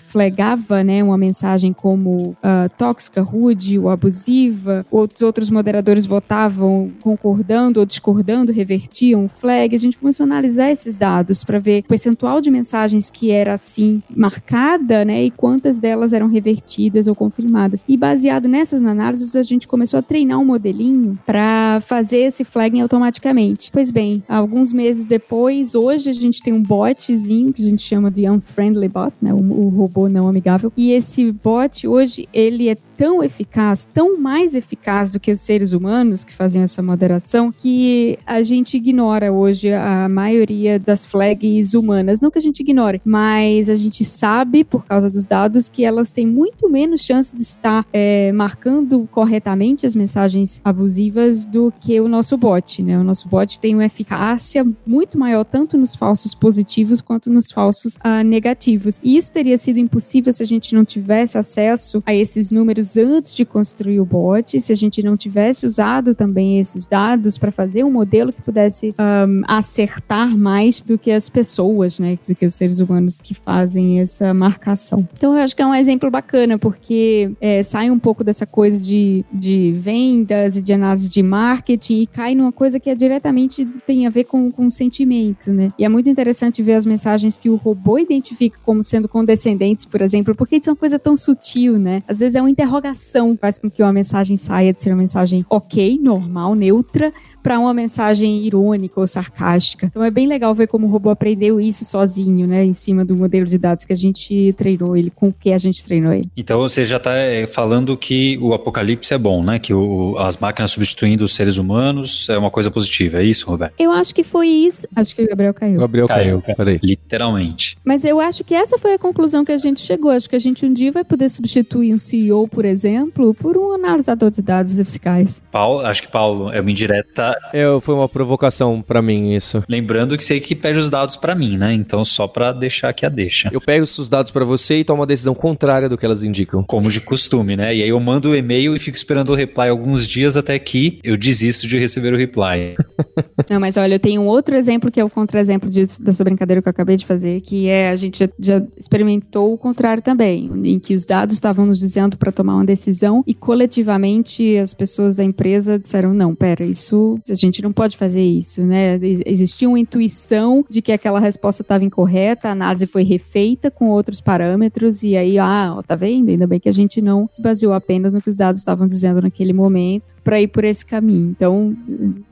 né, 0.85 1.03
uma 1.03 1.19
mensagem 1.19 1.73
como 1.73 2.31
uh, 2.31 2.69
tóxica, 2.79 3.23
rude 3.23 3.79
ou 3.79 3.91
abusiva, 3.91 4.85
outros 4.91 5.23
outros 5.23 5.51
moderadores 5.51 6.07
votavam 6.07 6.91
concordando 7.03 7.81
ou 7.81 7.87
discordando, 7.87 8.53
revertiam 8.53 9.27
o 9.27 9.29
flag. 9.29 9.75
A 9.75 9.79
gente 9.79 9.99
começou 9.99 10.25
a 10.25 10.27
analisar 10.27 10.46
esses 10.55 10.97
dados 10.97 11.43
para 11.45 11.59
ver 11.59 11.81
o 11.81 11.89
percentual 11.89 12.41
de 12.41 12.51
mensagens 12.51 13.11
que 13.11 13.31
era 13.31 13.55
assim 13.55 14.03
marcada, 14.09 15.05
né, 15.05 15.25
e 15.25 15.31
quantas 15.31 15.81
delas 15.81 16.13
eram 16.13 16.29
revertidas 16.29 17.07
ou 17.07 17.15
confirmadas. 17.15 17.85
E 17.89 17.97
baseado 17.97 18.49
nessas 18.49 18.83
análises, 18.83 19.35
a 19.35 19.43
gente 19.43 19.67
começou 19.67 19.99
a 19.99 20.03
treinar 20.03 20.39
um 20.39 20.45
modelinho 20.45 21.19
para 21.27 21.81
fazer 21.85 22.19
esse 22.19 22.45
flagging 22.45 22.81
automaticamente. 22.81 23.71
Pois 23.73 23.91
bem, 23.91 24.23
alguns 24.29 24.73
meses 24.73 25.07
depois, 25.07 25.75
hoje 25.75 26.11
a 26.11 26.13
gente 26.13 26.43
tem 26.43 26.53
um 26.53 26.63
botzinho 26.63 27.53
que 27.53 27.63
a 27.63 27.69
gente 27.69 27.83
chama 27.83 28.11
de 28.11 28.29
unfriendly 28.29 28.89
bot, 28.89 29.13
né, 29.21 29.35
o, 29.35 29.39
o 29.39 29.69
robô 29.69 30.09
não 30.09 30.29
amigável. 30.29 30.73
E 30.77 30.93
esse 30.93 31.33
bot 31.33 31.87
hoje 31.87 32.29
ele 32.33 32.69
é 32.69 32.77
tão 32.97 33.23
eficaz, 33.23 33.87
tão 33.93 34.19
mais 34.19 34.55
eficaz 34.55 35.11
do 35.11 35.21
que 35.21 35.31
os 35.31 35.41
seres 35.41 35.73
humanos 35.73 36.25
que 36.25 36.33
fazem 36.33 36.63
essa 36.63 36.83
moderação, 36.83 37.53
que 37.53 38.19
a 38.27 38.43
gente 38.43 38.77
ignora 38.77 39.33
hoje 39.33 39.73
a 39.73 40.09
maioria 40.09 40.79
das 40.79 41.05
flags 41.05 41.75
humanas. 41.75 42.21
Não 42.21 42.31
que 42.31 42.39
a 42.39 42.43
gente 42.43 42.61
ignore, 42.61 43.01
mas 43.05 43.69
a 43.69 43.75
gente 43.75 44.05
sabe, 44.05 44.65
por 44.65 44.85
causa 44.85 45.11
dos 45.11 45.27
dados, 45.27 45.69
que 45.69 45.85
elas 45.85 46.11
têm 46.11 46.27
muito 46.27 46.69
menos 46.69 47.03
chance 47.03 47.35
de 47.35 47.43
estar 47.43 47.87
é, 47.93 48.33
marcando 48.33 49.07
corretamente 49.11 49.87
as 49.87 49.95
mensagens 49.95 50.61
abusivas 50.65 51.45
do 51.47 51.73
que 51.81 52.01
o 52.01 52.09
nosso 52.09 52.37
bot. 52.37 52.83
Né? 52.83 52.99
O 52.99 53.05
nosso 53.05 53.29
bot 53.29 53.61
tem 53.61 53.75
uma 53.75 53.85
eficácia 53.85 54.65
muito 54.87 55.19
maior, 55.19 55.45
tanto 55.45 55.77
nos 55.77 55.95
falsos 55.95 56.35
positivos 56.35 57.01
quanto 57.01 57.31
nos 57.31 57.51
falsos 57.51 57.99
ah, 58.01 58.25
negativos. 58.25 59.01
E 59.03 59.17
isso 59.17 59.33
teria 59.33 59.59
sido 59.59 59.79
impossível 59.79 60.33
se 60.33 60.43
a 60.43 60.47
gente 60.47 60.75
não 60.75 60.85
tivesse 60.85 61.37
acesso 61.37 62.03
a 62.07 62.15
esses 62.15 62.51
números 62.51 62.86
antes 62.97 63.35
de 63.35 63.45
construir 63.45 64.01
o 64.01 64.05
bot, 64.05 64.61
se 64.61 64.73
a 64.73 64.77
gente 64.77 65.03
não 65.03 65.17
tivesse 65.17 65.65
usado 65.65 66.15
também 66.15 66.59
esses 66.59 66.87
dados 66.87 67.39
para 67.39 67.51
fazer 67.51 67.85
um 67.85 67.91
modelo 67.91 68.33
que 68.33 68.43
pudesse 68.43 68.95
um, 68.99 69.43
acertar 69.47 70.37
mais 70.37 70.81
do 70.81 70.99
que 70.99 71.11
as 71.11 71.29
pessoas, 71.29 71.99
né, 71.99 72.19
do 72.27 72.35
que 72.35 72.45
os 72.45 72.55
seres 72.55 72.79
humanos 72.79 73.21
que 73.21 73.35
fazem 73.35 74.01
essa 74.01 74.35
marcação. 74.35 75.09
Então 75.17 75.35
eu 75.35 75.43
acho 75.43 75.57
que 75.57 75.63
é 75.63 75.67
um 75.67 75.75
exemplo 75.75 76.11
bacana, 76.11 76.59
porque 76.59 77.31
é, 77.41 77.63
sai 77.63 77.91
um 77.91 77.99
pouco 77.99 78.23
dessa 78.23 78.47
coisa 78.47 78.79
de, 78.79 79.25
de 79.33 79.73
vendas 79.73 80.57
e 80.57 80.63
de 80.63 80.73
análise 80.73 81.09
de 81.09 81.23
marketing 81.23 82.03
e 82.03 82.07
cai 82.07 82.35
numa 82.35 82.53
coisa 82.53 82.79
que 82.79 82.91
é 82.91 82.95
diretamente 82.95 83.65
tem 83.87 84.07
a 84.07 84.11
ver 84.11 84.25
com, 84.25 84.51
com 84.51 84.69
sentimento, 84.69 85.53
né? 85.53 85.73
E 85.79 85.85
é 85.85 85.89
muito 85.89 86.11
interessante 86.11 86.63
ver 86.63 86.75
as 86.75 86.87
mensagens 86.87 87.39
que 87.39 87.49
o 87.49 87.57
robô 87.57 87.99
identifica 87.99 88.59
como 88.65 88.83
sendo 88.83 89.09
condescendentes, 89.09 89.85
por 89.85 90.03
exemplo, 90.03 90.35
porque 90.35 90.57
isso 90.57 90.69
é 90.69 90.73
uma 90.73 90.79
coisa 90.79 90.99
tão 90.99 91.17
sutil, 91.17 91.79
né? 91.79 92.03
Às 92.09 92.19
vezes 92.19 92.35
é 92.37 92.43
um 92.43 92.49
interrogatório 92.49 92.76
interrogação 92.77 93.37
faz 93.41 93.59
com 93.59 93.71
que 93.71 93.83
uma 93.83 93.93
mensagem 93.93 94.37
saia 94.37 94.73
de 94.73 94.83
ser 94.83 94.91
uma 94.91 94.99
mensagem 94.99 95.45
ok, 95.49 95.99
normal, 96.01 96.55
neutra, 96.55 97.13
para 97.43 97.59
uma 97.59 97.73
mensagem 97.73 98.45
irônica 98.45 99.01
ou 99.01 99.07
sarcástica. 99.07 99.87
Então 99.87 100.03
é 100.03 100.11
bem 100.11 100.27
legal 100.27 100.55
ver 100.55 100.67
como 100.67 100.87
o 100.87 100.91
robô 100.91 101.11
aprendeu 101.11 101.61
isso 101.61 101.85
sozinho, 101.85 102.45
né, 102.47 102.65
em 102.65 102.75
cima 102.75 103.05
do 103.05 103.15
modelo 103.15 103.47
de 103.47 103.57
dados 103.57 103.85
que 103.85 103.93
a 103.93 103.97
gente 103.97 104.53
treinou 104.55 104.97
ele, 104.97 105.11
com 105.11 105.29
o 105.29 105.33
que 105.33 105.53
a 105.53 105.59
gente 105.59 105.85
treinou 105.85 106.13
ele. 106.13 106.29
Então 106.37 106.59
você 106.59 106.85
já 106.85 106.97
está 106.97 107.15
é, 107.15 107.47
falando 107.47 107.97
que 107.97 108.37
o 108.39 108.53
apocalipse 108.53 109.15
é 109.15 109.19
bom, 109.19 109.45
né? 109.45 109.61
Que 109.61 109.73
o, 109.73 110.17
as 110.19 110.37
máquinas 110.37 110.73
substituindo 110.73 111.25
os 111.25 111.37
seres 111.37 111.57
humanos 111.57 112.29
é 112.29 112.37
uma 112.37 112.51
coisa 112.51 112.69
positiva, 112.69 113.21
é 113.21 113.25
isso, 113.25 113.47
Roberto? 113.47 113.75
Eu 113.79 113.93
acho 113.93 114.13
que 114.13 114.25
foi 114.25 114.49
isso. 114.49 114.89
Acho 114.97 115.15
que 115.15 115.23
o 115.23 115.29
Gabriel 115.29 115.55
caiu. 115.55 115.77
O 115.77 115.81
Gabriel 115.81 116.09
caiu, 116.09 116.43
caiu. 116.43 116.57
Peraí. 116.57 116.81
Literalmente. 116.83 117.79
Mas 117.85 118.05
eu 118.05 118.19
acho 118.19 118.43
que 118.43 118.55
essa 118.55 118.77
foi 118.77 118.95
a 118.95 118.99
conclusão 118.99 119.45
que 119.45 119.53
a 119.53 119.59
gente 119.59 119.81
chegou. 119.81 120.11
Acho 120.11 120.29
que 120.29 120.35
a 120.35 120.41
gente 120.41 120.67
um 120.67 120.73
dia 120.73 120.91
vai 120.91 121.05
poder 121.05 121.29
substituir 121.29 121.95
um 121.95 121.99
CEO, 121.99 122.49
por 122.49 122.65
exemplo, 122.67 123.33
por 123.35 123.57
um 123.57 123.73
analisador 123.73 124.31
de 124.31 124.43
dados 124.43 124.77
fiscais. 124.77 125.43
Paulo, 125.51 125.81
acho 125.81 126.03
que 126.03 126.09
Paulo 126.09 126.51
é 126.51 126.61
uma 126.61 126.71
indireta 126.71 127.37
é, 127.53 127.65
foi 127.81 127.95
uma 127.95 128.09
provocação 128.09 128.83
para 128.83 129.01
mim 129.01 129.33
isso. 129.33 129.63
Lembrando 129.69 130.17
que 130.17 130.25
você 130.25 130.41
que 130.41 130.55
pede 130.55 130.79
os 130.79 130.91
dados 130.91 131.17
para 131.17 131.35
mim, 131.35 131.57
né? 131.57 131.73
Então 131.73 132.05
só 132.05 132.27
para 132.27 132.53
deixar 132.53 132.89
aqui 132.89 133.07
a 133.07 133.09
deixa. 133.09 133.49
Eu 133.53 133.61
pego 133.61 133.85
os 133.85 134.09
dados 134.09 134.31
para 134.31 134.45
você 134.45 134.79
e 134.79 134.85
tomo 134.85 135.01
uma 135.01 135.07
decisão 135.07 135.35
contrária 135.35 135.89
do 135.89 135.97
que 135.97 136.05
elas 136.05 136.23
indicam. 136.23 136.63
Como 136.65 136.91
de 136.91 137.01
costume, 137.01 137.57
né? 137.57 137.75
E 137.75 137.83
aí 137.83 137.89
eu 137.89 138.01
mando 138.01 138.31
o 138.31 138.37
e-mail 138.37 138.75
e 138.75 138.79
fico 138.79 138.97
esperando 138.97 139.31
o 139.31 139.35
reply 139.35 139.69
alguns 139.69 140.07
dias 140.07 140.37
até 140.37 140.59
que 140.59 140.99
eu 141.03 141.17
desisto 141.17 141.67
de 141.67 141.79
receber 141.79 142.13
o 142.13 142.17
reply. 142.17 142.77
Não, 143.49 143.61
mas 143.61 143.77
olha, 143.77 143.95
eu 143.95 144.01
tenho 144.01 144.23
um 144.23 144.27
outro 144.27 144.57
exemplo 144.57 144.91
que 144.91 145.01
é 145.01 145.05
o 145.05 145.11
contra-exemplo 145.11 145.71
dessa 145.71 146.25
brincadeira 146.25 146.63
que 146.63 146.69
eu 146.69 146.71
acabei 146.71 146.97
de 146.97 147.07
fazer, 147.07 147.41
que 147.41 147.69
é 147.69 147.91
a 147.91 147.97
gente 147.97 148.19
já, 148.19 148.29
já 148.39 148.63
experimentou 148.77 149.53
o 149.53 149.59
contrário 149.59 150.03
também, 150.03 150.51
em 150.65 150.79
que 150.79 150.95
os 150.95 151.05
dados 151.05 151.35
estavam 151.35 151.67
nos 151.67 151.79
dizendo 151.79 152.17
para 152.17 152.33
tomar 152.33 152.56
uma 152.57 152.65
decisão 152.65 153.23
e 153.27 153.35
coletivamente 153.35 154.57
as 154.57 154.75
pessoas 154.75 155.17
da 155.17 155.25
empresa 155.25 155.79
disseram: 155.79 156.13
não, 156.13 156.35
pera, 156.35 156.65
isso 156.65 157.19
a 157.29 157.35
gente 157.35 157.63
não 157.63 157.73
pode 157.73 157.97
fazer 157.97 158.23
isso, 158.23 158.63
né? 158.63 158.99
Existia 159.25 159.69
uma 159.69 159.79
intuição 159.79 160.65
de 160.69 160.83
que 160.83 160.93
aquela 160.93 161.21
resposta 161.21 161.63
estava 161.63 161.85
incorreta, 161.85 162.49
a 162.49 162.53
análise 162.53 162.87
foi 162.87 163.03
refeita 163.03 163.71
com 163.71 163.91
outros 163.91 164.21
parâmetros 164.21 165.03
e 165.03 165.17
aí, 165.17 165.39
ah, 165.39 165.75
ó, 165.77 165.83
tá 165.83 165.95
vendo? 165.95 166.31
Ainda 166.31 166.47
bem 166.47 166.59
que 166.59 166.69
a 166.69 166.73
gente 166.73 167.01
não 167.01 167.29
se 167.31 167.41
baseou 167.41 167.73
apenas 167.73 168.13
no 168.13 168.21
que 168.21 168.31
os 168.31 168.37
dados 168.37 168.61
estavam 168.61 168.87
dizendo 168.87 169.21
naquele 169.21 169.53
momento 169.53 170.16
para 170.27 170.41
ir 170.41 170.49
por 170.49 170.65
esse 170.65 170.85
caminho. 170.85 171.31
Então, 171.37 171.73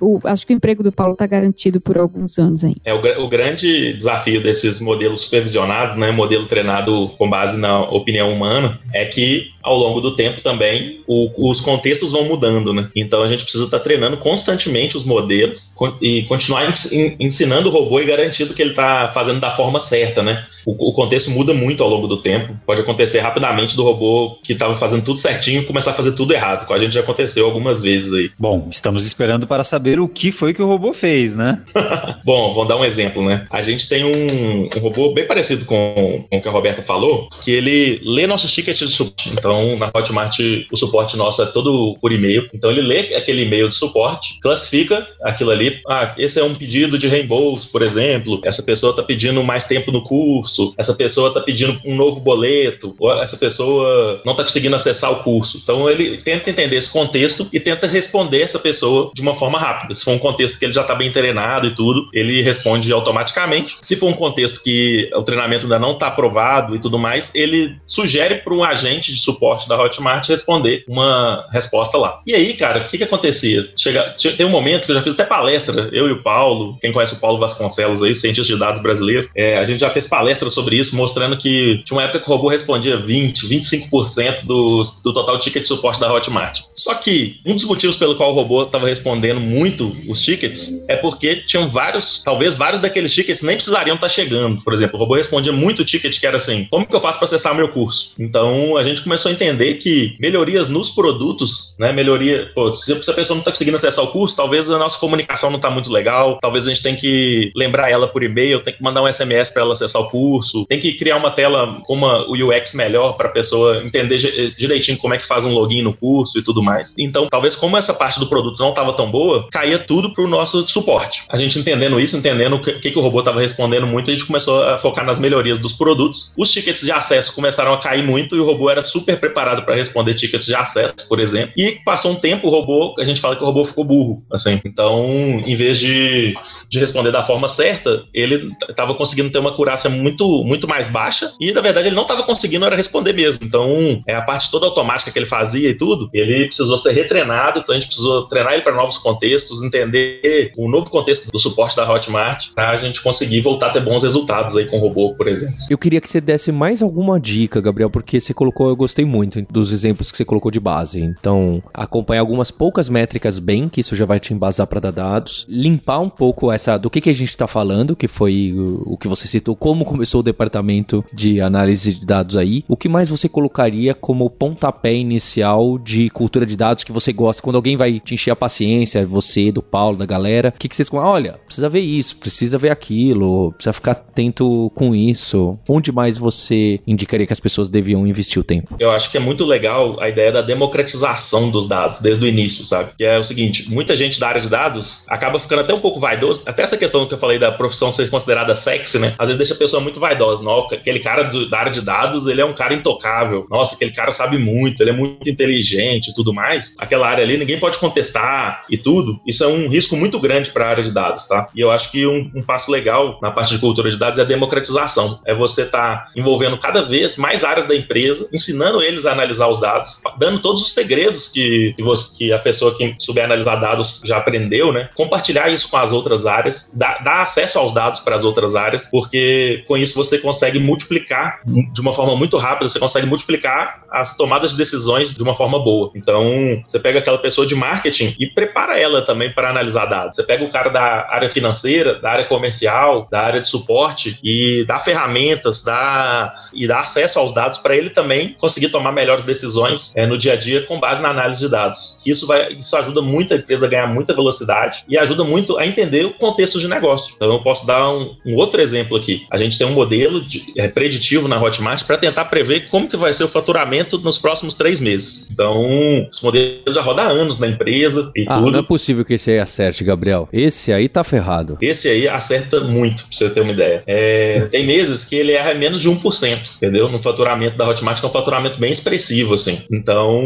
o, 0.00 0.18
acho 0.24 0.44
que 0.44 0.52
o 0.52 0.56
emprego 0.56 0.82
do 0.82 0.90
Paulo 0.90 1.12
está 1.12 1.28
garantido 1.28 1.80
por 1.80 1.96
alguns 1.96 2.36
anos 2.40 2.64
ainda. 2.64 2.80
É 2.84 2.92
o, 2.92 3.24
o, 3.24 3.28
grande 3.28 3.92
desafio 3.92 4.42
desses 4.42 4.80
modelos 4.80 5.22
supervisionados, 5.22 5.94
né, 5.94 6.10
modelo 6.10 6.46
treinado 6.46 7.10
com 7.16 7.30
base 7.30 7.56
na 7.56 7.82
opinião 7.82 8.32
humana, 8.32 8.80
é 8.92 9.04
que 9.04 9.54
ao 9.64 9.78
longo 9.78 10.00
do 10.00 10.14
tempo 10.14 10.42
também 10.42 11.00
o, 11.06 11.50
os 11.50 11.60
contextos 11.60 12.12
vão 12.12 12.24
mudando, 12.24 12.74
né? 12.74 12.90
Então 12.94 13.22
a 13.22 13.28
gente 13.28 13.44
precisa 13.44 13.64
estar 13.64 13.78
tá 13.78 13.84
treinando 13.84 14.18
constantemente 14.18 14.96
os 14.96 15.04
modelos 15.04 15.74
e 16.02 16.22
continuar 16.24 16.70
ensinando 17.18 17.68
o 17.68 17.72
robô 17.72 17.98
e 17.98 18.04
garantindo 18.04 18.52
que 18.52 18.60
ele 18.60 18.70
está 18.70 19.10
fazendo 19.14 19.40
da 19.40 19.52
forma 19.52 19.80
certa, 19.80 20.22
né? 20.22 20.44
O, 20.66 20.90
o, 20.90 20.92
contexto 20.92 21.30
muda 21.30 21.54
muito 21.54 21.82
ao 21.82 21.88
longo 21.88 22.06
do 22.06 22.18
tempo. 22.18 22.54
Pode 22.66 22.82
acontecer 22.82 23.20
rapidamente 23.20 23.74
do 23.74 23.82
robô 23.82 24.38
que 24.42 24.52
estava 24.52 24.76
fazendo 24.76 25.02
tudo 25.02 25.18
certinho 25.18 25.64
começar 25.64 25.92
a 25.92 25.94
fazer 25.94 26.12
tudo 26.12 26.34
errado. 26.34 26.66
Com 26.66 26.74
a 26.74 26.78
gente 26.78 26.92
já 26.92 27.00
aconteceu 27.00 27.46
algumas 27.46 27.82
vezes 27.84 28.12
aí. 28.12 28.30
Bom, 28.38 28.68
estamos 28.70 29.06
esperando 29.06 29.46
para 29.46 29.62
saber 29.62 30.00
o 30.00 30.08
que 30.08 30.32
foi 30.32 30.52
que 30.52 30.62
o 30.62 30.66
robô 30.66 30.92
fez, 30.92 31.36
né? 31.36 31.62
Bom, 32.24 32.52
vamos 32.54 32.68
dar 32.68 32.76
um 32.76 32.84
exemplo, 32.84 33.24
né? 33.24 33.46
A 33.50 33.62
gente 33.62 33.88
tem 33.88 34.04
um, 34.04 34.68
um 34.74 34.80
robô 34.80 35.12
bem 35.12 35.26
parecido 35.26 35.64
com, 35.66 36.24
com 36.28 36.38
o 36.38 36.42
que 36.42 36.48
a 36.48 36.50
Roberta 36.50 36.82
falou, 36.82 37.28
que 37.42 37.50
ele 37.50 38.00
lê 38.02 38.26
nossos 38.26 38.52
tickets 38.52 38.78
de 38.78 38.94
suporte. 38.94 39.30
Então, 39.30 39.76
na 39.76 39.90
Hotmart, 39.94 40.38
o 40.72 40.76
suporte 40.76 41.16
nosso 41.16 41.42
é 41.42 41.46
todo 41.46 41.96
por 42.00 42.12
e-mail. 42.12 42.48
Então, 42.54 42.70
ele 42.70 42.80
lê 42.80 43.14
aquele 43.14 43.42
e-mail 43.42 43.68
de 43.68 43.76
suporte, 43.76 44.38
classifica 44.40 45.06
aquilo 45.22 45.50
ali. 45.50 45.80
Ah, 45.88 46.14
esse 46.16 46.40
é 46.40 46.44
um 46.44 46.54
pedido 46.54 46.98
de 46.98 47.08
reembolso, 47.08 47.70
por 47.70 47.82
exemplo. 47.82 48.40
Essa 48.44 48.62
pessoa 48.62 48.90
está 48.90 49.02
pedindo 49.02 49.42
mais 49.42 49.64
tempo 49.64 49.92
no 49.92 50.02
curso. 50.02 50.74
Essa 50.78 50.94
pessoa 50.94 51.28
está 51.28 51.40
pedindo 51.40 51.78
um 51.84 51.94
novo 51.94 52.20
boleto. 52.20 52.94
Ou 52.98 53.22
essa 53.22 53.36
pessoa 53.36 54.22
não 54.24 54.32
está 54.32 54.44
conseguindo 54.44 54.76
acessar 54.76 55.12
o 55.12 55.22
curso. 55.22 55.60
Então, 55.62 55.90
ele 55.90 56.18
tenta 56.18 56.50
entender 56.50 56.76
esse 56.76 56.90
contexto 56.90 57.48
e 57.52 57.60
tenta 57.60 57.73
tenta 57.74 57.86
responder 57.86 58.42
essa 58.42 58.58
pessoa 58.58 59.10
de 59.14 59.20
uma 59.20 59.36
forma 59.36 59.58
rápida. 59.58 59.94
Se 59.94 60.04
for 60.04 60.12
um 60.12 60.18
contexto 60.18 60.58
que 60.58 60.64
ele 60.64 60.72
já 60.72 60.82
está 60.82 60.94
bem 60.94 61.10
treinado 61.10 61.66
e 61.66 61.74
tudo, 61.74 62.08
ele 62.12 62.40
responde 62.42 62.92
automaticamente. 62.92 63.76
Se 63.80 63.96
for 63.96 64.08
um 64.08 64.14
contexto 64.14 64.62
que 64.62 65.10
o 65.14 65.22
treinamento 65.22 65.64
ainda 65.64 65.78
não 65.78 65.92
está 65.92 66.08
aprovado 66.08 66.74
e 66.74 66.78
tudo 66.78 66.98
mais, 66.98 67.32
ele 67.34 67.76
sugere 67.86 68.36
para 68.36 68.54
um 68.54 68.64
agente 68.64 69.12
de 69.12 69.20
suporte 69.20 69.68
da 69.68 69.80
Hotmart 69.80 70.28
responder 70.28 70.84
uma 70.88 71.46
resposta 71.52 71.98
lá. 71.98 72.18
E 72.26 72.34
aí, 72.34 72.54
cara, 72.54 72.78
o 72.78 72.88
que, 72.88 72.98
que 72.98 73.04
acontecia? 73.04 73.70
Chega, 73.76 74.14
tem 74.36 74.46
um 74.46 74.50
momento 74.50 74.86
que 74.86 74.92
eu 74.92 74.96
já 74.96 75.02
fiz 75.02 75.14
até 75.14 75.24
palestra, 75.24 75.88
eu 75.92 76.08
e 76.08 76.12
o 76.12 76.22
Paulo, 76.22 76.76
quem 76.80 76.92
conhece 76.92 77.14
o 77.14 77.20
Paulo 77.20 77.38
Vasconcelos 77.38 78.02
aí, 78.02 78.14
cientista 78.14 78.52
de 78.52 78.58
dados 78.58 78.80
brasileiro, 78.80 79.28
é, 79.34 79.58
a 79.58 79.64
gente 79.64 79.80
já 79.80 79.90
fez 79.90 80.06
palestra 80.06 80.48
sobre 80.48 80.76
isso, 80.76 80.96
mostrando 80.96 81.36
que 81.36 81.82
tinha 81.84 81.96
uma 81.96 82.04
época 82.04 82.20
que 82.20 82.30
o 82.30 82.32
robô 82.32 82.48
respondia 82.48 82.96
20, 82.96 83.48
25% 83.48 84.44
do, 84.44 84.82
do 85.02 85.12
total 85.12 85.38
ticket 85.38 85.62
de 85.62 85.68
suporte 85.68 86.00
da 86.00 86.12
Hotmart. 86.12 86.60
Só 86.74 86.94
que 86.94 87.40
um 87.44 87.54
dos 87.54 87.63
motivos 87.64 87.96
pelo 87.96 88.16
qual 88.16 88.30
o 88.30 88.34
robô 88.34 88.62
estava 88.62 88.86
respondendo 88.86 89.40
muito 89.40 89.94
os 90.08 90.22
tickets 90.22 90.70
é 90.88 90.96
porque 90.96 91.36
tinham 91.36 91.68
vários, 91.68 92.22
talvez 92.22 92.56
vários 92.56 92.80
daqueles 92.80 93.12
tickets 93.12 93.42
nem 93.42 93.56
precisariam 93.56 93.96
estar 93.96 94.08
tá 94.08 94.12
chegando. 94.12 94.62
Por 94.62 94.72
exemplo, 94.72 94.96
o 94.96 94.98
robô 94.98 95.14
respondia 95.14 95.52
muito 95.52 95.84
ticket 95.84 96.18
que 96.18 96.26
era 96.26 96.36
assim: 96.36 96.66
como 96.70 96.86
que 96.86 96.94
eu 96.94 97.00
faço 97.00 97.18
para 97.18 97.26
acessar 97.26 97.54
meu 97.54 97.68
curso? 97.68 98.12
Então 98.18 98.76
a 98.76 98.84
gente 98.84 99.02
começou 99.02 99.30
a 99.30 99.34
entender 99.34 99.74
que 99.74 100.16
melhorias 100.18 100.68
nos 100.68 100.90
produtos, 100.90 101.74
né? 101.78 101.92
Melhoria, 101.92 102.50
pô, 102.54 102.74
se 102.74 102.92
a 102.92 102.96
pessoa 102.96 103.34
não 103.34 103.40
está 103.40 103.50
conseguindo 103.50 103.76
acessar 103.76 104.04
o 104.04 104.08
curso, 104.08 104.36
talvez 104.36 104.70
a 104.70 104.78
nossa 104.78 104.98
comunicação 104.98 105.50
não 105.50 105.56
está 105.56 105.70
muito 105.70 105.90
legal, 105.90 106.38
talvez 106.40 106.66
a 106.66 106.72
gente 106.72 106.82
tenha 106.82 106.96
que 106.96 107.52
lembrar 107.54 107.90
ela 107.90 108.08
por 108.08 108.22
e-mail, 108.22 108.60
tem 108.60 108.74
que 108.74 108.82
mandar 108.82 109.02
um 109.02 109.12
SMS 109.12 109.50
para 109.50 109.62
ela 109.62 109.72
acessar 109.72 110.02
o 110.02 110.08
curso, 110.08 110.64
tem 110.66 110.78
que 110.78 110.92
criar 110.94 111.16
uma 111.16 111.30
tela 111.30 111.80
com 111.84 111.94
uma, 111.94 112.24
UX 112.28 112.74
melhor 112.74 113.16
para 113.16 113.28
a 113.28 113.32
pessoa 113.32 113.82
entender 113.84 114.18
direitinho 114.58 114.98
como 114.98 115.14
é 115.14 115.18
que 115.18 115.26
faz 115.26 115.44
um 115.44 115.52
login 115.52 115.82
no 115.82 115.94
curso 115.94 116.38
e 116.38 116.42
tudo 116.42 116.62
mais. 116.62 116.94
Então, 116.98 117.26
talvez 117.28 117.53
como 117.56 117.76
essa 117.76 117.94
parte 117.94 118.18
do 118.18 118.26
produto 118.26 118.58
não 118.60 118.70
estava 118.70 118.92
tão 118.92 119.10
boa, 119.10 119.46
caía 119.50 119.78
tudo 119.78 120.12
para 120.12 120.24
o 120.24 120.28
nosso 120.28 120.66
suporte. 120.68 121.24
A 121.28 121.36
gente 121.36 121.58
entendendo 121.58 121.98
isso, 122.00 122.16
entendendo 122.16 122.56
o 122.56 122.62
que, 122.62 122.90
que, 122.90 122.98
o 122.98 123.02
robô 123.02 123.20
estava 123.20 123.40
respondendo 123.40 123.86
muito, 123.86 124.10
a 124.10 124.14
gente 124.14 124.26
começou 124.26 124.62
a 124.62 124.78
focar 124.78 125.04
nas 125.04 125.18
melhorias 125.18 125.58
dos 125.58 125.72
produtos. 125.72 126.32
Os 126.36 126.50
tickets 126.50 126.82
de 126.82 126.92
acesso 126.92 127.34
começaram 127.34 127.72
a 127.72 127.78
cair 127.78 128.02
muito 128.02 128.36
e 128.36 128.40
o 128.40 128.44
robô 128.44 128.70
era 128.70 128.82
super 128.82 129.18
preparado 129.18 129.64
para 129.64 129.74
responder 129.74 130.14
tickets 130.14 130.46
de 130.46 130.54
acesso, 130.54 131.08
por 131.08 131.20
exemplo. 131.20 131.52
E 131.56 131.72
passou 131.84 132.12
um 132.12 132.16
tempo, 132.16 132.48
o 132.48 132.50
robô, 132.50 132.94
a 132.98 133.04
gente 133.04 133.20
fala 133.20 133.36
que 133.36 133.42
o 133.42 133.46
robô 133.46 133.64
ficou 133.64 133.84
burro, 133.84 134.24
assim. 134.32 134.60
Então, 134.64 135.40
em 135.44 135.56
vez 135.56 135.78
de, 135.78 136.34
de 136.70 136.78
responder 136.78 137.10
da 137.10 137.22
forma 137.22 137.48
certa, 137.48 138.04
ele 138.12 138.50
estava 138.68 138.94
conseguindo 138.94 139.30
ter 139.30 139.38
uma 139.38 139.52
curácia 139.52 139.90
muito, 139.90 140.44
muito 140.44 140.66
mais 140.68 140.86
baixa 140.86 141.32
e, 141.40 141.52
na 141.52 141.60
verdade, 141.60 141.88
ele 141.88 141.96
não 141.96 142.02
estava 142.02 142.22
conseguindo 142.22 142.64
era 142.64 142.76
responder 142.76 143.12
mesmo. 143.12 143.44
Então, 143.44 144.02
é 144.06 144.14
a 144.14 144.22
parte 144.22 144.50
toda 144.50 144.66
automática 144.66 145.10
que 145.10 145.18
ele 145.18 145.26
fazia 145.26 145.68
e 145.68 145.74
tudo, 145.74 146.08
ele 146.12 146.46
precisou 146.46 146.76
ser 146.76 146.92
retreinado, 146.92 147.33
então 147.56 147.74
a 147.74 147.78
gente 147.78 147.86
precisou 147.86 148.26
treinar 148.26 148.54
ele 148.54 148.62
para 148.62 148.74
novos 148.74 148.98
contextos, 148.98 149.62
entender 149.62 150.52
o 150.56 150.68
novo 150.68 150.90
contexto 150.90 151.30
do 151.30 151.38
suporte 151.38 151.76
da 151.76 151.90
Hotmart 151.90 152.48
para 152.54 152.70
a 152.70 152.76
gente 152.78 153.02
conseguir 153.02 153.40
voltar 153.40 153.68
a 153.68 153.72
ter 153.72 153.84
bons 153.84 154.02
resultados 154.02 154.56
aí 154.56 154.66
com 154.66 154.78
o 154.78 154.80
robô, 154.80 155.14
por 155.14 155.28
exemplo. 155.28 155.54
Eu 155.68 155.78
queria 155.78 156.00
que 156.00 156.08
você 156.08 156.20
desse 156.20 156.52
mais 156.52 156.82
alguma 156.82 157.18
dica, 157.20 157.60
Gabriel, 157.60 157.90
porque 157.90 158.20
você 158.20 158.32
colocou, 158.32 158.68
eu 158.68 158.76
gostei 158.76 159.04
muito 159.04 159.42
dos 159.50 159.72
exemplos 159.72 160.10
que 160.10 160.16
você 160.16 160.24
colocou 160.24 160.50
de 160.50 160.60
base. 160.60 161.00
Então, 161.00 161.62
acompanhar 161.72 162.20
algumas 162.20 162.50
poucas 162.50 162.88
métricas 162.88 163.38
bem, 163.38 163.68
que 163.68 163.80
isso 163.80 163.96
já 163.96 164.04
vai 164.04 164.20
te 164.20 164.32
embasar 164.32 164.66
para 164.66 164.80
dar 164.80 164.90
dados, 164.90 165.46
limpar 165.48 166.00
um 166.00 166.10
pouco 166.10 166.50
essa 166.50 166.76
do 166.78 166.90
que, 166.90 167.00
que 167.00 167.10
a 167.10 167.14
gente 167.14 167.28
está 167.28 167.46
falando, 167.46 167.96
que 167.96 168.08
foi 168.08 168.52
o, 168.52 168.94
o 168.94 168.96
que 168.96 169.08
você 169.08 169.26
citou, 169.26 169.56
como 169.56 169.84
começou 169.84 170.20
o 170.20 170.24
departamento 170.24 171.04
de 171.12 171.40
análise 171.40 171.94
de 171.94 172.06
dados 172.06 172.36
aí. 172.36 172.64
O 172.68 172.76
que 172.76 172.88
mais 172.88 173.10
você 173.10 173.28
colocaria 173.28 173.94
como 173.94 174.30
pontapé 174.30 174.94
inicial 174.94 175.78
de 175.78 176.10
cultura 176.10 176.46
de 176.46 176.56
dados 176.56 176.84
que 176.84 176.92
você 176.92 177.12
gosta? 177.12 177.23
Quando 177.42 177.56
alguém 177.56 177.76
vai 177.76 178.00
te 178.00 178.14
encher 178.14 178.30
a 178.30 178.36
paciência, 178.36 179.04
você, 179.04 179.50
do 179.50 179.62
Paulo, 179.62 179.96
da 179.96 180.06
galera, 180.06 180.52
o 180.54 180.58
que, 180.58 180.68
que 180.68 180.76
vocês 180.76 180.88
olha, 180.92 181.38
precisa 181.44 181.68
ver 181.68 181.80
isso, 181.80 182.16
precisa 182.16 182.58
ver 182.58 182.70
aquilo, 182.70 183.52
precisa 183.52 183.72
ficar 183.72 183.92
atento 183.92 184.70
com 184.74 184.94
isso. 184.94 185.58
Onde 185.68 185.90
mais 185.90 186.16
você 186.16 186.80
indicaria 186.86 187.26
que 187.26 187.32
as 187.32 187.40
pessoas 187.40 187.68
deviam 187.68 188.06
investir 188.06 188.40
o 188.40 188.44
tempo? 188.44 188.76
Eu 188.78 188.90
acho 188.90 189.10
que 189.10 189.16
é 189.16 189.20
muito 189.20 189.44
legal 189.44 190.00
a 190.00 190.08
ideia 190.08 190.30
da 190.30 190.42
democratização 190.42 191.50
dos 191.50 191.68
dados 191.68 192.00
desde 192.00 192.24
o 192.24 192.28
início, 192.28 192.64
sabe? 192.64 192.92
Que 192.96 193.04
é 193.04 193.18
o 193.18 193.24
seguinte, 193.24 193.68
muita 193.68 193.96
gente 193.96 194.20
da 194.20 194.28
área 194.28 194.40
de 194.40 194.48
dados 194.48 195.04
acaba 195.08 195.38
ficando 195.38 195.62
até 195.62 195.74
um 195.74 195.80
pouco 195.80 196.00
vaidoso, 196.00 196.42
até 196.46 196.62
essa 196.62 196.76
questão 196.76 197.06
que 197.06 197.14
eu 197.14 197.18
falei 197.18 197.38
da 197.38 197.50
profissão 197.50 197.90
ser 197.90 198.08
considerada 198.08 198.54
sexy, 198.54 198.98
né? 198.98 199.14
Às 199.18 199.28
vezes 199.28 199.38
deixa 199.38 199.54
a 199.54 199.58
pessoa 199.58 199.82
muito 199.82 199.98
vaidosa. 199.98 200.42
Não, 200.42 200.60
aquele 200.60 201.00
cara 201.00 201.22
da 201.22 201.58
área 201.58 201.72
de 201.72 201.80
dados, 201.80 202.26
ele 202.26 202.40
é 202.40 202.44
um 202.44 202.54
cara 202.54 202.74
intocável. 202.74 203.46
Nossa, 203.50 203.74
aquele 203.74 203.92
cara 203.92 204.10
sabe 204.10 204.38
muito, 204.38 204.82
ele 204.82 204.90
é 204.90 204.92
muito 204.94 205.28
inteligente 205.28 206.10
e 206.10 206.14
tudo 206.14 206.32
mais. 206.32 206.74
Aquela 206.78 207.08
área 207.14 207.24
ali, 207.24 207.36
ninguém 207.36 207.58
pode 207.58 207.78
contestar 207.78 208.64
e 208.70 208.76
tudo. 208.76 209.20
Isso 209.26 209.42
é 209.42 209.46
um 209.46 209.68
risco 209.68 209.96
muito 209.96 210.18
grande 210.20 210.50
para 210.50 210.66
a 210.66 210.68
área 210.70 210.82
de 210.82 210.90
dados, 210.90 211.26
tá? 211.26 211.48
E 211.54 211.60
eu 211.60 211.70
acho 211.70 211.90
que 211.90 212.06
um, 212.06 212.30
um, 212.34 212.42
passo 212.42 212.70
legal 212.70 213.18
na 213.22 213.30
parte 213.30 213.54
de 213.54 213.58
cultura 213.58 213.90
de 213.90 213.98
dados 213.98 214.18
é 214.18 214.22
a 214.22 214.26
democratização. 214.26 215.20
É 215.26 215.34
você 215.34 215.62
estar 215.62 216.04
tá 216.04 216.10
envolvendo 216.16 216.58
cada 216.58 216.82
vez 216.82 217.16
mais 217.16 217.44
áreas 217.44 217.66
da 217.66 217.74
empresa, 217.74 218.28
ensinando 218.32 218.82
eles 218.82 219.06
a 219.06 219.12
analisar 219.12 219.48
os 219.48 219.60
dados, 219.60 220.00
dando 220.18 220.40
todos 220.40 220.62
os 220.62 220.72
segredos 220.72 221.28
que, 221.28 221.72
que, 221.76 221.82
você, 221.82 222.16
que 222.16 222.32
a 222.32 222.38
pessoa 222.38 222.76
que 222.76 222.94
souber 222.98 223.24
analisar 223.24 223.56
dados 223.56 224.00
já 224.04 224.18
aprendeu, 224.18 224.72
né? 224.72 224.88
Compartilhar 224.94 225.48
isso 225.50 225.70
com 225.70 225.76
as 225.76 225.92
outras 225.92 226.26
áreas, 226.26 226.72
dar, 226.74 227.02
dar 227.02 227.22
acesso 227.22 227.58
aos 227.58 227.72
dados 227.72 228.00
para 228.00 228.16
as 228.16 228.24
outras 228.24 228.54
áreas, 228.54 228.88
porque 228.90 229.64
com 229.66 229.76
isso 229.76 229.94
você 229.94 230.18
consegue 230.18 230.58
multiplicar 230.58 231.40
de 231.44 231.80
uma 231.80 231.92
forma 231.92 232.16
muito 232.16 232.36
rápida, 232.36 232.68
você 232.68 232.78
consegue 232.78 233.06
multiplicar 233.06 233.84
as 233.90 234.16
tomadas 234.16 234.52
de 234.52 234.56
decisões 234.56 235.14
de 235.14 235.22
uma 235.22 235.34
forma 235.34 235.58
boa. 235.58 235.90
Então, 235.94 236.62
você 236.66 236.78
pega 236.78 237.00
aquela 237.04 237.18
pessoa 237.18 237.46
de 237.46 237.54
marketing 237.54 238.16
e 238.18 238.26
prepara 238.26 238.78
ela 238.78 239.02
também 239.02 239.32
para 239.32 239.50
analisar 239.50 239.86
dados. 239.86 240.16
Você 240.16 240.22
pega 240.22 240.44
o 240.44 240.50
cara 240.50 240.70
da 240.70 241.06
área 241.10 241.28
financeira, 241.28 242.00
da 242.00 242.10
área 242.10 242.24
comercial, 242.24 243.06
da 243.10 243.20
área 243.20 243.40
de 243.40 243.48
suporte 243.48 244.18
e 244.22 244.64
dá 244.66 244.78
ferramentas, 244.78 245.62
dá 245.62 246.34
e 246.52 246.66
dá 246.66 246.80
acesso 246.80 247.18
aos 247.18 247.32
dados 247.32 247.58
para 247.58 247.76
ele 247.76 247.90
também 247.90 248.34
conseguir 248.38 248.68
tomar 248.68 248.92
melhores 248.92 249.24
decisões 249.24 249.92
é, 249.94 250.06
no 250.06 250.18
dia 250.18 250.32
a 250.32 250.36
dia 250.36 250.62
com 250.62 250.80
base 250.80 251.00
na 251.00 251.10
análise 251.10 251.40
de 251.40 251.48
dados. 251.48 251.98
Isso 252.04 252.26
vai, 252.26 252.52
isso 252.54 252.76
ajuda 252.76 253.02
muito 253.02 253.32
a 253.34 253.36
empresa 253.36 253.66
a 253.66 253.68
ganhar 253.68 253.86
muita 253.86 254.14
velocidade 254.14 254.84
e 254.88 254.96
ajuda 254.96 255.24
muito 255.24 255.58
a 255.58 255.66
entender 255.66 256.04
o 256.04 256.12
contexto 256.12 256.58
de 256.58 256.68
negócio. 256.68 257.14
Então, 257.16 257.32
eu 257.32 257.40
posso 257.40 257.66
dar 257.66 257.90
um, 257.90 258.16
um 258.24 258.34
outro 258.36 258.60
exemplo 258.60 258.96
aqui. 258.96 259.26
A 259.30 259.36
gente 259.36 259.58
tem 259.58 259.66
um 259.66 259.72
modelo 259.72 260.20
de, 260.20 260.44
é, 260.56 260.68
preditivo 260.68 261.28
na 261.28 261.40
Hotmart 261.40 261.84
para 261.84 261.98
tentar 261.98 262.26
prever 262.26 262.68
como 262.68 262.88
que 262.88 262.96
vai 262.96 263.12
ser 263.12 263.24
o 263.24 263.28
faturamento 263.28 263.98
nos 263.98 264.18
próximos 264.18 264.54
três 264.54 264.80
meses. 264.80 265.28
Então, 265.30 266.06
esse 266.10 266.22
modelo 266.22 266.72
já 266.72 266.80
roda 266.80 266.93
há 267.02 267.08
anos 267.08 267.38
na 267.38 267.48
empresa 267.48 268.10
e 268.14 268.24
ah, 268.28 268.36
tudo. 268.36 268.50
Não 268.50 268.58
é 268.60 268.62
possível 268.62 269.04
que 269.04 269.14
esse 269.14 269.30
aí 269.30 269.38
acerte, 269.38 269.84
Gabriel. 269.84 270.28
Esse 270.32 270.72
aí 270.72 270.88
tá 270.88 271.04
ferrado. 271.04 271.58
Esse 271.60 271.88
aí 271.88 272.08
acerta 272.08 272.60
muito, 272.60 273.04
pra 273.04 273.12
você 273.12 273.30
ter 273.30 273.40
uma 273.40 273.52
ideia. 273.52 273.82
É, 273.86 274.46
tem 274.50 274.66
meses 274.66 275.04
que 275.04 275.16
ele 275.16 275.32
erra 275.32 275.54
menos 275.54 275.82
de 275.82 275.90
1%, 275.90 276.56
entendeu? 276.56 276.88
No 276.88 277.02
faturamento 277.02 277.56
da 277.56 277.68
Hotmart, 277.68 278.00
que 278.00 278.06
é 278.06 278.08
um 278.08 278.12
faturamento 278.12 278.58
bem 278.58 278.72
expressivo, 278.72 279.34
assim. 279.34 279.62
Então, 279.70 280.20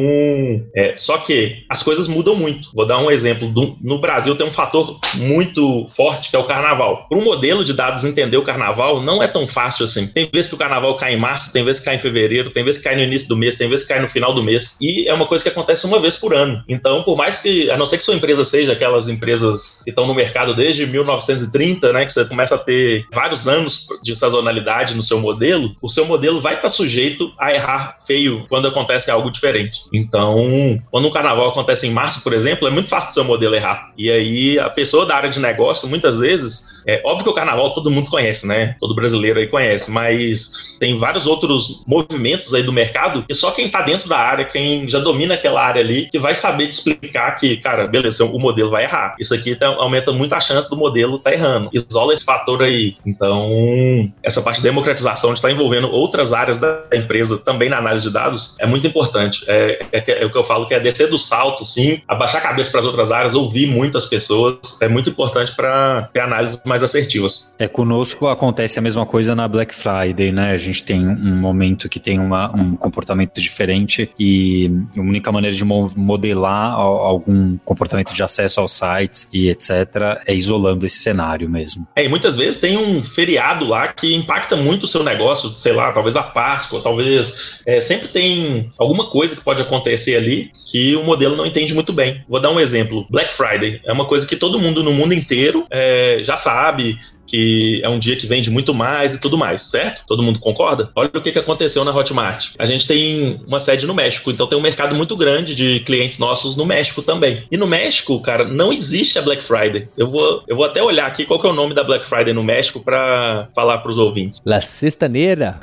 é, 0.74 0.94
só 0.96 1.18
que 1.18 1.64
as 1.68 1.82
coisas 1.82 2.06
mudam 2.06 2.34
muito. 2.34 2.70
Vou 2.74 2.86
dar 2.86 2.98
um 2.98 3.10
exemplo. 3.10 3.48
Do, 3.48 3.76
no 3.82 4.00
Brasil 4.00 4.34
tem 4.36 4.46
um 4.46 4.52
fator 4.52 4.98
muito 5.14 5.86
forte 5.96 6.30
que 6.30 6.36
é 6.36 6.38
o 6.38 6.46
carnaval. 6.46 7.06
Para 7.08 7.18
um 7.18 7.24
modelo 7.24 7.64
de 7.64 7.72
dados 7.72 8.04
entender 8.04 8.36
o 8.36 8.42
carnaval, 8.42 9.02
não 9.02 9.22
é 9.22 9.28
tão 9.28 9.46
fácil 9.46 9.84
assim. 9.84 10.06
Tem 10.06 10.28
vezes 10.32 10.48
que 10.48 10.54
o 10.54 10.58
carnaval 10.58 10.96
cai 10.96 11.14
em 11.14 11.18
março, 11.18 11.52
tem 11.52 11.64
vezes 11.64 11.80
que 11.80 11.86
cai 11.86 11.96
em 11.96 11.98
fevereiro, 11.98 12.50
tem 12.50 12.64
vezes 12.64 12.80
que 12.80 12.88
cai 12.88 12.96
no 12.96 13.02
início 13.02 13.28
do 13.28 13.36
mês, 13.36 13.54
tem 13.54 13.68
vezes 13.68 13.86
que 13.86 13.92
cai 13.92 14.00
no 14.00 14.08
final 14.08 14.34
do 14.34 14.42
mês. 14.42 14.76
E 14.80 15.08
é 15.08 15.14
uma 15.14 15.26
coisa 15.26 15.42
que 15.42 15.50
acontece 15.50 15.86
uma 15.86 16.00
vez 16.00 16.16
por 16.16 16.34
ano. 16.34 16.57
Então, 16.68 17.02
por 17.02 17.16
mais 17.16 17.38
que, 17.38 17.70
a 17.70 17.76
não 17.76 17.86
ser 17.86 17.98
que 17.98 18.04
sua 18.04 18.14
empresa 18.14 18.44
seja 18.44 18.72
aquelas 18.72 19.08
empresas 19.08 19.82
que 19.84 19.90
estão 19.90 20.06
no 20.06 20.14
mercado 20.14 20.54
desde 20.54 20.86
1930, 20.86 21.92
né, 21.92 22.04
que 22.04 22.12
você 22.12 22.24
começa 22.24 22.54
a 22.54 22.58
ter 22.58 23.06
vários 23.12 23.46
anos 23.46 23.86
de 24.02 24.16
sazonalidade 24.16 24.94
no 24.94 25.02
seu 25.02 25.18
modelo, 25.18 25.74
o 25.82 25.88
seu 25.88 26.04
modelo 26.04 26.40
vai 26.40 26.54
estar 26.54 26.70
sujeito 26.70 27.32
a 27.38 27.52
errar 27.52 27.97
feio 28.08 28.46
quando 28.48 28.66
acontece 28.66 29.10
algo 29.10 29.30
diferente. 29.30 29.80
Então, 29.92 30.80
quando 30.90 31.06
um 31.06 31.10
carnaval 31.10 31.50
acontece 31.50 31.86
em 31.86 31.92
março, 31.92 32.22
por 32.22 32.32
exemplo, 32.32 32.66
é 32.66 32.70
muito 32.70 32.88
fácil 32.88 33.10
do 33.10 33.14
seu 33.14 33.24
modelo 33.24 33.54
errar. 33.54 33.92
E 33.96 34.10
aí, 34.10 34.58
a 34.58 34.70
pessoa 34.70 35.04
da 35.04 35.14
área 35.14 35.28
de 35.28 35.38
negócio, 35.38 35.86
muitas 35.86 36.18
vezes, 36.18 36.82
é 36.86 37.00
óbvio 37.04 37.24
que 37.24 37.30
o 37.30 37.34
carnaval 37.34 37.74
todo 37.74 37.90
mundo 37.90 38.08
conhece, 38.08 38.46
né? 38.46 38.74
Todo 38.80 38.94
brasileiro 38.94 39.38
aí 39.38 39.46
conhece, 39.46 39.90
mas 39.90 40.50
tem 40.80 40.98
vários 40.98 41.26
outros 41.26 41.84
movimentos 41.86 42.54
aí 42.54 42.62
do 42.62 42.72
mercado 42.72 43.24
que 43.24 43.34
só 43.34 43.50
quem 43.50 43.66
está 43.66 43.82
dentro 43.82 44.08
da 44.08 44.16
área, 44.16 44.46
quem 44.46 44.88
já 44.88 44.98
domina 44.98 45.34
aquela 45.34 45.62
área 45.62 45.82
ali, 45.82 46.08
que 46.10 46.18
vai 46.18 46.34
saber 46.34 46.68
te 46.68 46.78
explicar 46.78 47.32
que, 47.36 47.58
cara, 47.58 47.86
beleza, 47.86 48.24
o 48.24 48.38
modelo 48.38 48.70
vai 48.70 48.84
errar. 48.84 49.16
Isso 49.20 49.34
aqui 49.34 49.54
tá, 49.54 49.66
aumenta 49.66 50.12
muito 50.12 50.34
a 50.34 50.40
chance 50.40 50.68
do 50.70 50.76
modelo 50.76 51.18
tá 51.18 51.32
errando. 51.32 51.68
Isola 51.72 52.14
esse 52.14 52.24
fator 52.24 52.62
aí. 52.62 52.96
Então, 53.04 54.10
essa 54.22 54.40
parte 54.40 54.58
de 54.58 54.62
democratização 54.62 55.32
está 55.32 55.50
envolvendo 55.50 55.90
outras 55.90 56.32
áreas 56.32 56.56
da 56.56 56.84
empresa 56.92 57.36
também 57.38 57.68
na 57.68 57.78
análise 57.78 57.97
análise 57.98 58.06
de 58.06 58.12
dados 58.12 58.54
é 58.60 58.66
muito 58.66 58.86
importante. 58.86 59.44
É, 59.46 59.84
é, 59.92 60.22
é, 60.22 60.26
o 60.26 60.30
que 60.30 60.38
eu 60.38 60.44
falo 60.44 60.66
que 60.66 60.74
é 60.74 60.80
descer 60.80 61.08
do 61.08 61.18
salto, 61.18 61.66
sim, 61.66 62.00
abaixar 62.06 62.40
a 62.40 62.44
cabeça 62.44 62.70
para 62.70 62.80
as 62.80 62.86
outras 62.86 63.10
áreas, 63.10 63.34
ouvir 63.34 63.66
muitas 63.66 64.06
pessoas, 64.06 64.56
é 64.80 64.88
muito 64.88 65.10
importante 65.10 65.54
para 65.54 66.08
ter 66.12 66.20
análises 66.20 66.60
mais 66.64 66.82
assertivas. 66.82 67.54
É, 67.58 67.66
conosco 67.66 68.28
acontece 68.28 68.78
a 68.78 68.82
mesma 68.82 69.04
coisa 69.04 69.34
na 69.34 69.48
Black 69.48 69.74
Friday, 69.74 70.32
né? 70.32 70.52
A 70.52 70.56
gente 70.56 70.84
tem 70.84 71.06
um 71.06 71.36
momento 71.36 71.88
que 71.88 71.98
tem 71.98 72.18
uma, 72.18 72.54
um 72.54 72.76
comportamento 72.76 73.40
diferente 73.40 74.10
e 74.18 74.70
a 74.96 75.00
única 75.00 75.32
maneira 75.32 75.54
de 75.54 75.64
modelar 75.64 76.74
algum 76.74 77.58
comportamento 77.64 78.12
de 78.14 78.22
acesso 78.22 78.60
aos 78.60 78.72
sites 78.72 79.28
e 79.32 79.48
etc. 79.48 80.22
é 80.26 80.34
isolando 80.34 80.86
esse 80.86 80.98
cenário 80.98 81.48
mesmo. 81.48 81.86
É, 81.96 82.04
e 82.04 82.08
muitas 82.08 82.36
vezes 82.36 82.60
tem 82.60 82.76
um 82.76 83.02
feriado 83.04 83.66
lá 83.66 83.88
que 83.88 84.14
impacta 84.14 84.56
muito 84.56 84.84
o 84.84 84.88
seu 84.88 85.02
negócio, 85.02 85.50
sei 85.58 85.72
lá, 85.72 85.92
talvez 85.92 86.16
a 86.16 86.22
Páscoa, 86.22 86.80
talvez. 86.82 87.58
É, 87.66 87.80
sempre 87.88 88.08
tem 88.08 88.70
alguma 88.78 89.10
coisa 89.10 89.34
que 89.34 89.42
pode 89.42 89.62
acontecer 89.62 90.14
ali 90.14 90.50
que 90.70 90.94
o 90.94 91.02
modelo 91.02 91.34
não 91.34 91.46
entende 91.46 91.74
muito 91.74 91.92
bem. 91.92 92.22
Vou 92.28 92.38
dar 92.38 92.50
um 92.50 92.60
exemplo: 92.60 93.06
Black 93.10 93.34
Friday 93.34 93.80
é 93.84 93.92
uma 93.92 94.06
coisa 94.06 94.26
que 94.26 94.36
todo 94.36 94.60
mundo 94.60 94.84
no 94.84 94.92
mundo 94.92 95.14
inteiro 95.14 95.66
é, 95.70 96.20
já 96.22 96.36
sabe, 96.36 96.98
que 97.28 97.80
é 97.84 97.88
um 97.88 97.98
dia 97.98 98.16
que 98.16 98.26
vende 98.26 98.50
muito 98.50 98.74
mais 98.74 99.12
e 99.12 99.20
tudo 99.20 99.36
mais, 99.36 99.62
certo? 99.62 100.02
Todo 100.06 100.22
mundo 100.22 100.38
concorda? 100.38 100.90
Olha 100.96 101.10
o 101.14 101.20
que, 101.20 101.30
que 101.30 101.38
aconteceu 101.38 101.84
na 101.84 101.94
Hotmart. 101.94 102.54
A 102.58 102.64
gente 102.64 102.86
tem 102.86 103.40
uma 103.46 103.60
sede 103.60 103.86
no 103.86 103.94
México, 103.94 104.30
então 104.30 104.46
tem 104.46 104.58
um 104.58 104.62
mercado 104.62 104.94
muito 104.94 105.16
grande 105.16 105.54
de 105.54 105.80
clientes 105.80 106.18
nossos 106.18 106.56
no 106.56 106.64
México 106.64 107.02
também. 107.02 107.44
E 107.50 107.56
no 107.56 107.66
México, 107.66 108.20
cara, 108.20 108.44
não 108.44 108.72
existe 108.72 109.18
a 109.18 109.22
Black 109.22 109.44
Friday. 109.44 109.88
Eu 109.96 110.08
vou, 110.08 110.42
eu 110.48 110.56
vou 110.56 110.64
até 110.64 110.82
olhar 110.82 111.06
aqui 111.06 111.24
qual 111.24 111.40
que 111.40 111.46
é 111.46 111.50
o 111.50 111.54
nome 111.54 111.74
da 111.74 111.84
Black 111.84 112.08
Friday 112.08 112.32
no 112.32 112.42
México 112.42 112.80
para 112.80 113.48
falar 113.54 113.78
para 113.78 113.90
os 113.90 113.98
ouvintes. 113.98 114.40
La 114.44 114.60
Sextaneira. 114.60 115.60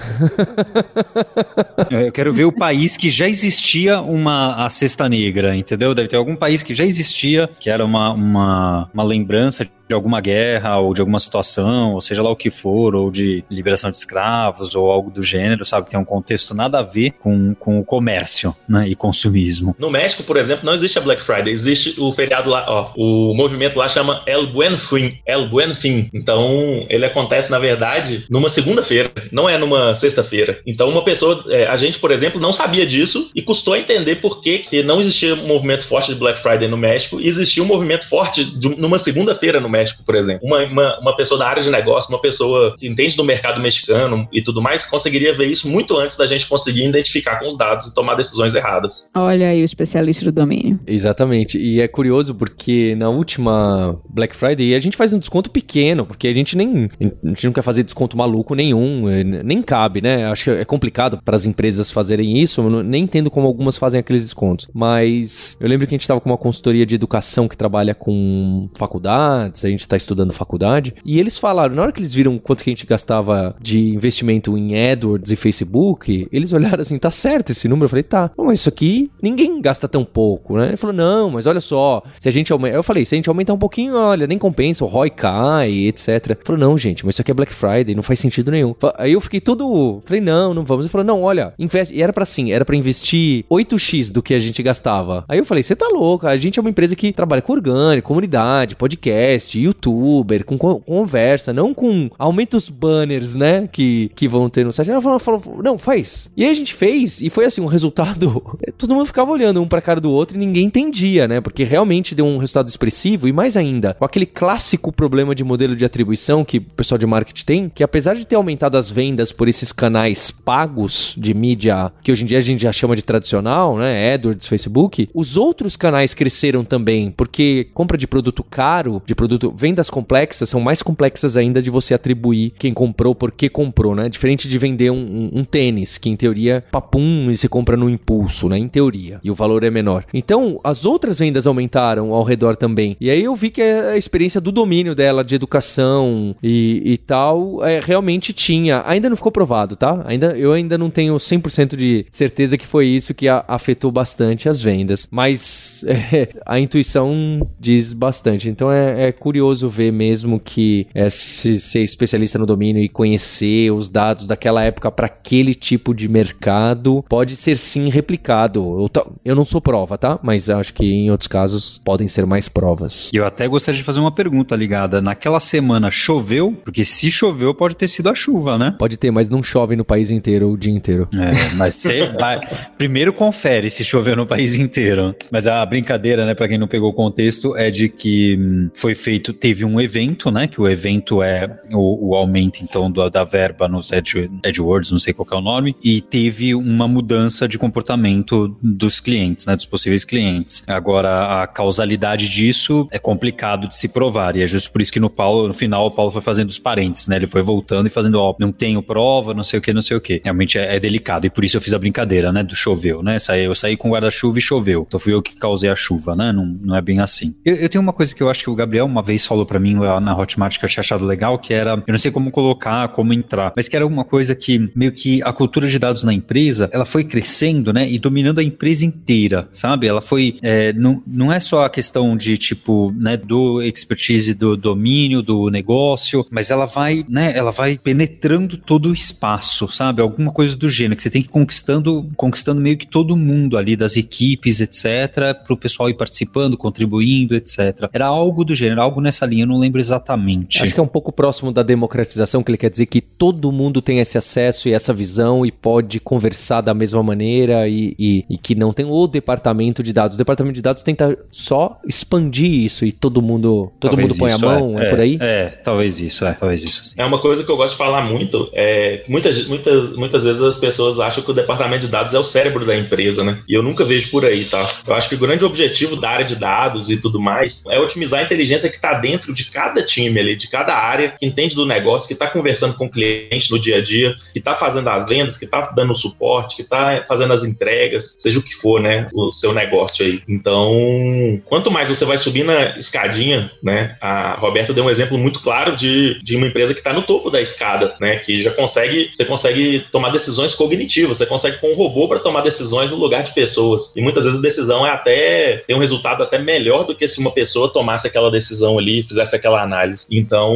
eu 1.90 2.12
quero 2.12 2.32
ver 2.32 2.46
o 2.46 2.52
país 2.52 2.96
que 2.96 3.10
já 3.10 3.28
existia 3.28 4.00
uma 4.00 4.66
a 4.66 4.70
Sexta 4.70 5.10
Negra, 5.10 5.56
entendeu? 5.56 5.94
Deve 5.94 6.08
ter 6.08 6.18
algum 6.18 6.36
país 6.36 6.62
que 6.62 6.76
já 6.76 6.84
existia, 6.84 7.50
que 7.60 7.70
era 7.70 7.84
uma, 7.84 8.12
uma, 8.12 8.90
uma 8.94 9.04
lembrança 9.04 9.68
de 9.88 9.94
alguma 9.94 10.20
guerra 10.22 10.78
ou 10.80 10.94
de 10.94 11.02
alguma 11.02 11.20
situação, 11.20 11.94
ou 11.94 12.02
seja 12.02 12.22
lá 12.22 12.30
o 12.30 12.36
que 12.36 12.50
for, 12.50 12.96
ou 12.96 13.12
de 13.12 13.44
liberação 13.50 13.92
de 13.92 13.98
escravos 13.98 14.76
ou 14.76 14.92
algo 14.92 15.12
do 15.12 15.22
gênero, 15.22 15.66
sabe? 15.66 15.90
Tem 15.90 16.00
um 16.00 16.06
contexto 16.06 16.54
nada 16.54 16.80
a 16.80 16.84
ver 16.84 17.12
com, 17.20 17.54
com 17.56 17.80
o 17.80 17.86
comércio 17.86 18.56
né, 18.68 18.88
e 18.88 18.96
consumismo. 18.96 19.76
No 19.80 19.90
México, 19.90 20.24
por 20.24 20.38
exemplo, 20.38 20.66
não 20.66 20.74
existe 20.74 20.98
a 20.98 21.02
Black 21.02 21.24
Friday, 21.24 21.54
existe 21.54 21.96
o 22.00 22.12
feriado 22.12 22.50
lá, 22.50 22.66
ó, 22.68 22.92
o 22.96 23.34
movimento 23.36 23.78
lá 23.78 23.88
chama 23.88 24.24
El 24.26 24.48
Buen 24.48 24.78
Fin, 24.78 25.12
El 25.26 25.48
Buen 25.48 25.76
Fin. 25.76 26.10
Então, 26.14 26.86
ele 26.90 27.06
acontece, 27.06 27.52
na 27.52 27.60
verdade, 27.60 28.26
numa 28.30 28.50
segunda-feira, 28.50 29.12
não 29.32 29.48
é 29.48 29.58
numa 29.58 29.94
sexta-feira. 29.94 30.60
Então, 30.66 30.90
uma 30.90 31.04
pessoa, 31.04 31.44
é, 31.50 31.68
a 31.68 31.78
gente, 31.78 32.00
por 32.00 32.12
exemplo, 32.12 32.40
não 32.40 32.52
sabia 32.52 32.86
disso 32.86 33.30
e 33.36 33.42
custou 33.42 33.76
entender 33.76 34.16
por 34.18 34.42
que, 34.42 34.60
que 34.60 34.84
não 34.84 35.00
existia 35.00 35.36
um 35.36 35.48
movimento 35.48 35.86
forte 35.86 36.14
de 36.14 36.20
Black 36.20 36.42
Friday 36.42 36.68
no 36.68 36.78
México 36.78 37.20
e 37.20 37.28
existia 37.28 37.64
um 37.64 37.68
movimento 37.68 38.08
forte 38.08 38.44
de, 38.44 38.70
numa 38.70 38.98
segunda-feira 38.98 39.60
no 39.60 39.70
México, 39.76 40.04
por 40.06 40.16
exemplo. 40.16 40.46
Uma, 40.46 40.64
uma, 40.66 41.00
uma, 41.00 41.16
pessoa 41.16 41.38
da 41.38 41.48
área 41.48 41.62
de 41.62 41.70
negócio, 41.70 42.10
uma 42.10 42.22
pessoa 42.22 42.74
que 42.78 42.88
entende 42.88 43.16
do 43.16 43.24
mercado 43.24 43.62
mexicano 43.62 44.28
e 44.32 44.42
tudo 44.42 44.62
mais, 44.62 44.86
conseguiria 44.86 45.34
ver 45.34 45.48
isso 45.48 45.70
muito 45.70 45.98
antes 45.98 46.16
da 46.16 46.26
gente 46.26 46.48
conseguir 46.48 46.88
identificar 46.88 47.40
com 47.40 47.48
os 47.48 47.58
dados 47.58 47.88
e 47.88 47.94
tomar 47.94 48.16
decisões 48.16 48.56
erradas. 48.56 49.10
Olha 49.16 49.50
aí 49.50 49.62
o 49.62 49.66
especialista 49.66 50.26
do 50.26 50.32
domínio. 50.32 50.80
Exatamente. 50.88 51.58
E 51.58 51.82
é 51.82 51.88
curioso 51.88 52.34
porque 52.36 52.96
na 52.96 53.10
última 53.10 54.00
Black 54.10 54.36
Friday 54.36 54.76
a 54.76 54.80
gente 54.80 54.96
faz 54.96 55.14
um 55.14 55.20
desconto 55.20 55.50
pequeno, 55.50 56.06
porque 56.06 56.28
a 56.28 56.34
gente 56.34 56.56
nem 56.56 56.90
a 57.00 57.28
gente 57.30 57.46
não 57.46 57.54
quer 57.54 57.62
fazer 57.62 57.84
desconto 57.84 58.18
maluco 58.18 58.56
nenhum, 58.56 59.10
é, 59.10 59.24
nem 59.24 59.62
cabe, 59.62 60.02
né? 60.02 60.26
Acho 60.28 60.46
que 60.46 60.50
é 60.52 60.66
complicado 60.66 61.20
para 61.24 61.36
as 61.36 61.46
empresas 61.46 61.92
fazerem 61.92 62.38
isso, 62.38 62.62
eu 62.62 62.84
nem 62.84 63.04
entendo 63.04 63.30
como 63.30 63.48
algumas 63.48 63.78
fazem 63.78 64.00
aqueles 64.00 64.24
descontos. 64.24 64.68
Mas 64.74 65.58
eu 65.60 65.68
lembro 65.68 65.88
que 65.88 65.94
a 65.94 65.96
gente 65.96 66.02
estava 66.02 66.22
com 66.22 66.30
uma 66.30 66.38
consultoria 66.38 66.86
de 66.86 66.96
educação 66.96 67.48
que 67.48 67.58
trabalha 67.58 67.94
com 67.94 68.70
faculdades, 68.78 69.65
a 69.66 69.70
gente 69.70 69.82
está 69.82 69.98
estudando 69.98 70.34
faculdade, 70.34 70.94
e 71.06 71.20
eles 71.20 71.38
falaram, 71.38 71.76
na 71.76 71.82
hora 71.82 71.92
que 71.92 72.00
eles 72.00 72.14
viram 72.14 72.38
quanto 72.38 72.64
que 72.64 72.70
a 72.70 72.74
gente 72.74 72.86
gastava 72.86 73.56
de 73.62 73.90
investimento 73.90 74.58
em 74.58 74.92
AdWords 74.92 75.32
e 75.32 75.36
Facebook, 75.36 76.28
eles 76.32 76.54
olharam 76.54 76.82
assim, 76.82 76.98
tá 76.98 77.12
certo 77.12 77.52
esse 77.52 77.68
número? 77.68 77.86
Eu 77.86 77.90
falei, 77.90 78.04
tá, 78.04 78.32
mas 78.38 78.60
isso 78.60 78.70
aqui 78.70 79.10
ninguém 79.22 79.62
gasta 79.62 79.88
tão 79.88 80.04
pouco, 80.04 80.58
né? 80.58 80.70
Ele 80.70 80.78
falou, 80.78 80.96
não, 80.96 81.32
mas 81.32 81.48
olha 81.48 81.62
só, 81.62 82.04
se 82.20 82.30
a 82.30 82.32
gente 82.32 82.52
aumentar, 82.52 82.76
eu 82.76 82.84
falei, 82.84 83.06
se 83.06 83.16
a 83.16 83.18
gente 83.18 83.30
aumentar 83.30 83.54
um 83.54 83.58
pouquinho, 83.58 83.96
olha, 83.96 84.28
nem 84.28 84.38
compensa, 84.38 84.84
o 84.84 84.88
ROI 84.88 85.10
cai, 85.10 85.72
etc. 85.88 86.08
Ele 86.30 86.40
falou, 86.44 86.60
não, 86.60 86.78
gente, 86.78 87.06
mas 87.06 87.16
isso 87.16 87.22
aqui 87.22 87.32
é 87.32 87.34
Black 87.34 87.54
Friday, 87.54 87.96
não 87.96 88.04
faz 88.04 88.20
sentido 88.20 88.52
nenhum. 88.52 88.76
Aí 88.98 89.14
eu 89.14 89.22
fiquei 89.22 89.40
todo, 89.40 90.02
falei, 90.06 90.22
não, 90.22 90.54
não 90.54 90.64
vamos. 90.64 90.86
Ele 90.86 90.92
falou, 90.92 91.06
não, 91.06 91.22
olha, 91.22 91.54
investe, 91.58 91.96
e 91.96 92.02
era 92.02 92.14
para 92.14 92.24
assim, 92.24 92.52
era 92.52 92.66
para 92.66 92.76
investir 92.76 93.46
8x 93.50 94.12
do 94.12 94.22
que 94.22 94.34
a 94.34 94.40
gente 94.40 94.62
gastava. 94.62 95.26
Aí 95.28 95.38
eu 95.38 95.46
falei, 95.46 95.64
você 95.64 95.76
tá 95.76 95.88
louco, 95.88 96.28
a 96.28 96.38
gente 96.38 96.60
é 96.60 96.62
uma 96.62 96.70
empresa 96.70 96.96
que 96.96 97.12
trabalha 97.12 97.42
com 97.42 97.54
orgânico, 97.54 98.08
comunidade, 98.08 98.76
podcast, 98.76 99.55
YouTube, 99.60 100.26
youtuber, 100.26 100.46
com 100.46 100.58
conversa, 100.58 101.54
não 101.54 101.74
com 101.74 102.10
aumenta 102.18 102.58
os 102.58 102.70
banners, 102.70 103.36
né? 103.36 103.68
Que, 103.72 104.12
que 104.16 104.28
vão 104.28 104.50
ter 104.50 104.66
no 104.66 104.74
site. 104.74 104.92
Ela 104.92 105.02
falou, 105.02 105.20
falou, 105.20 105.42
não, 105.64 105.78
faz. 105.78 106.32
E 106.36 106.44
aí 106.44 106.50
a 106.50 106.54
gente 106.54 106.74
fez, 106.74 107.22
e 107.22 107.30
foi 107.30 107.46
assim, 107.46 107.62
um 107.62 107.66
resultado. 107.66 108.42
Todo 108.78 108.94
mundo 108.94 109.06
ficava 109.06 109.32
olhando 109.32 109.62
um 109.62 109.68
pra 109.68 109.82
cara 109.82 110.00
do 110.00 110.12
outro 110.12 110.38
e 110.38 110.40
ninguém 110.40 110.66
entendia, 110.66 111.28
né? 111.28 111.42
Porque 111.42 111.64
realmente 111.64 112.16
deu 112.16 112.26
um 112.26 112.38
resultado 112.38 112.68
expressivo, 112.68 113.28
e 113.28 113.34
mais 113.34 113.58
ainda, 113.58 113.94
com 113.94 114.06
aquele 114.06 114.26
clássico 114.26 114.92
problema 114.92 115.36
de 115.36 115.44
modelo 115.44 115.76
de 115.76 115.86
atribuição 115.86 116.44
que 116.44 116.58
o 116.58 116.62
pessoal 116.62 116.98
de 116.98 117.06
marketing 117.06 117.46
tem, 117.46 117.70
que 117.74 117.84
apesar 117.84 118.16
de 118.16 118.26
ter 118.26 118.36
aumentado 118.36 118.78
as 118.78 118.90
vendas 118.90 119.32
por 119.32 119.48
esses 119.48 119.72
canais 119.72 120.32
pagos 120.32 121.16
de 121.18 121.34
mídia, 121.34 121.92
que 122.04 122.12
hoje 122.12 122.24
em 122.24 122.28
dia 122.28 122.38
a 122.38 122.42
gente 122.42 122.62
já 122.62 122.72
chama 122.72 122.96
de 122.96 123.02
tradicional, 123.02 123.78
né? 123.78 124.14
AdWords, 124.14 124.48
Facebook, 124.48 125.10
os 125.14 125.38
outros 125.38 125.76
canais 125.76 126.14
cresceram 126.14 126.64
também, 126.64 127.12
porque 127.12 127.68
compra 127.74 127.98
de 127.98 128.08
produto 128.08 128.44
caro, 128.44 129.02
de 129.06 129.16
produto, 129.16 129.45
vendas 129.52 129.90
complexas 129.90 130.50
são 130.50 130.62
mais 130.62 130.82
complexas 130.82 131.38
ainda 131.38 131.62
de 131.62 131.70
você 131.70 131.94
atribuir 131.94 132.54
quem 132.58 132.74
comprou 132.74 133.14
por 133.14 133.32
que 133.32 133.50
comprou, 133.50 133.96
né? 133.96 134.10
Diferente 134.10 134.48
de 134.48 134.58
vender 134.58 134.92
um, 134.92 134.96
um, 134.96 135.40
um 135.40 135.44
tênis, 135.44 135.98
que 135.98 136.10
em 136.10 136.16
teoria, 136.16 136.64
papum, 136.72 137.30
e 137.30 137.38
você 137.38 137.48
compra 137.48 137.78
no 137.78 137.90
impulso, 137.90 138.50
né? 138.50 138.58
Em 138.58 138.68
teoria. 138.68 139.20
E 139.24 139.32
o 139.32 139.36
valor 139.36 139.64
é 139.64 139.70
menor. 139.70 140.06
Então, 140.14 140.60
as 140.64 140.86
outras 140.86 141.20
vendas 141.20 141.48
aumentaram 141.48 142.14
ao 142.14 142.24
redor 142.24 142.56
também. 142.56 142.98
E 143.00 143.10
aí 143.10 143.24
eu 143.24 143.36
vi 143.36 143.50
que 143.50 143.62
a 143.62 143.98
experiência 143.98 144.42
do 144.42 144.52
domínio 144.52 144.96
dela, 144.96 145.24
de 145.24 145.36
educação 145.36 146.36
e, 146.42 146.82
e 146.84 146.98
tal, 146.98 147.64
é, 147.66 147.80
realmente 147.80 148.34
tinha. 148.34 148.84
Ainda 148.86 149.10
não 149.10 149.16
ficou 149.16 149.32
provado, 149.32 149.76
tá? 149.76 150.04
Ainda, 150.06 150.38
eu 150.38 150.54
ainda 150.54 150.78
não 150.78 150.90
tenho 150.90 151.16
100% 151.16 151.76
de 151.76 152.06
certeza 152.10 152.58
que 152.58 152.66
foi 152.66 152.88
isso 152.88 153.14
que 153.14 153.28
a, 153.28 153.44
afetou 153.48 153.92
bastante 153.92 154.50
as 154.50 154.62
vendas. 154.62 155.08
Mas 155.12 155.84
é, 155.88 156.30
a 156.46 156.60
intuição 156.60 157.48
diz 157.60 157.94
bastante. 157.94 158.50
Então 158.50 158.72
é, 158.72 159.08
é 159.08 159.12
curioso 159.12 159.35
ver 159.70 159.92
mesmo 159.92 160.40
que 160.40 160.88
é, 160.94 161.10
se 161.10 161.60
ser 161.60 161.84
especialista 161.84 162.38
no 162.38 162.46
domínio 162.46 162.84
e 162.84 162.90
conhecer 162.90 163.72
os 163.72 163.90
dados 163.90 164.28
daquela 164.28 164.64
época 164.64 164.92
para 164.92 165.08
aquele 165.08 165.54
tipo 165.54 165.94
de 165.94 166.08
mercado 166.08 167.04
pode 167.08 167.36
ser 167.36 167.58
sim 167.58 167.90
replicado. 167.90 168.90
Eu, 168.96 169.08
eu 169.24 169.36
não 169.36 169.46
sou 169.46 169.62
prova, 169.62 169.98
tá? 169.98 170.20
Mas 170.22 170.50
acho 170.50 170.74
que 170.74 170.86
em 170.86 171.12
outros 171.12 171.28
casos 171.28 171.82
podem 171.84 172.08
ser 172.08 172.26
mais 172.26 172.48
provas. 172.48 173.12
E 173.14 173.18
eu 173.18 173.26
até 173.26 173.48
gostaria 173.48 173.78
de 173.78 173.84
fazer 173.84 174.00
uma 174.00 174.12
pergunta 174.12 174.56
ligada. 174.56 175.02
Naquela 175.02 175.40
semana 175.40 175.90
choveu? 175.92 176.54
Porque 176.64 176.86
se 176.86 177.12
choveu, 177.12 177.54
pode 177.54 177.76
ter 177.76 177.88
sido 177.88 178.10
a 178.10 178.16
chuva, 178.16 178.58
né? 178.58 178.76
Pode 178.78 178.98
ter, 178.98 179.12
mas 179.12 179.30
não 179.30 179.42
chove 179.42 179.76
no 179.76 179.86
país 179.86 180.12
inteiro 180.12 180.52
o 180.52 180.58
dia 180.58 180.72
inteiro. 180.72 181.08
É, 181.14 181.54
mas 181.56 181.76
você 181.76 182.08
vai. 182.12 182.40
Primeiro 182.78 183.14
confere 183.14 183.70
se 183.70 183.84
choveu 183.84 184.16
no 184.16 184.26
país 184.26 184.58
inteiro. 184.58 185.16
Mas 185.32 185.48
a 185.48 185.66
brincadeira, 185.66 186.26
né, 186.26 186.34
para 186.34 186.48
quem 186.48 186.58
não 186.58 186.68
pegou 186.68 186.90
o 186.90 186.94
contexto, 186.94 187.56
é 187.56 187.70
de 187.70 187.90
que 187.90 188.38
hum, 188.40 188.70
foi 188.74 188.96
feito, 188.96 189.25
teve 189.34 189.66
um 189.66 189.80
evento, 189.80 190.32
né? 190.32 190.48
Que 190.48 190.60
o 190.62 190.68
evento 190.68 191.22
é 191.22 191.60
o, 191.72 192.10
o 192.10 192.16
aumento, 192.16 192.60
então, 192.64 192.90
do, 192.90 193.10
da 193.10 193.24
verba 193.24 193.68
nos 193.68 193.92
Edge, 193.92 194.30
AdWords, 194.44 194.92
não 194.92 195.00
sei 195.00 195.14
qual 195.14 195.28
é 195.32 195.36
o 195.36 195.42
nome, 195.42 195.76
e 195.84 196.02
teve 196.02 196.56
uma 196.56 196.88
mudança 196.88 197.48
de 197.48 197.58
comportamento 197.58 198.56
dos 198.62 199.00
clientes, 199.00 199.46
né? 199.46 199.56
Dos 199.56 199.66
possíveis 199.66 200.06
clientes. 200.06 200.64
Agora, 200.68 201.42
a 201.42 201.48
causalidade 201.48 202.30
disso 202.30 202.88
é 202.92 203.00
complicado 203.00 203.68
de 203.68 203.78
se 203.78 203.88
provar, 203.88 204.36
e 204.36 204.42
é 204.42 204.48
justo 204.48 204.72
por 204.72 204.82
isso 204.82 204.92
que 204.92 205.00
no, 205.00 205.10
Paulo, 205.10 205.48
no 205.48 205.54
final 205.54 205.88
o 205.88 205.92
Paulo 205.92 206.12
foi 206.12 206.22
fazendo 206.22 206.50
os 206.50 206.60
parentes, 206.60 207.08
né? 207.08 207.16
Ele 207.16 207.28
foi 207.28 207.42
voltando 207.42 207.88
e 207.88 207.90
fazendo, 207.90 208.20
ó, 208.20 208.36
não 208.40 208.52
tenho 208.52 208.82
prova, 208.82 209.34
não 209.34 209.44
sei 209.44 209.60
o 209.60 209.62
que, 209.62 209.74
não 209.74 209.82
sei 209.82 209.98
o 209.98 210.02
que. 210.02 210.22
Realmente 210.24 210.58
é, 210.58 210.76
é, 210.76 210.80
delicado, 210.80 211.26
e 211.26 211.30
por 211.30 211.44
isso 211.44 211.58
eu 211.58 211.62
fiz 211.62 211.74
a 211.74 211.80
brincadeira, 211.80 212.32
né? 212.32 212.44
Do 212.44 212.56
choveu, 212.56 213.02
né? 213.02 213.18
Eu 213.44 213.56
saí 213.56 213.78
com 213.78 213.90
guarda-chuva 213.90 214.40
e 214.40 214.42
choveu. 214.42 214.86
Então 214.88 215.00
fui 215.00 215.14
eu 215.14 215.22
que 215.22 215.36
causei 215.36 215.70
a 215.70 215.76
chuva, 215.76 216.16
né? 216.16 216.32
Não, 216.32 216.46
não 216.46 216.76
é 216.76 216.82
bem 216.82 217.00
assim. 217.00 217.36
Eu, 217.44 217.56
eu 217.56 217.70
tenho 217.70 217.82
uma 217.82 217.94
coisa 217.94 218.16
que 218.16 218.22
eu 218.22 218.30
acho 218.30 218.44
que 218.44 218.50
o 218.50 218.56
Gabriel 218.56 218.86
uma 218.86 219.02
vez 219.02 219.15
vez 219.16 219.26
falou 219.26 219.46
para 219.46 219.60
mim 219.60 219.76
lá 219.76 220.00
na 220.00 220.16
Hotmart 220.16 220.60
que 220.60 220.66
eu 220.66 220.70
tinha 220.70 220.82
achado 220.82 221.06
legal, 221.06 221.40
que 221.40 221.54
era, 221.54 221.72
eu 221.72 221.92
não 221.92 222.00
sei 222.00 222.12
como 222.12 222.30
colocar, 222.30 222.90
como 222.90 223.14
entrar, 223.14 223.54
mas 223.56 223.68
que 223.68 223.76
era 223.76 223.88
uma 223.88 224.04
coisa 224.04 224.36
que 224.36 224.70
meio 224.76 224.92
que 224.92 225.22
a 225.24 225.32
cultura 225.32 225.68
de 225.68 225.80
dados 225.80 226.04
na 226.04 226.14
empresa, 226.14 226.70
ela 226.72 226.86
foi 226.86 227.04
crescendo, 227.04 227.72
né, 227.72 227.90
e 227.90 227.98
dominando 227.98 228.40
a 228.40 228.44
empresa 228.44 228.86
inteira, 228.86 229.48
sabe? 229.52 229.88
Ela 229.88 230.02
foi, 230.02 230.38
é, 230.42 230.74
não, 230.74 231.02
não 231.08 231.32
é 231.32 231.40
só 231.40 231.66
a 231.66 231.70
questão 231.70 232.16
de 232.18 232.38
tipo, 232.38 232.94
né, 232.98 233.18
do 233.18 233.62
expertise 233.62 234.34
do 234.34 234.58
domínio, 234.58 235.22
do 235.22 235.50
negócio, 235.50 236.26
mas 236.30 236.52
ela 236.52 236.66
vai, 236.66 237.06
né, 237.08 237.34
ela 237.36 237.52
vai 237.52 237.78
penetrando 237.78 238.58
todo 238.58 238.90
o 238.90 238.94
espaço, 238.94 239.68
sabe? 239.72 240.02
Alguma 240.02 240.32
coisa 240.32 240.56
do 240.56 240.70
gênero 240.70 240.96
que 240.96 241.04
você 241.04 241.10
tem 241.10 241.22
que 241.22 241.30
conquistando, 241.30 242.10
conquistando 242.16 242.60
meio 242.60 242.78
que 242.78 242.88
todo 242.88 243.16
mundo 243.16 243.58
ali 243.58 243.76
das 243.76 243.96
equipes, 243.96 244.60
etc, 244.60 245.14
para 245.44 245.54
o 245.54 245.58
pessoal 245.58 245.90
ir 245.90 245.94
participando, 245.94 246.58
contribuindo, 246.58 247.36
etc. 247.36 247.90
Era 247.94 248.08
algo 248.08 248.44
do 248.44 248.54
gênero, 248.54 248.82
algo 248.82 249.00
nessa 249.06 249.26
linha, 249.26 249.44
eu 249.44 249.48
não 249.48 249.58
lembro 249.58 249.80
exatamente. 249.80 250.62
Acho 250.62 250.74
que 250.74 250.80
é 250.80 250.84
um 250.84 250.88
pouco 250.88 251.12
próximo 251.12 251.52
da 251.52 251.64
democratização, 251.64 252.44
que 252.44 252.52
ele 252.52 252.58
quer 252.58 252.70
dizer 252.70 252.86
que 252.88 253.00
todo 253.00 253.52
mundo 253.52 253.82
tem 253.82 254.00
esse 254.00 254.18
acesso 254.18 254.68
e 254.68 254.74
essa 254.74 254.94
visão 254.94 255.46
e 255.46 255.52
pode 255.52 256.00
conversar 256.00 256.62
da 256.62 256.74
mesma 256.74 257.02
maneira 257.02 257.68
e, 257.68 257.96
e, 257.98 258.26
e 258.30 258.38
que 258.38 258.56
não 258.56 258.74
tem 258.74 258.86
o 258.86 259.08
departamento 259.08 259.82
de 259.82 259.94
dados. 259.94 260.16
O 260.16 260.18
departamento 260.18 260.56
de 260.56 260.62
dados 260.62 260.84
tenta 260.84 261.18
só 261.32 261.80
expandir 261.88 262.66
isso 262.66 262.86
e 262.86 262.92
todo 262.92 263.22
mundo, 263.22 263.72
todo 263.80 263.92
Talvez 263.92 264.10
mundo 264.10 264.20
põe 264.20 264.32
a 264.32 264.38
mão, 264.38 264.80
é, 264.80 264.86
é, 264.86 264.90
por 264.90 265.00
aí? 265.00 265.18
É, 265.22 265.46
talvez 265.64 266.00
isso, 266.00 266.26
é, 266.26 266.34
talvez 266.34 266.64
isso. 266.64 266.84
Sim. 266.84 266.96
É 266.98 267.06
uma 267.06 267.22
coisa 267.22 267.44
que 267.44 267.52
eu 267.52 267.58
gosto 267.58 267.74
de 267.74 267.78
falar 267.78 268.02
muito. 268.02 268.50
É, 268.54 269.04
muitas, 269.08 269.48
muitas, 269.48 269.96
muitas 269.96 270.24
vezes 270.24 270.42
as 270.42 270.58
pessoas 270.58 271.00
acham 271.00 271.24
que 271.24 271.32
o 271.32 271.34
departamento 271.34 271.86
de 271.86 271.92
dados 271.92 272.14
é 272.14 272.20
o 272.20 272.24
cérebro 272.24 272.66
da 272.66 272.76
empresa, 272.76 273.24
né? 273.24 273.40
E 273.48 273.54
eu 273.54 273.62
nunca 273.62 273.86
vejo 273.86 274.10
por 274.10 274.26
aí, 274.26 274.46
tá? 274.46 274.68
Eu 274.86 274.94
acho 274.94 275.08
que 275.08 275.16
o 275.16 275.20
grande 275.20 275.46
objetivo 275.46 275.96
da 275.96 276.10
área 276.10 276.26
de 276.26 276.36
dados 276.36 276.90
e 276.90 276.98
tudo 276.98 277.20
mais 277.20 277.64
é 277.70 277.80
otimizar 277.80 278.20
a 278.20 278.24
inteligência 278.24 278.70
que 278.70 278.76
está 278.76 278.85
dentro 278.94 279.34
de 279.34 279.50
cada 279.52 279.84
time 279.84 280.20
ali, 280.20 280.36
de 280.36 280.48
cada 280.48 280.76
área 280.76 281.10
que 281.10 281.26
entende 281.26 281.56
do 281.56 281.66
negócio, 281.66 282.08
que 282.08 282.14
está 282.14 282.28
conversando 282.28 282.76
com 282.76 282.86
o 282.86 282.90
cliente 282.90 283.52
no 283.52 283.60
dia 283.60 283.78
a 283.78 283.82
dia, 283.84 284.16
que 284.32 284.40
está 284.40 284.56
fazendo 284.56 284.90
as 284.90 285.08
vendas, 285.08 285.38
que 285.38 285.46
está 285.46 285.72
dando 285.76 285.92
o 285.92 285.96
suporte, 285.96 286.56
que 286.56 286.62
está 286.62 287.04
fazendo 287.08 287.34
as 287.34 287.44
entregas, 287.44 288.16
seja 288.18 288.40
o 288.40 288.44
que 288.44 288.54
for, 288.56 288.80
né? 288.82 289.08
O 289.14 289.32
seu 289.32 289.54
negócio 289.54 290.06
aí. 290.06 290.22
Então, 290.28 291.42
quanto 291.46 291.72
mais 291.72 291.90
você 291.90 292.06
vai 292.06 292.18
subir 292.18 292.44
na 292.44 292.78
escadinha, 292.78 293.52
né? 293.62 293.96
A 294.00 294.36
Roberta 294.40 294.74
deu 294.74 294.86
um 294.86 294.90
exemplo 294.90 295.18
muito 295.18 295.42
claro 295.42 295.76
de, 295.76 296.22
de 296.24 296.36
uma 296.36 296.48
empresa 296.48 296.74
que 296.74 296.80
está 296.80 296.94
no 296.94 297.04
topo 297.04 297.30
da 297.30 297.42
escada, 297.42 297.96
né? 298.00 298.18
Que 298.18 298.42
já 298.42 298.52
consegue, 298.52 299.10
você 299.14 299.26
consegue 299.26 299.86
tomar 299.92 300.12
decisões 300.12 300.54
cognitivas, 300.54 301.18
você 301.18 301.26
consegue 301.26 301.58
com 301.58 301.72
um 301.72 301.76
robô 301.76 302.08
para 302.08 302.20
tomar 302.20 302.42
decisões 302.42 302.90
no 302.90 302.98
lugar 302.98 303.24
de 303.24 303.34
pessoas. 303.34 303.94
E 303.96 304.02
muitas 304.02 304.26
vezes 304.26 304.40
a 304.40 304.42
decisão 304.42 304.86
é 304.86 304.90
até 304.90 305.58
ter 305.68 305.74
um 305.74 305.80
resultado 305.80 306.24
até 306.24 306.38
melhor 306.38 306.86
do 306.86 306.96
que 306.96 307.08
se 307.08 307.20
uma 307.20 307.32
pessoa 307.32 307.72
tomasse 307.72 308.08
aquela 308.08 308.32
decisão 308.32 308.75
ali, 308.78 309.04
fizesse 309.04 309.36
aquela 309.36 309.62
análise. 309.62 310.06
Então, 310.12 310.56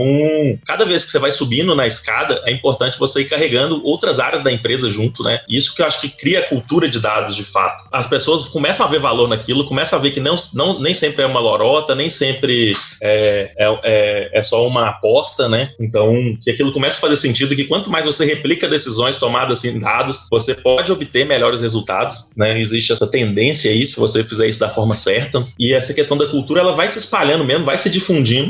cada 0.66 0.86
vez 0.86 1.06
que 1.06 1.12
você 1.12 1.20
vai 1.20 1.32
subindo 1.32 1.76
na 1.76 1.88
escada, 1.88 2.42
é 2.46 2.52
importante 2.52 2.98
você 3.00 3.22
ir 3.22 3.26
carregando 3.26 3.82
outras 3.84 4.20
áreas 4.20 4.44
da 4.44 4.52
empresa 4.52 4.90
junto, 4.90 5.24
né? 5.24 5.42
Isso 5.48 5.76
que 5.76 5.82
eu 5.82 5.86
acho 5.86 6.02
que 6.02 6.10
cria 6.10 6.40
a 6.40 6.44
cultura 6.44 6.88
de 6.88 7.00
dados 7.00 7.36
de 7.36 7.44
fato. 7.44 7.86
As 7.92 8.08
pessoas 8.08 8.46
começam 8.46 8.86
a 8.86 8.90
ver 8.90 9.00
valor 9.00 9.28
naquilo, 9.28 9.66
começam 9.66 9.98
a 9.98 10.02
ver 10.02 10.12
que 10.12 10.20
não, 10.20 10.36
não, 10.54 10.80
nem 10.80 10.94
sempre 10.94 11.24
é 11.24 11.26
uma 11.26 11.40
lorota, 11.40 11.96
nem 11.96 12.10
sempre 12.10 12.74
é, 13.02 13.52
é, 13.58 13.80
é, 13.84 14.40
é 14.40 14.42
só 14.42 14.66
uma 14.68 14.90
aposta, 14.90 15.48
né? 15.48 15.72
Então, 15.80 16.14
que 16.42 16.52
aquilo 16.52 16.72
começa 16.72 16.98
a 16.98 17.02
fazer 17.02 17.16
sentido, 17.16 17.56
que 17.56 17.66
quanto 17.66 17.90
mais 17.90 18.06
você 18.06 18.26
replica 18.26 18.68
decisões 18.68 19.18
tomadas 19.18 19.64
em 19.64 19.80
dados, 19.80 20.28
você 20.30 20.54
pode 20.54 20.92
obter 20.92 21.26
melhores 21.26 21.62
resultados, 21.62 22.32
né? 22.36 22.60
Existe 22.60 22.92
essa 22.92 23.08
tendência 23.08 23.72
aí, 23.72 23.86
se 23.86 23.98
você 23.98 24.24
fizer 24.24 24.48
isso 24.48 24.60
da 24.60 24.70
forma 24.70 24.96
certa. 24.96 25.44
E 25.58 25.74
essa 25.74 25.94
questão 25.94 26.18
da 26.18 26.28
cultura, 26.28 26.62
ela 26.62 26.76
vai 26.76 26.90
se 26.90 27.00
espalhando 27.00 27.44
mesmo, 27.44 27.66
vai 27.66 27.78
se 27.78 27.90
difundindo. 27.90 28.09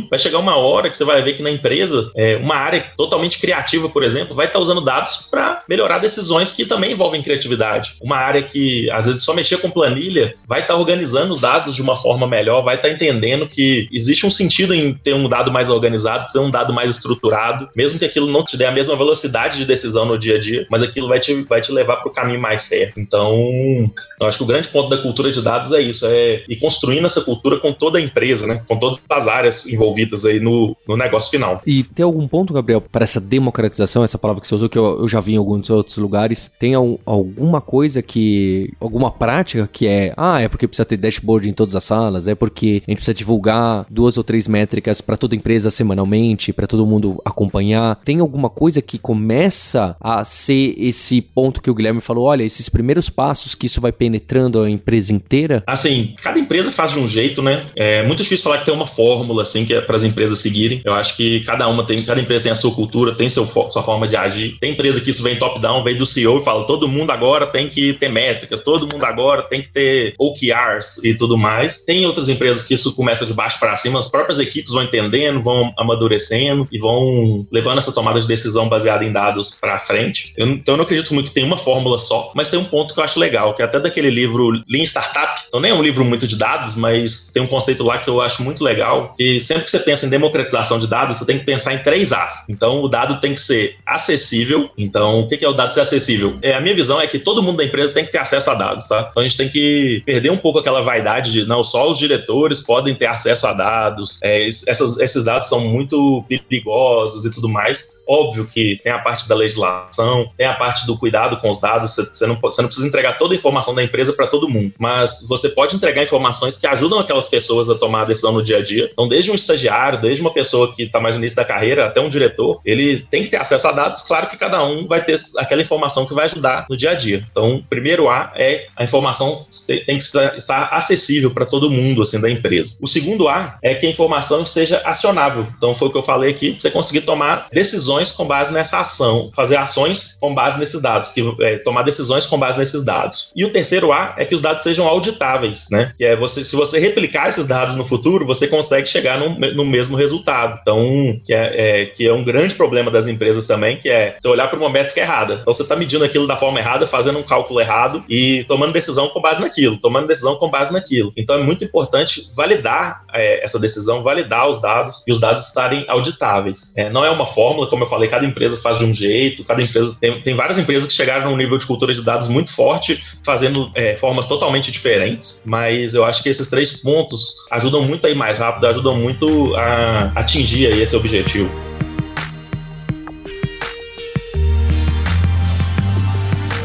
Vai 0.09 0.19
chegar 0.19 0.39
uma 0.39 0.55
hora 0.55 0.89
que 0.89 0.97
você 0.97 1.03
vai 1.03 1.21
ver 1.21 1.33
que 1.33 1.43
na 1.43 1.51
empresa, 1.51 2.11
é, 2.15 2.37
uma 2.37 2.55
área 2.55 2.91
totalmente 2.97 3.39
criativa, 3.39 3.89
por 3.89 4.03
exemplo, 4.03 4.35
vai 4.35 4.47
estar 4.47 4.59
usando 4.59 4.81
dados 4.81 5.27
para 5.29 5.63
melhorar 5.67 5.99
decisões 5.99 6.51
que 6.51 6.65
também 6.65 6.93
envolvem 6.93 7.21
criatividade. 7.21 7.95
Uma 8.01 8.17
área 8.17 8.41
que 8.41 8.89
às 8.91 9.05
vezes 9.05 9.23
só 9.23 9.33
mexer 9.33 9.57
com 9.57 9.69
planilha 9.69 10.35
vai 10.47 10.61
estar 10.61 10.75
organizando 10.75 11.33
os 11.33 11.41
dados 11.41 11.75
de 11.75 11.81
uma 11.81 11.95
forma 11.95 12.27
melhor, 12.27 12.63
vai 12.63 12.75
estar 12.75 12.89
entendendo 12.89 13.47
que 13.47 13.87
existe 13.91 14.25
um 14.25 14.31
sentido 14.31 14.73
em 14.73 14.93
ter 14.93 15.13
um 15.13 15.27
dado 15.27 15.51
mais 15.51 15.69
organizado, 15.69 16.31
ter 16.31 16.39
um 16.39 16.51
dado 16.51 16.73
mais 16.73 16.91
estruturado, 16.91 17.69
mesmo 17.75 17.99
que 17.99 18.05
aquilo 18.05 18.31
não 18.31 18.43
te 18.43 18.57
dê 18.57 18.65
a 18.65 18.71
mesma 18.71 18.95
velocidade 18.95 19.57
de 19.57 19.65
decisão 19.65 20.05
no 20.05 20.17
dia 20.17 20.35
a 20.35 20.39
dia, 20.39 20.65
mas 20.69 20.83
aquilo 20.83 21.07
vai 21.07 21.19
te, 21.19 21.33
vai 21.43 21.61
te 21.61 21.71
levar 21.71 21.97
para 21.97 22.09
o 22.09 22.13
caminho 22.13 22.39
mais 22.39 22.63
certo. 22.63 22.99
Então, 22.99 23.91
eu 24.19 24.27
acho 24.27 24.37
que 24.37 24.43
o 24.43 24.47
grande 24.47 24.67
ponto 24.67 24.89
da 24.89 25.01
cultura 25.01 25.31
de 25.31 25.41
dados 25.41 25.71
é 25.71 25.81
isso, 25.81 26.05
é 26.05 26.43
ir 26.47 26.57
construindo 26.57 27.05
essa 27.05 27.21
cultura 27.21 27.59
com 27.59 27.73
toda 27.73 27.97
a 27.97 28.01
empresa, 28.01 28.47
né? 28.47 28.61
Com 28.67 28.77
todas 28.77 29.01
as 29.09 29.27
áreas 29.27 29.48
envolvidas 29.65 30.25
aí 30.25 30.39
no, 30.39 30.75
no 30.87 30.97
negócio 30.97 31.31
final. 31.31 31.61
E 31.65 31.83
tem 31.83 32.03
algum 32.03 32.27
ponto, 32.27 32.53
Gabriel, 32.53 32.81
para 32.81 33.03
essa 33.03 33.19
democratização, 33.19 34.03
essa 34.03 34.17
palavra 34.17 34.41
que 34.41 34.47
você 34.47 34.55
usou, 34.55 34.69
que 34.69 34.77
eu, 34.77 35.01
eu 35.01 35.07
já 35.07 35.19
vi 35.19 35.33
em 35.33 35.37
alguns 35.37 35.69
outros 35.69 35.97
lugares, 35.97 36.51
tem 36.59 36.75
al, 36.75 36.99
alguma 37.05 37.61
coisa 37.61 38.01
que, 38.01 38.73
alguma 38.79 39.11
prática 39.11 39.69
que 39.71 39.87
é, 39.87 40.13
ah, 40.17 40.41
é 40.41 40.47
porque 40.47 40.67
precisa 40.67 40.85
ter 40.85 40.97
dashboard 40.97 41.49
em 41.49 41.53
todas 41.53 41.75
as 41.75 41.83
salas, 41.83 42.27
é 42.27 42.35
porque 42.35 42.83
a 42.87 42.91
gente 42.91 42.97
precisa 42.97 43.13
divulgar 43.13 43.85
duas 43.89 44.17
ou 44.17 44.23
três 44.23 44.47
métricas 44.47 45.01
para 45.01 45.17
toda 45.17 45.35
empresa 45.35 45.69
semanalmente, 45.69 46.53
para 46.53 46.67
todo 46.67 46.85
mundo 46.85 47.21
acompanhar. 47.25 47.99
Tem 48.03 48.19
alguma 48.19 48.49
coisa 48.49 48.81
que 48.81 48.97
começa 48.97 49.95
a 49.99 50.23
ser 50.23 50.75
esse 50.77 51.21
ponto 51.21 51.61
que 51.61 51.69
o 51.69 51.75
Guilherme 51.75 52.01
falou, 52.01 52.25
olha, 52.25 52.43
esses 52.43 52.69
primeiros 52.69 53.09
passos 53.09 53.55
que 53.55 53.65
isso 53.65 53.81
vai 53.81 53.91
penetrando 53.91 54.61
a 54.61 54.69
empresa 54.69 55.13
inteira? 55.13 55.63
Assim, 55.67 56.13
cada 56.21 56.39
empresa 56.39 56.71
faz 56.71 56.91
de 56.91 56.99
um 56.99 57.07
jeito, 57.07 57.41
né? 57.41 57.65
É 57.75 58.05
muito 58.05 58.23
difícil 58.23 58.43
falar 58.43 58.59
que 58.59 58.65
tem 58.65 58.73
uma 58.73 58.87
fórmula 58.87 59.38
assim 59.41 59.65
que 59.65 59.73
é 59.73 59.81
para 59.81 59.95
as 59.95 60.03
empresas 60.03 60.39
seguirem. 60.39 60.81
Eu 60.83 60.93
acho 60.93 61.15
que 61.15 61.41
cada 61.41 61.67
uma 61.67 61.85
tem, 61.85 62.03
cada 62.03 62.19
empresa 62.19 62.43
tem 62.43 62.51
a 62.51 62.55
sua 62.55 62.73
cultura, 62.73 63.15
tem 63.15 63.29
seu, 63.29 63.45
sua 63.45 63.83
forma 63.83 64.07
de 64.07 64.15
agir. 64.15 64.57
Tem 64.59 64.73
empresa 64.73 65.01
que 65.01 65.09
isso 65.09 65.23
vem 65.23 65.37
top 65.37 65.59
down, 65.59 65.83
vem 65.83 65.97
do 65.97 66.05
CEO 66.05 66.39
e 66.39 66.43
fala, 66.43 66.65
todo 66.65 66.87
mundo 66.87 67.11
agora 67.11 67.47
tem 67.47 67.67
que 67.67 67.93
ter 67.93 68.09
métricas, 68.09 68.61
todo 68.61 68.87
mundo 68.91 69.03
agora 69.03 69.43
tem 69.43 69.61
que 69.61 69.69
ter 69.69 70.13
OKRs 70.17 71.01
e 71.03 71.13
tudo 71.13 71.37
mais. 71.37 71.83
Tem 71.83 72.05
outras 72.05 72.29
empresas 72.29 72.65
que 72.65 72.73
isso 72.73 72.95
começa 72.95 73.25
de 73.25 73.33
baixo 73.33 73.59
para 73.59 73.75
cima, 73.75 73.99
as 73.99 74.09
próprias 74.09 74.39
equipes 74.39 74.71
vão 74.71 74.83
entendendo, 74.83 75.41
vão 75.41 75.73
amadurecendo 75.77 76.67
e 76.71 76.79
vão 76.79 77.47
levando 77.51 77.77
essa 77.77 77.91
tomada 77.91 78.19
de 78.19 78.27
decisão 78.27 78.67
baseada 78.67 79.03
em 79.03 79.11
dados 79.11 79.57
para 79.59 79.79
frente. 79.79 80.33
Eu, 80.37 80.47
então 80.47 80.73
eu 80.73 80.77
não 80.77 80.85
acredito 80.85 81.13
muito 81.13 81.27
que 81.27 81.33
tem 81.33 81.43
uma 81.43 81.57
fórmula 81.57 81.97
só, 81.97 82.31
mas 82.35 82.49
tem 82.49 82.59
um 82.59 82.65
ponto 82.65 82.93
que 82.93 82.99
eu 82.99 83.03
acho 83.03 83.19
legal, 83.19 83.53
que 83.53 83.61
é 83.61 83.65
até 83.65 83.79
daquele 83.79 84.09
livro 84.09 84.49
Lean 84.69 84.83
Startup. 84.83 85.41
Então 85.47 85.59
nem 85.59 85.71
é 85.71 85.73
um 85.73 85.83
livro 85.83 86.03
muito 86.03 86.27
de 86.27 86.37
dados, 86.37 86.75
mas 86.75 87.29
tem 87.33 87.41
um 87.41 87.47
conceito 87.47 87.83
lá 87.83 87.97
que 87.97 88.09
eu 88.09 88.21
acho 88.21 88.43
muito 88.43 88.63
legal, 88.63 89.13
que 89.17 89.23
sempre 89.39 89.65
que 89.65 89.71
você 89.71 89.79
pensa 89.79 90.05
em 90.05 90.09
democratização 90.09 90.79
de 90.79 90.87
dados, 90.87 91.17
você 91.17 91.25
tem 91.25 91.39
que 91.39 91.45
pensar 91.45 91.73
em 91.73 91.79
três 91.79 92.13
As. 92.13 92.47
Então 92.47 92.81
o 92.81 92.87
dado 92.87 93.19
tem 93.19 93.33
que 93.33 93.41
ser 93.41 93.75
acessível. 93.85 94.69
Então 94.77 95.21
o 95.21 95.27
que 95.27 95.43
é 95.43 95.49
o 95.49 95.53
dado 95.53 95.73
ser 95.73 95.81
acessível? 95.81 96.37
É, 96.41 96.53
a 96.53 96.61
minha 96.61 96.75
visão 96.75 97.01
é 97.01 97.07
que 97.07 97.19
todo 97.19 97.43
mundo 97.43 97.57
da 97.57 97.65
empresa 97.65 97.91
tem 97.91 98.05
que 98.05 98.11
ter 98.11 98.19
acesso 98.19 98.49
a 98.49 98.55
dados, 98.55 98.87
tá? 98.87 99.07
Então 99.09 99.21
a 99.21 99.27
gente 99.27 99.37
tem 99.37 99.49
que 99.49 100.01
perder 100.05 100.31
um 100.31 100.37
pouco 100.37 100.59
aquela 100.59 100.81
vaidade 100.81 101.31
de 101.31 101.45
não, 101.45 101.63
só 101.63 101.89
os 101.89 101.97
diretores 101.97 102.59
podem 102.59 102.95
ter 102.95 103.07
acesso 103.07 103.47
a 103.47 103.53
dados, 103.53 104.17
é, 104.23 104.47
essas, 104.47 104.97
esses 104.99 105.23
dados 105.23 105.49
são 105.49 105.59
muito 105.59 106.23
perigosos 106.27 107.25
e 107.25 107.31
tudo 107.31 107.49
mais. 107.49 107.99
Óbvio 108.07 108.45
que 108.45 108.79
tem 108.83 108.91
a 108.91 108.99
parte 108.99 109.27
da 109.27 109.35
legislação, 109.35 110.29
tem 110.37 110.47
a 110.47 110.53
parte 110.53 110.85
do 110.85 110.97
cuidado 110.97 111.37
com 111.37 111.49
os 111.49 111.59
dados, 111.59 111.95
você, 111.95 112.25
não, 112.25 112.39
você 112.39 112.61
não 112.61 112.67
precisa 112.67 112.87
entregar 112.87 113.17
toda 113.17 113.33
a 113.33 113.37
informação 113.37 113.75
da 113.75 113.83
empresa 113.83 114.13
para 114.13 114.27
todo 114.27 114.49
mundo, 114.49 114.73
mas 114.77 115.25
você 115.27 115.49
pode 115.49 115.75
entregar 115.75 116.03
informações 116.03 116.57
que 116.57 116.67
ajudam 116.67 116.99
aquelas 116.99 117.27
pessoas 117.27 117.69
a 117.69 117.75
tomar 117.75 118.01
a 118.01 118.05
decisão 118.05 118.31
no 118.31 118.43
dia 118.43 118.57
a 118.57 118.63
dia. 118.63 118.89
Então, 118.91 119.07
desde 119.19 119.31
um 119.31 119.35
estagiário, 119.35 119.99
desde 119.99 120.21
uma 120.21 120.31
pessoa 120.31 120.73
que 120.73 120.83
está 120.83 120.99
mais 120.99 121.13
no 121.13 121.19
início 121.19 121.35
da 121.35 121.43
carreira, 121.43 121.87
até 121.87 121.99
um 121.99 122.07
diretor, 122.07 122.61
ele 122.63 123.05
tem 123.11 123.21
que 123.21 123.29
ter 123.29 123.35
acesso 123.35 123.67
a 123.67 123.71
dados. 123.73 124.01
Claro 124.01 124.29
que 124.29 124.37
cada 124.37 124.63
um 124.63 124.87
vai 124.87 125.03
ter 125.03 125.19
aquela 125.37 125.61
informação 125.61 126.05
que 126.05 126.13
vai 126.13 126.25
ajudar 126.25 126.65
no 126.69 126.77
dia 126.77 126.91
a 126.91 126.93
dia. 126.93 127.25
Então, 127.29 127.61
primeiro 127.69 128.07
A 128.07 128.31
é 128.35 128.67
a 128.77 128.83
informação 128.85 129.45
tem 129.67 129.97
que 129.97 130.03
estar 130.03 130.69
acessível 130.71 131.31
para 131.31 131.45
todo 131.45 131.69
mundo 131.69 132.01
assim 132.01 132.19
da 132.21 132.29
empresa. 132.29 132.77
O 132.81 132.87
segundo 132.87 133.27
A 133.27 133.57
é 133.61 133.75
que 133.75 133.85
a 133.85 133.89
informação 133.89 134.45
seja 134.45 134.81
acionável. 134.85 135.47
Então, 135.57 135.75
foi 135.75 135.89
o 135.89 135.91
que 135.91 135.97
eu 135.97 136.03
falei 136.03 136.31
aqui, 136.31 136.55
você 136.57 136.71
conseguir 136.71 137.01
tomar 137.01 137.47
decisões 137.51 138.11
com 138.11 138.25
base 138.25 138.53
nessa 138.53 138.79
ação, 138.79 139.31
fazer 139.35 139.57
ações 139.57 140.17
com 140.21 140.33
base 140.33 140.57
nesses 140.57 140.81
dados, 140.81 141.11
que 141.11 141.21
é, 141.41 141.57
tomar 141.57 141.83
decisões 141.83 142.25
com 142.25 142.39
base 142.39 142.57
nesses 142.57 142.83
dados. 142.83 143.29
E 143.35 143.43
o 143.43 143.51
terceiro 143.51 143.91
A 143.91 144.15
é 144.17 144.23
que 144.23 144.33
os 144.35 144.39
dados 144.39 144.63
sejam 144.63 144.87
auditáveis, 144.87 145.67
né? 145.69 145.93
Que 145.97 146.05
é 146.05 146.15
você, 146.15 146.45
se 146.45 146.55
você 146.55 146.79
replicar 146.79 147.27
esses 147.27 147.45
dados 147.45 147.75
no 147.75 147.83
futuro, 147.83 148.25
você 148.25 148.47
consegue 148.47 148.87
chegar 148.87 149.08
no, 149.17 149.37
no 149.53 149.65
mesmo 149.65 149.95
resultado. 149.95 150.59
Então, 150.61 151.19
que 151.23 151.33
é, 151.33 151.81
é, 151.81 151.85
que 151.85 152.07
é 152.07 152.13
um 152.13 152.23
grande 152.23 152.55
problema 152.55 152.91
das 152.91 153.07
empresas 153.07 153.45
também, 153.45 153.77
que 153.77 153.89
é 153.89 154.15
você 154.17 154.27
olhar 154.27 154.47
para 154.49 154.59
uma 154.59 154.69
métrica 154.69 154.99
errada. 154.99 155.39
Então, 155.41 155.53
você 155.53 155.63
está 155.63 155.75
medindo 155.75 156.03
aquilo 156.03 156.27
da 156.27 156.37
forma 156.37 156.59
errada, 156.59 156.87
fazendo 156.87 157.19
um 157.19 157.23
cálculo 157.23 157.59
errado 157.59 158.03
e 158.09 158.43
tomando 158.45 158.73
decisão 158.73 159.09
com 159.09 159.21
base 159.21 159.39
naquilo, 159.39 159.77
tomando 159.77 160.07
decisão 160.07 160.35
com 160.35 160.49
base 160.49 160.71
naquilo. 160.71 161.13
Então, 161.15 161.37
é 161.37 161.43
muito 161.43 161.63
importante 161.63 162.29
validar 162.35 163.03
é, 163.13 163.43
essa 163.43 163.59
decisão, 163.59 164.03
validar 164.03 164.49
os 164.49 164.61
dados 164.61 165.03
e 165.07 165.11
os 165.11 165.19
dados 165.19 165.47
estarem 165.47 165.85
auditáveis. 165.87 166.73
É, 166.75 166.89
não 166.89 167.05
é 167.05 167.09
uma 167.09 167.27
fórmula, 167.27 167.67
como 167.67 167.83
eu 167.83 167.89
falei, 167.89 168.09
cada 168.09 168.25
empresa 168.25 168.61
faz 168.61 168.79
de 168.79 168.85
um 168.85 168.93
jeito, 168.93 169.43
cada 169.43 169.61
empresa 169.61 169.95
tem, 169.99 170.21
tem 170.21 170.35
várias 170.35 170.57
empresas 170.57 170.87
que 170.87 170.93
chegaram 170.93 171.31
num 171.31 171.37
nível 171.37 171.57
de 171.57 171.65
cultura 171.65 171.93
de 171.93 172.01
dados 172.01 172.27
muito 172.27 172.53
forte, 172.53 173.01
fazendo 173.23 173.71
é, 173.75 173.95
formas 173.97 174.25
totalmente 174.25 174.71
diferentes, 174.71 175.41
mas 175.45 175.93
eu 175.93 176.05
acho 176.05 176.21
que 176.23 176.29
esses 176.29 176.47
três 176.47 176.75
pontos 176.81 177.35
ajudam 177.51 177.83
muito 177.83 178.05
a 178.05 178.09
ir 178.09 178.15
mais 178.15 178.37
rápido, 178.37 178.67
ajudam 178.67 178.88
ajudam 178.89 178.95
muito 178.95 179.55
a 179.55 180.11
atingir 180.15 180.67
aí 180.67 180.81
esse 180.81 180.95
objetivo. 180.95 181.68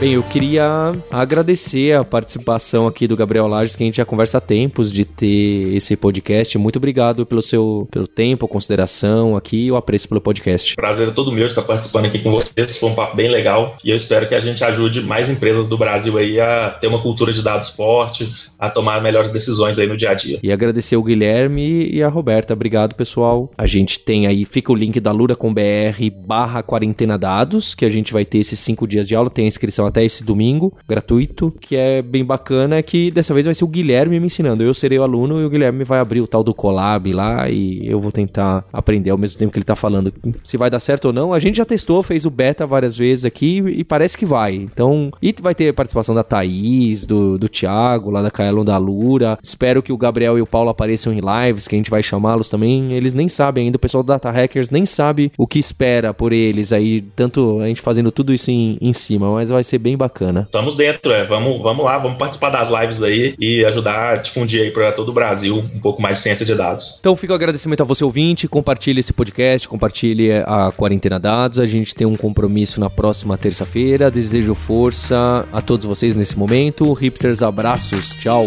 Bem, 0.05 0.13
eu 0.13 0.23
queria 0.23 0.93
agradecer 1.11 1.95
a 1.95 2.05
participação 2.05 2.87
aqui 2.87 3.09
do 3.09 3.17
Gabriel 3.17 3.47
Lages, 3.47 3.75
que 3.75 3.83
a 3.83 3.87
gente 3.87 3.97
já 3.97 4.05
conversa 4.05 4.37
há 4.37 4.41
tempos 4.41 4.93
de 4.93 5.03
ter 5.07 5.75
esse 5.75 5.97
podcast. 5.97 6.59
Muito 6.59 6.77
obrigado 6.77 7.25
pelo 7.25 7.41
seu 7.41 7.89
pelo 7.91 8.07
tempo, 8.07 8.47
consideração 8.47 9.35
aqui 9.35 9.65
e 9.65 9.73
o 9.73 9.77
apreço 9.77 10.07
pelo 10.07 10.21
podcast. 10.21 10.77
Prazer 10.77 11.09
é 11.09 11.11
todo 11.11 11.33
meu 11.33 11.47
estar 11.47 11.63
participando 11.63 12.05
aqui 12.05 12.19
com 12.19 12.31
vocês. 12.31 12.77
Foi 12.77 12.91
um 12.91 12.95
papo 12.95 13.17
bem 13.17 13.31
legal 13.31 13.79
e 13.83 13.89
eu 13.89 13.97
espero 13.97 14.29
que 14.29 14.35
a 14.35 14.41
gente 14.41 14.63
ajude 14.63 15.01
mais 15.01 15.31
empresas 15.31 15.69
do 15.69 15.79
Brasil 15.79 16.19
aí 16.19 16.39
a 16.39 16.69
ter 16.79 16.87
uma 16.87 17.01
cultura 17.01 17.33
de 17.33 17.43
dados 17.43 17.71
forte, 17.71 18.31
a 18.59 18.69
tomar 18.69 19.03
melhores 19.03 19.31
decisões 19.31 19.79
aí 19.79 19.87
no 19.87 19.97
dia 19.97 20.11
a 20.11 20.15
dia. 20.15 20.39
E 20.43 20.53
agradecer 20.53 20.99
o 20.99 21.03
Guilherme 21.03 21.89
e 21.91 22.03
a 22.03 22.11
Roberta. 22.11 22.53
Obrigado, 22.53 22.95
pessoal. 22.95 23.51
A 23.57 23.65
gente 23.65 23.99
tem 23.99 24.27
aí, 24.27 24.45
fica 24.45 24.71
o 24.71 24.75
link 24.75 25.01
da 25.01 25.13
Lura 25.13 25.35
com 25.35 25.55
BR 25.55 26.11
barra 26.27 26.63
quarentena 26.63 27.17
dados, 27.17 27.75
que 27.75 27.87
a 27.87 27.91
gente 27.91 28.13
vai 28.13 28.27
ter 28.27 28.37
esses 28.37 28.61
cinco 28.61 28.87
dias 28.87 29.09
de 29.09 29.15
aula. 29.15 29.31
Tem 29.31 29.47
a 29.47 29.49
inscrição 29.49 29.94
até 29.95 30.05
esse 30.05 30.25
domingo, 30.25 30.73
gratuito, 30.89 31.55
que 31.61 31.77
é 31.77 32.03
bem 32.03 32.25
bacana, 32.25 32.83
que 32.83 33.13
dessa 33.13 33.33
vez 33.33 33.47
vai 33.47 33.55
ser 33.55 33.63
o 33.63 33.69
Guilherme 33.69 34.19
me 34.19 34.27
ensinando. 34.27 34.65
Eu 34.65 34.75
serei 34.75 34.99
o 34.99 35.05
aluno 35.05 35.41
e 35.41 35.45
o 35.45 35.51
Guilherme 35.51 35.85
vai 35.85 36.01
abrir 36.01 36.21
o 36.21 36.27
tal 36.27 36.43
do 36.43 36.53
collab 36.53 37.13
lá 37.13 37.49
e 37.49 37.87
eu 37.87 38.01
vou 38.01 38.11
tentar 38.11 38.65
aprender 38.73 39.11
ao 39.11 39.19
mesmo 39.19 39.39
tempo 39.39 39.53
que 39.53 39.59
ele 39.59 39.65
tá 39.65 39.77
falando. 39.77 40.13
Se 40.43 40.57
vai 40.57 40.69
dar 40.69 40.81
certo 40.81 41.07
ou 41.07 41.13
não, 41.13 41.33
a 41.33 41.39
gente 41.39 41.59
já 41.59 41.65
testou, 41.65 42.03
fez 42.03 42.27
o 42.27 42.31
beta 42.31 42.67
várias 42.67 42.97
vezes 42.97 43.25
aqui 43.25 43.63
e 43.69 43.85
parece 43.85 44.19
que 44.19 44.27
vai. 44.27 44.57
Então, 44.57 45.13
e 45.23 45.33
vai 45.41 45.55
ter 45.55 45.73
participação 45.73 46.13
da 46.13 46.25
Thaís, 46.25 47.07
do, 47.07 47.39
do 47.39 47.49
Thiago, 47.49 48.11
lá 48.11 48.21
da 48.21 48.33
Kaelon 48.33 48.65
da 48.65 48.77
Lura. 48.77 49.39
Espero 49.41 49.81
que 49.81 49.93
o 49.93 49.97
Gabriel 49.97 50.37
e 50.37 50.43
o 50.43 50.47
Paulo 50.47 50.71
apareçam 50.71 51.13
em 51.13 51.21
lives, 51.21 51.69
que 51.69 51.77
a 51.77 51.79
gente 51.79 51.91
vai 51.91 52.03
chamá-los 52.03 52.51
também. 52.51 52.95
Eles 52.95 53.15
nem 53.15 53.29
sabem 53.29 53.67
ainda, 53.67 53.77
o 53.77 53.81
pessoal 53.81 54.03
do 54.03 54.09
Data 54.09 54.31
Hackers 54.31 54.71
nem 54.71 54.85
sabe 54.85 55.31
o 55.39 55.47
que 55.47 55.61
espera 55.61 56.13
por 56.13 56.33
eles 56.33 56.73
aí, 56.73 57.01
tanto 57.15 57.61
a 57.61 57.69
gente 57.69 57.81
fazendo 57.81 58.11
tudo 58.11 58.35
isso 58.35 58.51
em, 58.51 58.77
em 58.81 58.93
cima, 58.93 59.33
mas 59.33 59.51
vai 59.51 59.63
ser 59.63 59.84
bem 59.85 59.99
bacana. 59.99 60.45
Estamos 60.47 60.75
dentro, 60.77 61.13
é. 61.13 61.27
Vamos, 61.27 61.63
vamos 61.63 61.85
lá, 61.85 61.99
vamos 61.99 62.17
participar 62.17 62.49
das 62.49 62.69
lives 62.69 63.03
aí 63.03 63.35
e 63.39 63.63
ajudar 63.67 64.15
a 64.15 64.17
difundir 64.17 64.63
aí 64.63 64.71
para 64.71 64.91
todo 64.93 65.11
o 65.11 65.13
Brasil 65.13 65.59
um 65.59 65.79
pouco 65.79 66.01
mais 66.01 66.17
de 66.17 66.23
ciência 66.23 66.47
de 66.47 66.55
dados. 66.55 66.97
Então 67.01 67.15
fica 67.15 67.35
o 67.35 67.37
agradecimento 67.37 67.83
a 67.83 67.85
você 67.85 68.03
ouvinte, 68.03 68.49
compartilhe 68.49 69.01
esse 69.01 69.13
podcast, 69.13 69.69
compartilhe 69.69 70.33
a 70.33 70.73
Quarentena 70.75 71.21
Dados. 71.21 71.59
A 71.59 71.67
gente 71.67 71.95
tem 71.95 72.07
um 72.07 72.17
compromisso 72.17 72.81
na 72.81 72.89
próxima 72.89 73.37
terça-feira. 73.37 74.11
Desejo 74.11 74.55
força 74.55 75.47
a 75.53 75.61
todos 75.61 75.85
vocês 75.85 76.15
nesse 76.15 76.39
momento. 76.39 76.91
Hipsters, 76.95 77.43
abraços. 77.43 78.15
Tchau. 78.15 78.47